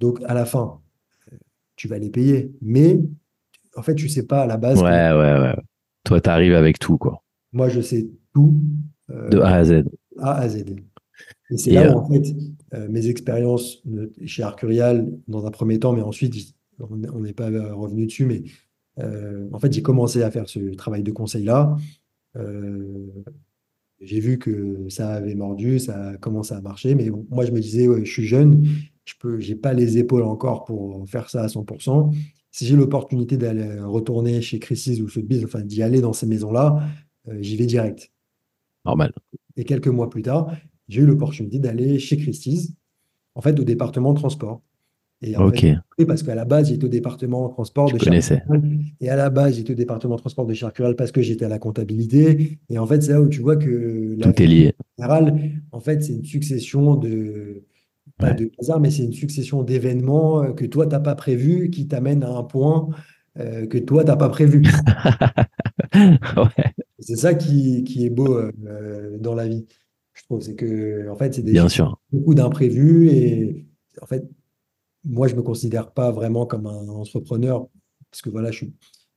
[0.00, 0.80] Donc, à la fin,
[1.32, 1.36] euh,
[1.76, 2.52] tu vas les payer.
[2.62, 3.00] Mais,
[3.76, 5.56] en fait, tu ne sais pas à la base Ouais, que ouais, ouais.
[6.04, 7.22] Toi, t'arrives avec tout, quoi.
[7.52, 8.54] moi, je sais tout
[9.10, 9.84] euh, De A à Z.
[10.18, 10.64] A à Z.
[11.50, 12.34] Et c'est là euh, où, en fait,
[12.74, 13.82] euh, mes expériences
[14.24, 16.34] chez Arcurial, dans un premier temps, mais ensuite,
[16.78, 18.42] on n'est pas revenu dessus, mais
[19.52, 21.76] en fait, j'ai commencé à faire ce travail de conseil-là.
[24.04, 27.52] J'ai vu que ça avait mordu, ça a commencé à marcher, mais bon, moi, je
[27.52, 28.66] me disais, ouais, je suis jeune,
[29.04, 32.14] je peux, j'ai pas les épaules encore pour faire ça à 100%.
[32.50, 36.86] Si j'ai l'opportunité d'aller retourner chez Crisis ou Sotheby's, enfin, d'y aller dans ces maisons-là,
[37.28, 38.12] euh, j'y vais direct.
[38.84, 39.12] Normal.
[39.56, 40.54] Et quelques mois plus tard,
[40.88, 42.72] j'ai eu l'opportunité d'aller chez Christie's,
[43.34, 44.62] en fait, au département transport.
[45.22, 45.56] Et en Ok.
[45.60, 48.42] fait, oui, parce qu'à la base, j'étais au département transport Je de connaissais.
[49.00, 51.48] Et à la base, j'étais au département transport de chez Arcurial parce que j'étais à
[51.48, 52.58] la comptabilité.
[52.68, 54.74] Et en fait, c'est là où tu vois que la Tout est lié.
[54.98, 57.64] générale, en fait, c'est une succession de,
[58.18, 58.36] pas Ouais.
[58.36, 61.88] de hasard, mais c'est une succession d'événements euh, que toi, tu n'as pas prévu, qui
[61.88, 62.88] t'amènent à un point
[63.38, 64.62] euh, que toi, tu n'as pas prévu.
[66.36, 69.66] Ouais, C'est ça qui, qui est beau euh, dans la vie,
[70.14, 70.40] je trouve.
[70.42, 71.98] C'est que, en fait, c'est des bien sûr.
[72.12, 73.66] beaucoup d'imprévus et
[74.02, 74.24] en fait,
[75.04, 77.68] moi, je me considère pas vraiment comme un entrepreneur
[78.10, 78.50] parce que voilà,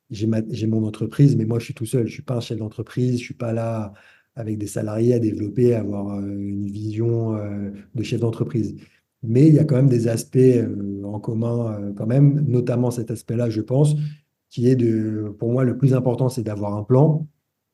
[0.09, 2.07] j'ai mon entreprise, mais moi, je suis tout seul.
[2.07, 3.19] Je suis pas un chef d'entreprise.
[3.19, 3.93] Je suis pas là
[4.35, 8.75] avec des salariés à développer, à avoir euh, une vision euh, de chef d'entreprise.
[9.21, 13.11] Mais il y a quand même des aspects euh, en commun, quand même, notamment cet
[13.11, 13.95] aspect-là, je pense,
[14.49, 17.27] qui est de, pour moi, le plus important, c'est d'avoir un plan.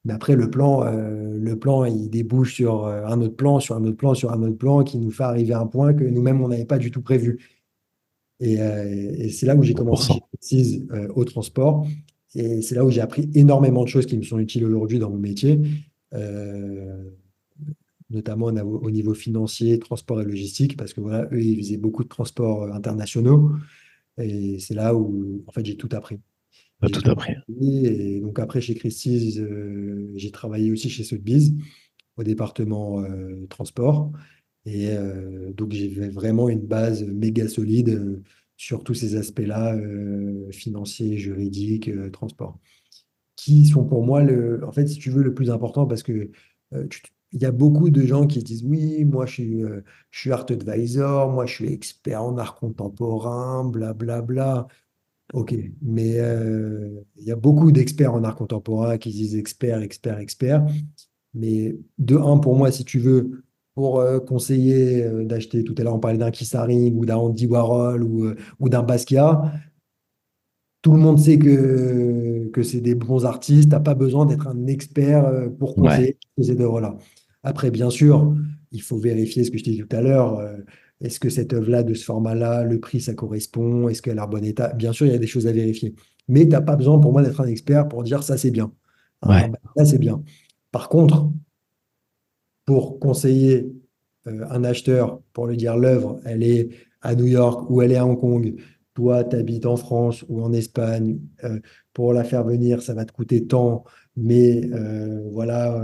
[0.03, 3.95] Mais après, le plan, le plan, il débouche sur un autre plan, sur un autre
[3.95, 6.49] plan, sur un autre plan, qui nous fait arriver à un point que nous-mêmes, on
[6.49, 7.39] n'avait pas du tout prévu.
[8.39, 10.13] Et, euh, et c'est là où j'ai commencé 100%.
[10.13, 11.87] chez Precis, euh, au transport.
[12.35, 15.09] Et c'est là où j'ai appris énormément de choses qui me sont utiles aujourd'hui dans
[15.09, 15.61] mon métier,
[16.13, 17.03] euh,
[18.09, 21.77] notamment au niveau, au niveau financier, transport et logistique, parce que voilà, eux, ils faisaient
[21.77, 23.51] beaucoup de transports internationaux.
[24.17, 26.19] Et c'est là où, en fait, j'ai tout appris.
[26.81, 27.33] J'ai tout appris.
[27.61, 31.53] Et donc après, chez Christie's, euh, j'ai travaillé aussi chez Sotheby's
[32.17, 34.11] au département euh, transport.
[34.65, 38.21] Et euh, donc j'ai vraiment une base méga solide euh,
[38.55, 42.59] sur tous ces aspects-là, euh, financiers, juridiques, euh, transport,
[43.35, 46.31] qui sont pour moi, le, en fait, si tu veux, le plus important parce que
[47.31, 49.61] il y a beaucoup de gens qui disent oui, moi je suis,
[50.11, 54.67] je suis art advisor, moi je suis expert en art contemporain, blablabla.
[55.33, 56.19] Ok, mais
[57.15, 60.65] il y a beaucoup d'experts en art contemporain qui disent expert, expert, expert.
[61.35, 63.43] Mais de un, pour moi, si tu veux,
[63.75, 67.17] pour euh, conseiller euh, d'acheter, tout à l'heure on parlait d'un Keith Haring ou d'un
[67.17, 69.51] Andy Warhol ou, euh, ou d'un Basquiat,
[70.81, 73.69] tout le monde sait que, que c'est des bons artistes.
[73.69, 75.89] Tu n'as pas besoin d'être un expert pour Ouais.
[75.89, 76.97] conseiller ces œuvres-là.
[77.41, 78.35] Après, bien sûr,
[78.71, 80.41] il faut vérifier ce que je t'ai dit tout à l'heure.
[80.99, 83.87] est-ce que cette œuvre-là, de ce format-là, le prix, ça correspond?
[83.87, 84.73] Est-ce qu'elle est en bon état?
[84.73, 85.95] Bien sûr, il y a des choses à vérifier.
[86.27, 88.71] Mais tu n'as pas besoin pour moi d'être un expert pour dire ça, c'est bien.
[89.25, 89.49] Ouais.
[89.77, 90.21] ça, c'est bien.
[90.71, 91.29] Par contre,
[92.65, 93.71] pour conseiller
[94.27, 96.69] euh, un acheteur, pour lui dire l'œuvre, elle est
[97.01, 98.55] à New York ou elle est à Hong Kong,
[98.93, 101.59] toi, tu habites en France ou en Espagne, euh,
[101.93, 103.83] pour la faire venir, ça va te coûter tant,
[104.15, 105.81] mais euh, voilà,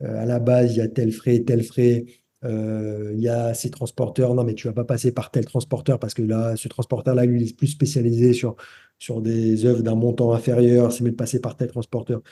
[0.00, 2.06] à la base, il y a tel frais, tel frais.
[2.42, 6.14] il y a ces transporteurs, non, mais tu vas pas passer par tel transporteur parce
[6.14, 8.56] que là, ce transporteur-là, lui, il est plus spécialisé sur,
[8.98, 12.22] sur des œuvres d'un montant inférieur, c'est mieux de passer par tel transporteur.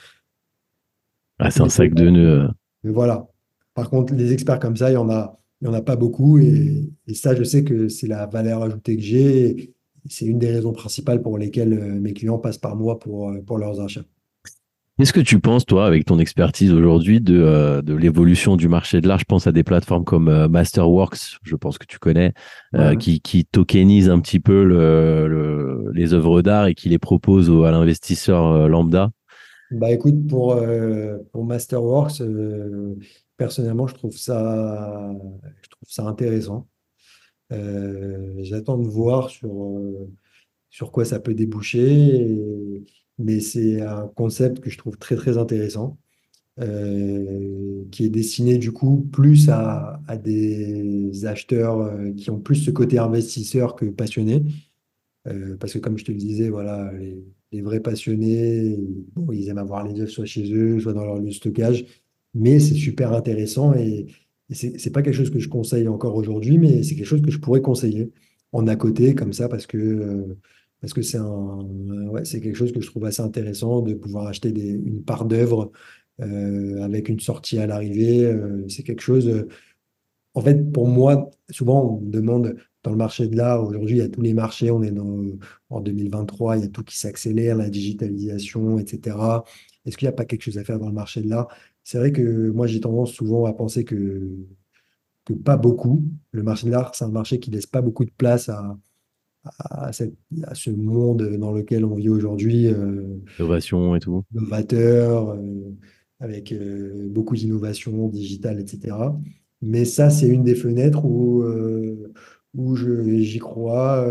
[1.39, 2.49] Ah, c'est un sac de nœuds.
[2.83, 3.27] Voilà.
[3.75, 5.95] Par contre, les experts comme ça, il y en a, il y en a pas
[5.95, 6.39] beaucoup.
[6.39, 9.73] Et, et ça, je sais que c'est la valeur ajoutée que j'ai.
[10.09, 13.41] C'est une des raisons principales pour lesquelles euh, mes clients passent par moi pour, euh,
[13.45, 14.05] pour leurs achats.
[14.97, 19.01] Qu'est-ce que tu penses, toi, avec ton expertise aujourd'hui, de, euh, de l'évolution du marché
[19.01, 19.19] de l'art?
[19.19, 22.33] Je pense à des plateformes comme euh, Masterworks, je pense que tu connais,
[22.75, 22.97] euh, Ouais.
[22.97, 27.51] qui, qui tokenisent un petit peu le, le- les œuvres d'art et qui les proposent
[27.65, 29.11] à l'investisseur lambda.
[29.71, 30.57] Bah écoute, pour,
[31.33, 32.21] pour Masterworks,
[33.37, 35.11] personnellement, je trouve ça,
[35.61, 36.67] je trouve ça intéressant.
[37.51, 40.09] Euh, j'attends de voir sur, euh,
[40.69, 42.37] sur quoi ça peut déboucher,
[43.19, 45.97] mais c'est un concept que je trouve très très intéressant,
[46.59, 52.71] euh, qui est destiné du coup plus à, à des acheteurs qui ont plus ce
[52.71, 54.43] côté investisseur que passionné.
[55.59, 56.91] Parce que comme je te le disais, voilà,
[57.51, 58.77] les, vrais passionnés,
[59.31, 61.85] ils aiment avoir les œuvres soit chez eux, soit dans leur lieu de stockage,
[62.35, 64.07] mais c'est super intéressant et,
[64.51, 67.31] et c'est pas quelque chose que je conseille encore aujourd'hui, mais c'est quelque chose que
[67.31, 68.11] je pourrais conseiller
[68.53, 70.37] en à côté comme ça parce que euh,
[70.81, 71.27] parce que c'est un,
[72.09, 75.71] ouais, quelque chose que je trouve assez intéressant de pouvoir acheter une part d'œuvre
[76.21, 78.25] euh, avec une sortie à l'arrivée.
[78.25, 79.27] euh, c'est quelque chose.
[79.27, 79.47] euh,
[80.33, 83.99] en fait, pour moi, souvent, on me demande dans le marché de l'art, aujourd'hui, il
[83.99, 85.23] y a tous les marchés, on est dans,
[85.69, 89.43] en 2023, il y a tout qui s'accélère, la digitalisation, etc.
[89.85, 91.47] Est-ce qu'il n'y a pas quelque chose à faire dans le marché de l'art?
[91.85, 94.21] C'est vrai que moi, j'ai tendance souvent à penser que,
[95.25, 96.03] que pas beaucoup.
[96.31, 98.77] Le marché de l'art, c'est un marché qui laisse pas beaucoup de place à,
[99.59, 102.67] à, cette- à ce monde dans lequel on vit aujourd'hui.
[102.67, 104.23] euh, Innovation et tout.
[104.33, 105.71] novateur, euh,
[106.19, 108.97] avec euh, beaucoup d'innovation digitale, etc.
[109.61, 111.43] Mais ça, c'est une des fenêtres où,
[112.75, 114.05] j'y crois.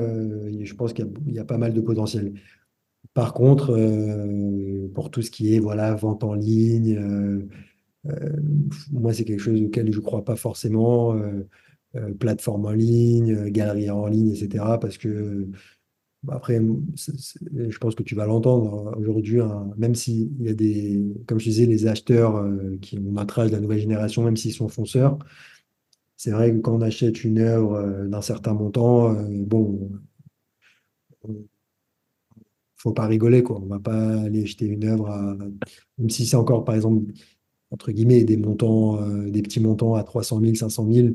[0.63, 2.35] je pense qu'il y a pas mal de potentiel.
[3.15, 7.49] Par contre, euh, pour tout ce qui est voilà, vente en ligne, euh,
[8.07, 8.37] euh,
[8.93, 11.17] moi, c'est quelque chose auquel je ne crois pas forcément.
[12.19, 14.65] plateforme en ligne, galerie en ligne, etc.
[14.81, 15.49] Parce que
[16.25, 20.55] bah, Après, je pense que tu vas l'entendre euh, aujourd'hui, hein, même s'il y a
[20.55, 22.45] des, comme je disais, les acheteurs
[22.83, 25.19] qui ont notre âge, la nouvelle génération, même s'ils sont fonceurs,
[26.17, 29.91] c'est vrai que quand on achète une œuvre d'un certain montant, bon,
[32.85, 33.61] faut pas rigoler, quoi.
[33.61, 35.37] On va pas aller acheter une œuvre, à-
[35.99, 37.13] même si c'est encore, par exemple,
[37.71, 41.09] entre guillemets, des montants, euh, des petits montants à 300 000, 500 000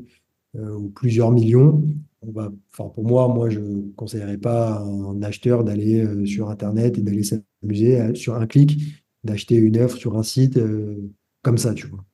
[0.56, 1.82] euh, ou plusieurs millions.
[2.22, 3.60] On va, enfin, pour moi, moi, je
[3.96, 8.78] conseillerais pas un acheteur d'aller euh, sur Internet et d'aller s'amuser sur un clic,
[9.22, 10.96] d'acheter une œuvre sur un site euh,
[11.42, 12.04] comme ça, tu vois.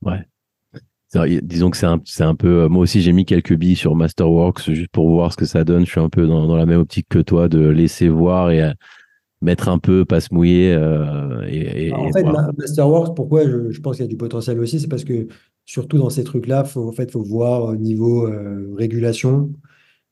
[0.00, 0.26] Ouais.
[1.42, 2.66] Disons que c'est un, peu.
[2.68, 5.84] Moi aussi, j'ai mis quelques billes sur Masterworks juste pour voir ce que ça donne.
[5.84, 8.72] Je suis un peu dans, dans la même optique que toi de laisser voir et
[9.42, 10.72] mettre un peu, pas se mouiller.
[10.72, 12.32] euh, et, et- En et fait, voir.
[12.46, 15.28] Ma- Masterworks, pourquoi je, je pense qu'il y a du potentiel aussi, c'est parce que
[15.64, 19.52] surtout dans ces trucs-là, faut, en fait, faut voir au niveau euh, régulation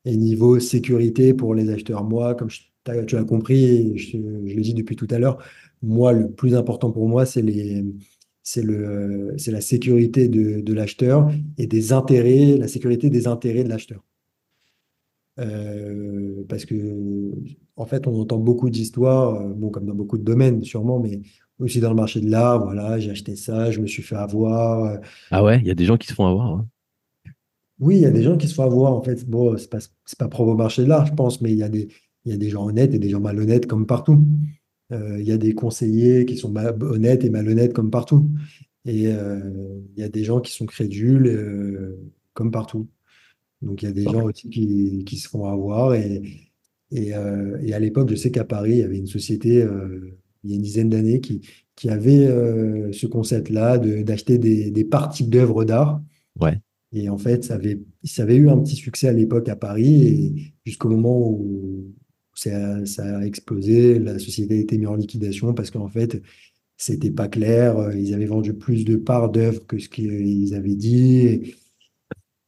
[0.05, 2.03] et niveau sécurité pour les acheteurs.
[2.03, 2.61] Moi, comme je-
[3.07, 4.17] tu as compris, je,
[4.47, 5.37] je le dis depuis tout à l'heure,
[5.83, 7.85] moi, le plus important pour moi, c'est les,
[8.43, 13.63] c'est le, c'est la sécurité de, de l'acheteur et des intérêts, la sécurité des intérêts
[13.63, 14.03] de l'acheteur.
[15.39, 16.75] Euh, parce que,
[17.81, 21.19] en fait, on entend beaucoup d'histoires, euh, bon, comme dans beaucoup de domaines, sûrement, mais
[21.59, 24.85] aussi dans le marché de l'art, voilà, j'ai acheté ça, je me suis fait avoir.
[24.85, 24.97] euh,
[25.31, 26.47] Ah ouais, il y a des gens qui se font avoir.
[26.47, 26.67] hein.
[27.79, 29.27] Oui, il y a des gens qui se font avoir, en fait.
[29.27, 31.87] Bon, c'est pas, propre au marché de l'art, je pense, mais il y a des,
[32.25, 34.23] il y a des gens honnêtes et des gens malhonnêtes comme partout.
[34.91, 38.29] Euh, il y a des conseillers qui sont honnêtes et malhonnêtes comme partout.
[38.85, 41.97] Et euh, il y a des gens qui sont crédules euh,
[42.35, 42.87] comme partout.
[43.63, 45.95] Donc il y a des gens aussi qui, qui se font avoir.
[45.95, 46.50] Et,
[46.91, 50.17] et, euh, et à l'époque, je sais qu'à Paris, il y avait une société, euh,
[50.43, 51.41] il y a une dizaine d'années, qui,
[51.75, 56.01] qui avait euh, ce concept-là de- d'acheter des, des parties d'œuvres d'art.
[56.39, 56.59] Ouais.
[56.93, 60.03] Et en fait, ça avait, ça avait eu un petit succès à l'époque à Paris,
[60.03, 61.85] et jusqu'au moment où
[62.35, 66.21] ça, ça a explosé, la société a été mise en liquidation parce qu'en fait,
[66.77, 71.55] c'était pas clair, ils avaient vendu plus de parts d'œuvres que ce qu'ils avaient dit.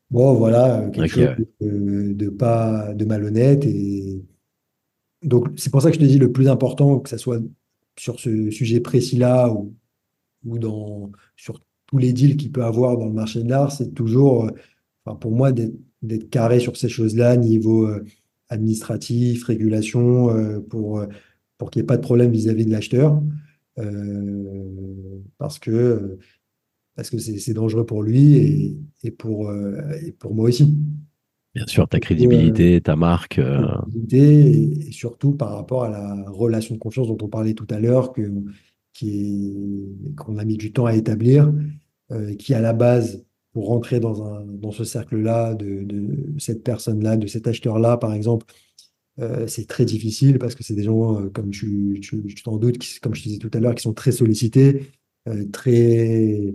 [0.09, 3.65] Bon, voilà, quelque chose de, de pas de malhonnête.
[3.65, 4.23] Et
[5.23, 7.39] donc, c'est pour ça que je te dis le plus important, que ce soit
[7.97, 9.73] sur ce sujet précis-là ou,
[10.45, 13.93] ou dans, sur tous les deals qu'il peut avoir dans le marché de l'art, c'est
[13.93, 14.45] toujours,
[15.07, 18.03] euh, pour moi, d'être carré sur ces choses-là, niveau euh,
[18.49, 21.05] administratif, régulation, euh, pour,
[21.57, 23.21] pour qu'il n'y ait pas de problème vis-à-vis de l'acheteur.
[25.37, 26.19] Parce que,
[26.95, 30.77] parce que c'est dangereux pour lui et, pour, et pour moi aussi.
[31.55, 33.39] Bien sûr, ta Euh, crédibilité, ta marque.
[33.39, 34.17] euh, crédibilité
[34.51, 37.79] et, et surtout par rapport à la relation de confiance dont on parlait tout à
[37.79, 38.21] l'heure, que,
[38.93, 39.09] qui
[40.11, 41.53] est- qu'on a mis du temps à établir,
[42.11, 46.63] euh, qui à la base, pour rentrer dans un, dans ce cercle-là, de, de cette
[46.63, 48.45] personne-là, de cet acheteur-là, par exemple,
[49.19, 52.57] euh, c'est très difficile parce que c'est des gens, euh, comme tu, tu, tu t'en
[52.57, 54.87] doutes, qui, comme je te disais tout à l'heure, qui sont très sollicités,
[55.29, 56.53] euh, très,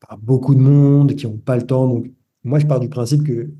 [0.00, 1.88] par beaucoup de monde, qui n'ont pas le temps.
[1.88, 2.06] Donc,
[2.44, 3.50] moi, je pars du principe que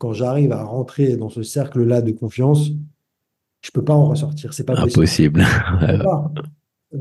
[0.00, 2.72] quand j'arrive à rentrer dans ce cercle-là de confiance,
[3.62, 4.54] je peux pas en ressortir.
[4.54, 5.40] C'est pas possible.
[5.40, 5.42] impossible.
[6.02, 6.32] Pas.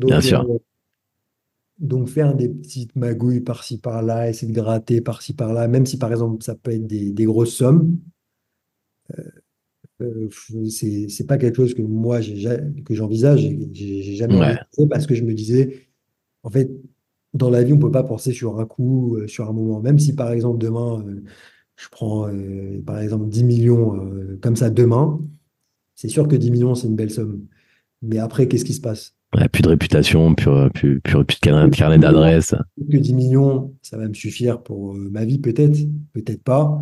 [0.05, 0.41] Bien Donc, sûr.
[0.49, 0.59] euh,
[1.79, 6.11] donc faire des petites magouilles par-ci par-là, essayer de gratter par-ci par-là, même si par
[6.11, 7.97] exemple ça peut être des, des grosses sommes,
[10.01, 10.29] euh,
[10.69, 13.41] c'est c'est pas quelque chose que moi que j'envisage.
[13.73, 14.87] J'ai jamais Ouais.
[14.89, 15.89] parce que je me disais,
[16.43, 16.71] en fait,
[17.33, 19.81] dans la vie, on peut pas penser sur un coup, euh, sur un moment.
[19.81, 21.23] Même si par exemple demain, euh,
[21.79, 25.19] je prends euh, par exemple 10 millions euh, comme ça demain,
[25.95, 27.45] c'est sûr que 10 millions, c'est une belle somme.
[28.01, 29.15] Mais après, qu'est-ce qui se passe?
[29.35, 32.49] Ouais, plus de réputation, plus, plus, plus, plus de carnet, d'adresse.
[32.75, 35.77] Peut-être que 10 millions, ça va me suffire pour euh, ma vie, peut-être,
[36.13, 36.81] peut-être pas.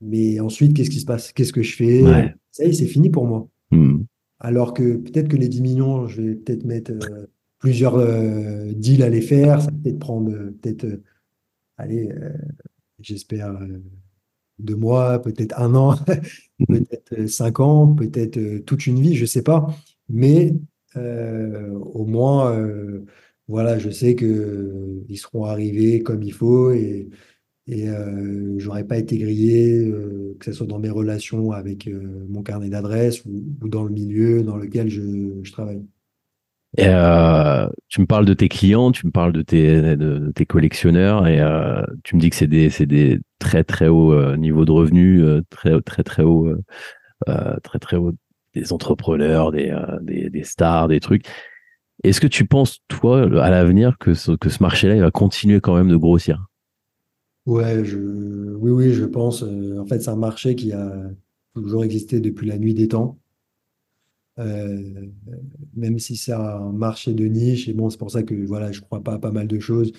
[0.00, 1.32] Mais ensuite, qu'est-ce qui se passe?
[1.32, 2.02] Qu'est-ce que je fais?
[2.02, 2.34] Ouais.
[2.50, 3.48] Ça y est, c'est fini pour moi.
[3.70, 4.02] Hmm.
[4.40, 7.26] Alors que peut-être que les 10 millions, je vais peut-être mettre euh,
[7.58, 9.60] plusieurs euh, deals à les faire.
[9.60, 11.02] Ça va peut-être prendre, euh, peut-être, euh,
[11.76, 12.30] allez, euh,
[13.00, 13.82] j'espère euh,
[14.58, 15.96] deux mois, peut-être un an,
[16.68, 19.66] peut-être euh, cinq ans, peut-être euh, toute une vie, je sais pas.
[20.08, 20.54] Mais
[20.96, 23.04] euh, au moins, euh,
[23.48, 27.08] voilà, je sais que euh, ils seront arrivés comme il faut et,
[27.66, 27.86] et
[28.58, 29.90] j'aurais pas été grillé,
[30.38, 31.88] que ce soit dans mes relations avec
[32.28, 35.02] mon carnet d'adresses ou, ou dans le milieu dans lequel je,
[35.42, 35.82] je travaille.
[36.76, 40.44] Et, euh, tu me parles de tes clients, tu me parles de tes, de, tes
[40.44, 44.64] collectionneurs et euh, tu me dis que c'est des, des très très hauts euh, niveaux
[44.64, 46.60] de revenus, euh, très très très haut, euh,
[47.28, 48.12] euh, très très haut,
[48.54, 51.26] des entrepreneurs, des, des, des stars, des trucs.
[52.02, 55.60] Est-ce que tu penses toi à l'avenir que ce, que ce marché-là il va continuer
[55.60, 56.46] quand même de grossir?
[57.46, 59.42] Ouais, je, oui, oui, je pense.
[59.42, 60.92] en fait, c'est un marché qui a
[61.54, 63.18] toujours existé depuis la nuit des temps.
[64.38, 65.06] Euh,
[65.74, 68.80] même si c'est un marché de niche, et bon, c'est pour ça que voilà, je
[68.80, 69.92] crois pas à pas mal de choses,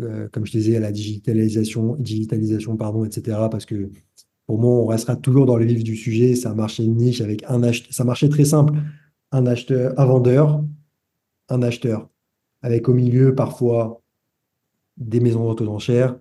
[0.00, 3.38] euh, comme je disais, à la digitalisation, digitalisation, pardon, etc.
[3.50, 3.90] Parce que
[4.46, 6.34] pour moi, on restera toujours dans le vif du sujet.
[6.34, 7.92] C'est un marché de niche avec un acheteur.
[7.92, 8.74] C'est un marché très simple.
[9.32, 10.64] Un acheteur, un vendeur,
[11.48, 12.08] un acheteur.
[12.62, 14.02] Avec au milieu parfois
[14.96, 15.66] des maisons de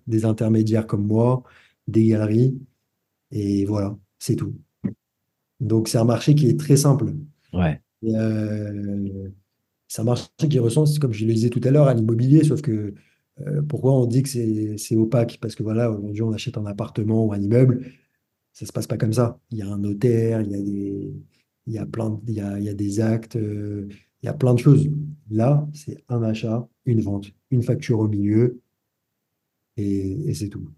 [0.08, 1.44] des intermédiaires comme moi,
[1.88, 2.58] des galeries,
[3.32, 4.56] et voilà, c'est tout.
[5.60, 7.14] Donc c'est un marché qui est très simple.
[7.54, 7.82] Ouais.
[8.04, 9.30] Et, euh,
[9.88, 10.04] c'est
[10.50, 10.58] qui
[11.00, 12.94] comme je le disais tout à l'heure, à l'immobilier, sauf que
[13.42, 15.40] euh, pourquoi on dit que c'est c'est opaque?
[15.42, 17.86] Parce que voilà, aujourd'hui on achète un appartement ou un immeuble,
[18.54, 19.40] ça se passe pas comme ça.
[19.52, 21.14] Il y a un notaire, il y a des,
[21.68, 23.88] il y a plein, il y a, il y a des actes, euh,
[24.24, 24.90] il y a plein de choses.
[25.32, 28.62] Là, c'est un achat, une vente, une facture au milieu,
[29.78, 30.70] et c'est tout.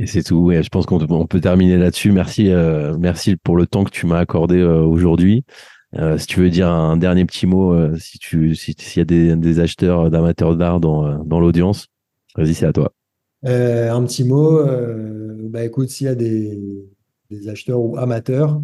[0.00, 0.50] Et c'est tout.
[0.50, 2.10] Je pense qu'on on peut terminer là-dessus.
[2.10, 5.44] Merci, euh, merci pour le temps que tu m'as accordé euh, aujourd'hui.
[5.98, 9.36] Euh, si tu veux dire un dernier petit mot, si tu, si, s'il y a
[9.36, 11.88] des, acheteurs d'amateurs d'art dans, l'audience,
[12.34, 12.94] vas-y, c'est à toi.
[13.42, 14.64] Un petit mot,
[15.50, 18.62] bah écoute, s'il y a des, acheteurs ou amateurs,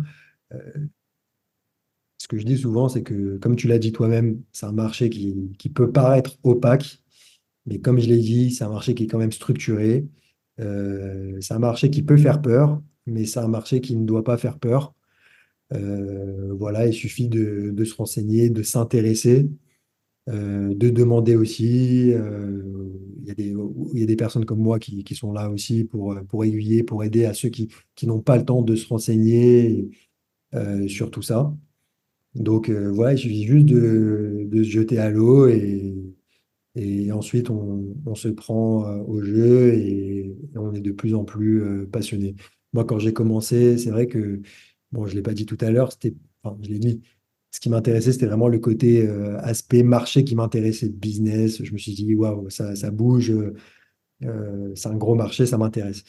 [2.17, 5.11] ce que je dis souvent, c'est que, comme tu l'as dit toi-même, c'est un marché
[5.11, 7.03] qui peut paraître opaque,
[7.67, 10.07] mais comme je l'ai dit, c'est un marché qui est quand même structuré.
[10.61, 14.24] Euh, c'est un marché qui peut faire peur, mais c'est un marché qui ne doit
[14.24, 14.95] pas faire peur.
[15.74, 19.51] Euh, voilà, il suffit de, se renseigner, de s'intéresser,
[20.28, 22.11] euh, de demander aussi.
[22.11, 23.31] il y
[24.03, 27.35] a des, personnes comme moi qui, sont là aussi pour, pour aiguiller, pour aider à
[27.35, 29.91] ceux qui, qui n'ont pas le temps de se renseigner
[30.89, 31.55] sur tout ça.
[32.35, 36.15] Donc voilà, il suffit juste de, de se jeter à l'eau et,
[36.77, 41.62] et ensuite on, se prend euh, au jeu et, on est de plus en plus
[41.62, 42.36] euh, passionné.
[42.73, 44.43] Moi, quand j'ai commencé, c'est vrai que,
[44.93, 46.15] bon, je ne l'ai pas dit tout à l'heure, c'était,
[46.62, 47.01] je l'ai dit,
[47.51, 51.62] ce qui m'intéressait, c'était vraiment le côté euh, aspect marché qui m'intéressait, business.
[51.62, 53.32] Je me suis dit, waouh, ça, ça bouge,
[54.20, 56.05] c'est un gros marché, ça m'intéresse.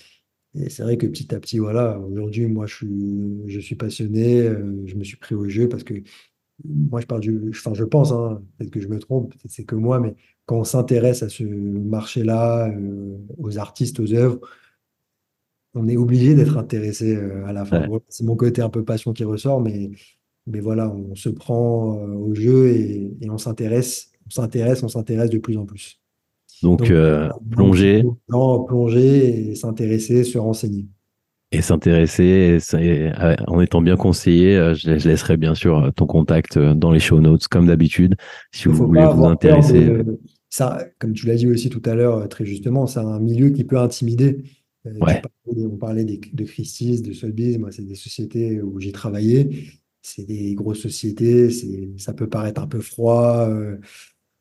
[0.55, 4.43] Et c'est vrai que petit à petit, voilà, aujourd'hui, moi, je suis, je suis passionné,
[4.85, 5.93] je me suis pris au jeu parce que
[6.65, 9.63] moi, je parle du, enfin, je pense, hein, peut-être que je me trompe, peut-être c'est
[9.63, 10.15] que moi, mais
[10.45, 14.39] quand on s'intéresse à ce marché-là, euh, aux artistes, aux œuvres,
[15.73, 17.81] on est obligé d'être intéressé euh, à la fin.
[17.81, 17.87] Ouais.
[17.87, 19.91] Voilà, c'est mon côté un peu passion qui ressort, mais,
[20.47, 24.87] mais voilà, on se prend euh, au jeu et, et on s'intéresse, on s'intéresse, on
[24.87, 25.99] s'intéresse de plus en plus.
[26.63, 30.87] Donc, Donc, plonger non, plonger et s'intéresser, se renseigner.
[31.51, 36.05] Et s'intéresser euh, en étant bien conseillé, euh, je, je laisserai bien sûr euh, ton
[36.05, 38.15] contact dans les show notes, comme d'habitude,
[38.53, 39.85] si vous voulez vous intéresser.
[39.85, 40.19] de
[40.49, 43.63] ça, comme tu l'as dit aussi tout à l'heure, très justement, c'est un milieu qui
[43.63, 44.43] peut intimider.
[45.01, 49.67] Ouais, on parlait des- de Christie's, de Sotheby's, moi, c'est des sociétés où j'ai travaillé.
[50.01, 51.49] C'est des grosses sociétés,
[51.97, 53.47] ça peut paraître un peu froid.
[53.49, 53.75] euh,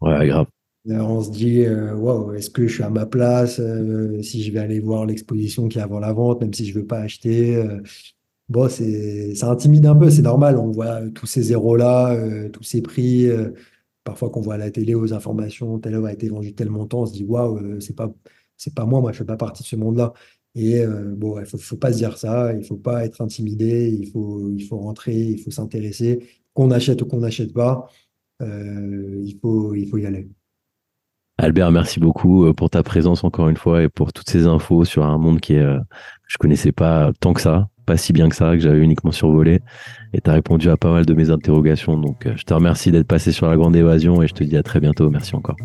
[0.01, 0.47] ouais, grave.
[0.89, 4.43] Euh, on se dit, euh, waouh, est-ce que je suis à ma place euh, si
[4.45, 7.01] je vais aller voir l'exposition qui est avant la vente, même si je veux pas
[7.01, 7.61] acheter.
[8.49, 10.57] bon, c'est, ça intimide un peu, c'est normal.
[10.59, 12.17] On voit tous ces zéros-là,
[12.51, 13.29] tous ces prix.
[14.05, 17.03] parfois, qu'on voit à la télé, aux informations, telle œuvre a été vendue tel montant,
[17.03, 18.13] on se dit, waouh, c'est pas,
[18.57, 20.13] c'est pas moi, moi, je fais pas partie de ce monde-là.
[20.55, 24.11] Et bon, il faut, faut pas se dire ça, il faut pas être intimidé, il
[24.11, 27.89] faut, il faut rentrer, il faut s'intéresser, qu'on achète ou qu'on n'achète pas,
[28.41, 30.29] il faut, il faut y aller.
[31.39, 34.85] Albert, merci beaucoup euh, pour ta présence encore une fois et pour toutes ces infos
[34.85, 38.13] sur un monde qui est, euh, que je connaissais pas tant que ça, pas si
[38.13, 39.61] bien que ça, que j'avais uniquement survolé.
[40.13, 41.97] Et tu as répondu à pas mal de mes interrogations.
[41.97, 44.57] Donc, euh, je te remercie d'être passé sur la grande évasion et je te dis
[44.57, 45.09] à très bientôt.
[45.09, 45.57] Merci encore.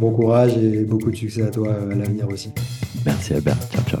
[0.00, 2.52] Bon courage et beaucoup de succès à toi euh, à l'avenir aussi.
[3.04, 3.58] Merci Albert.
[3.70, 4.00] Ciao, ciao.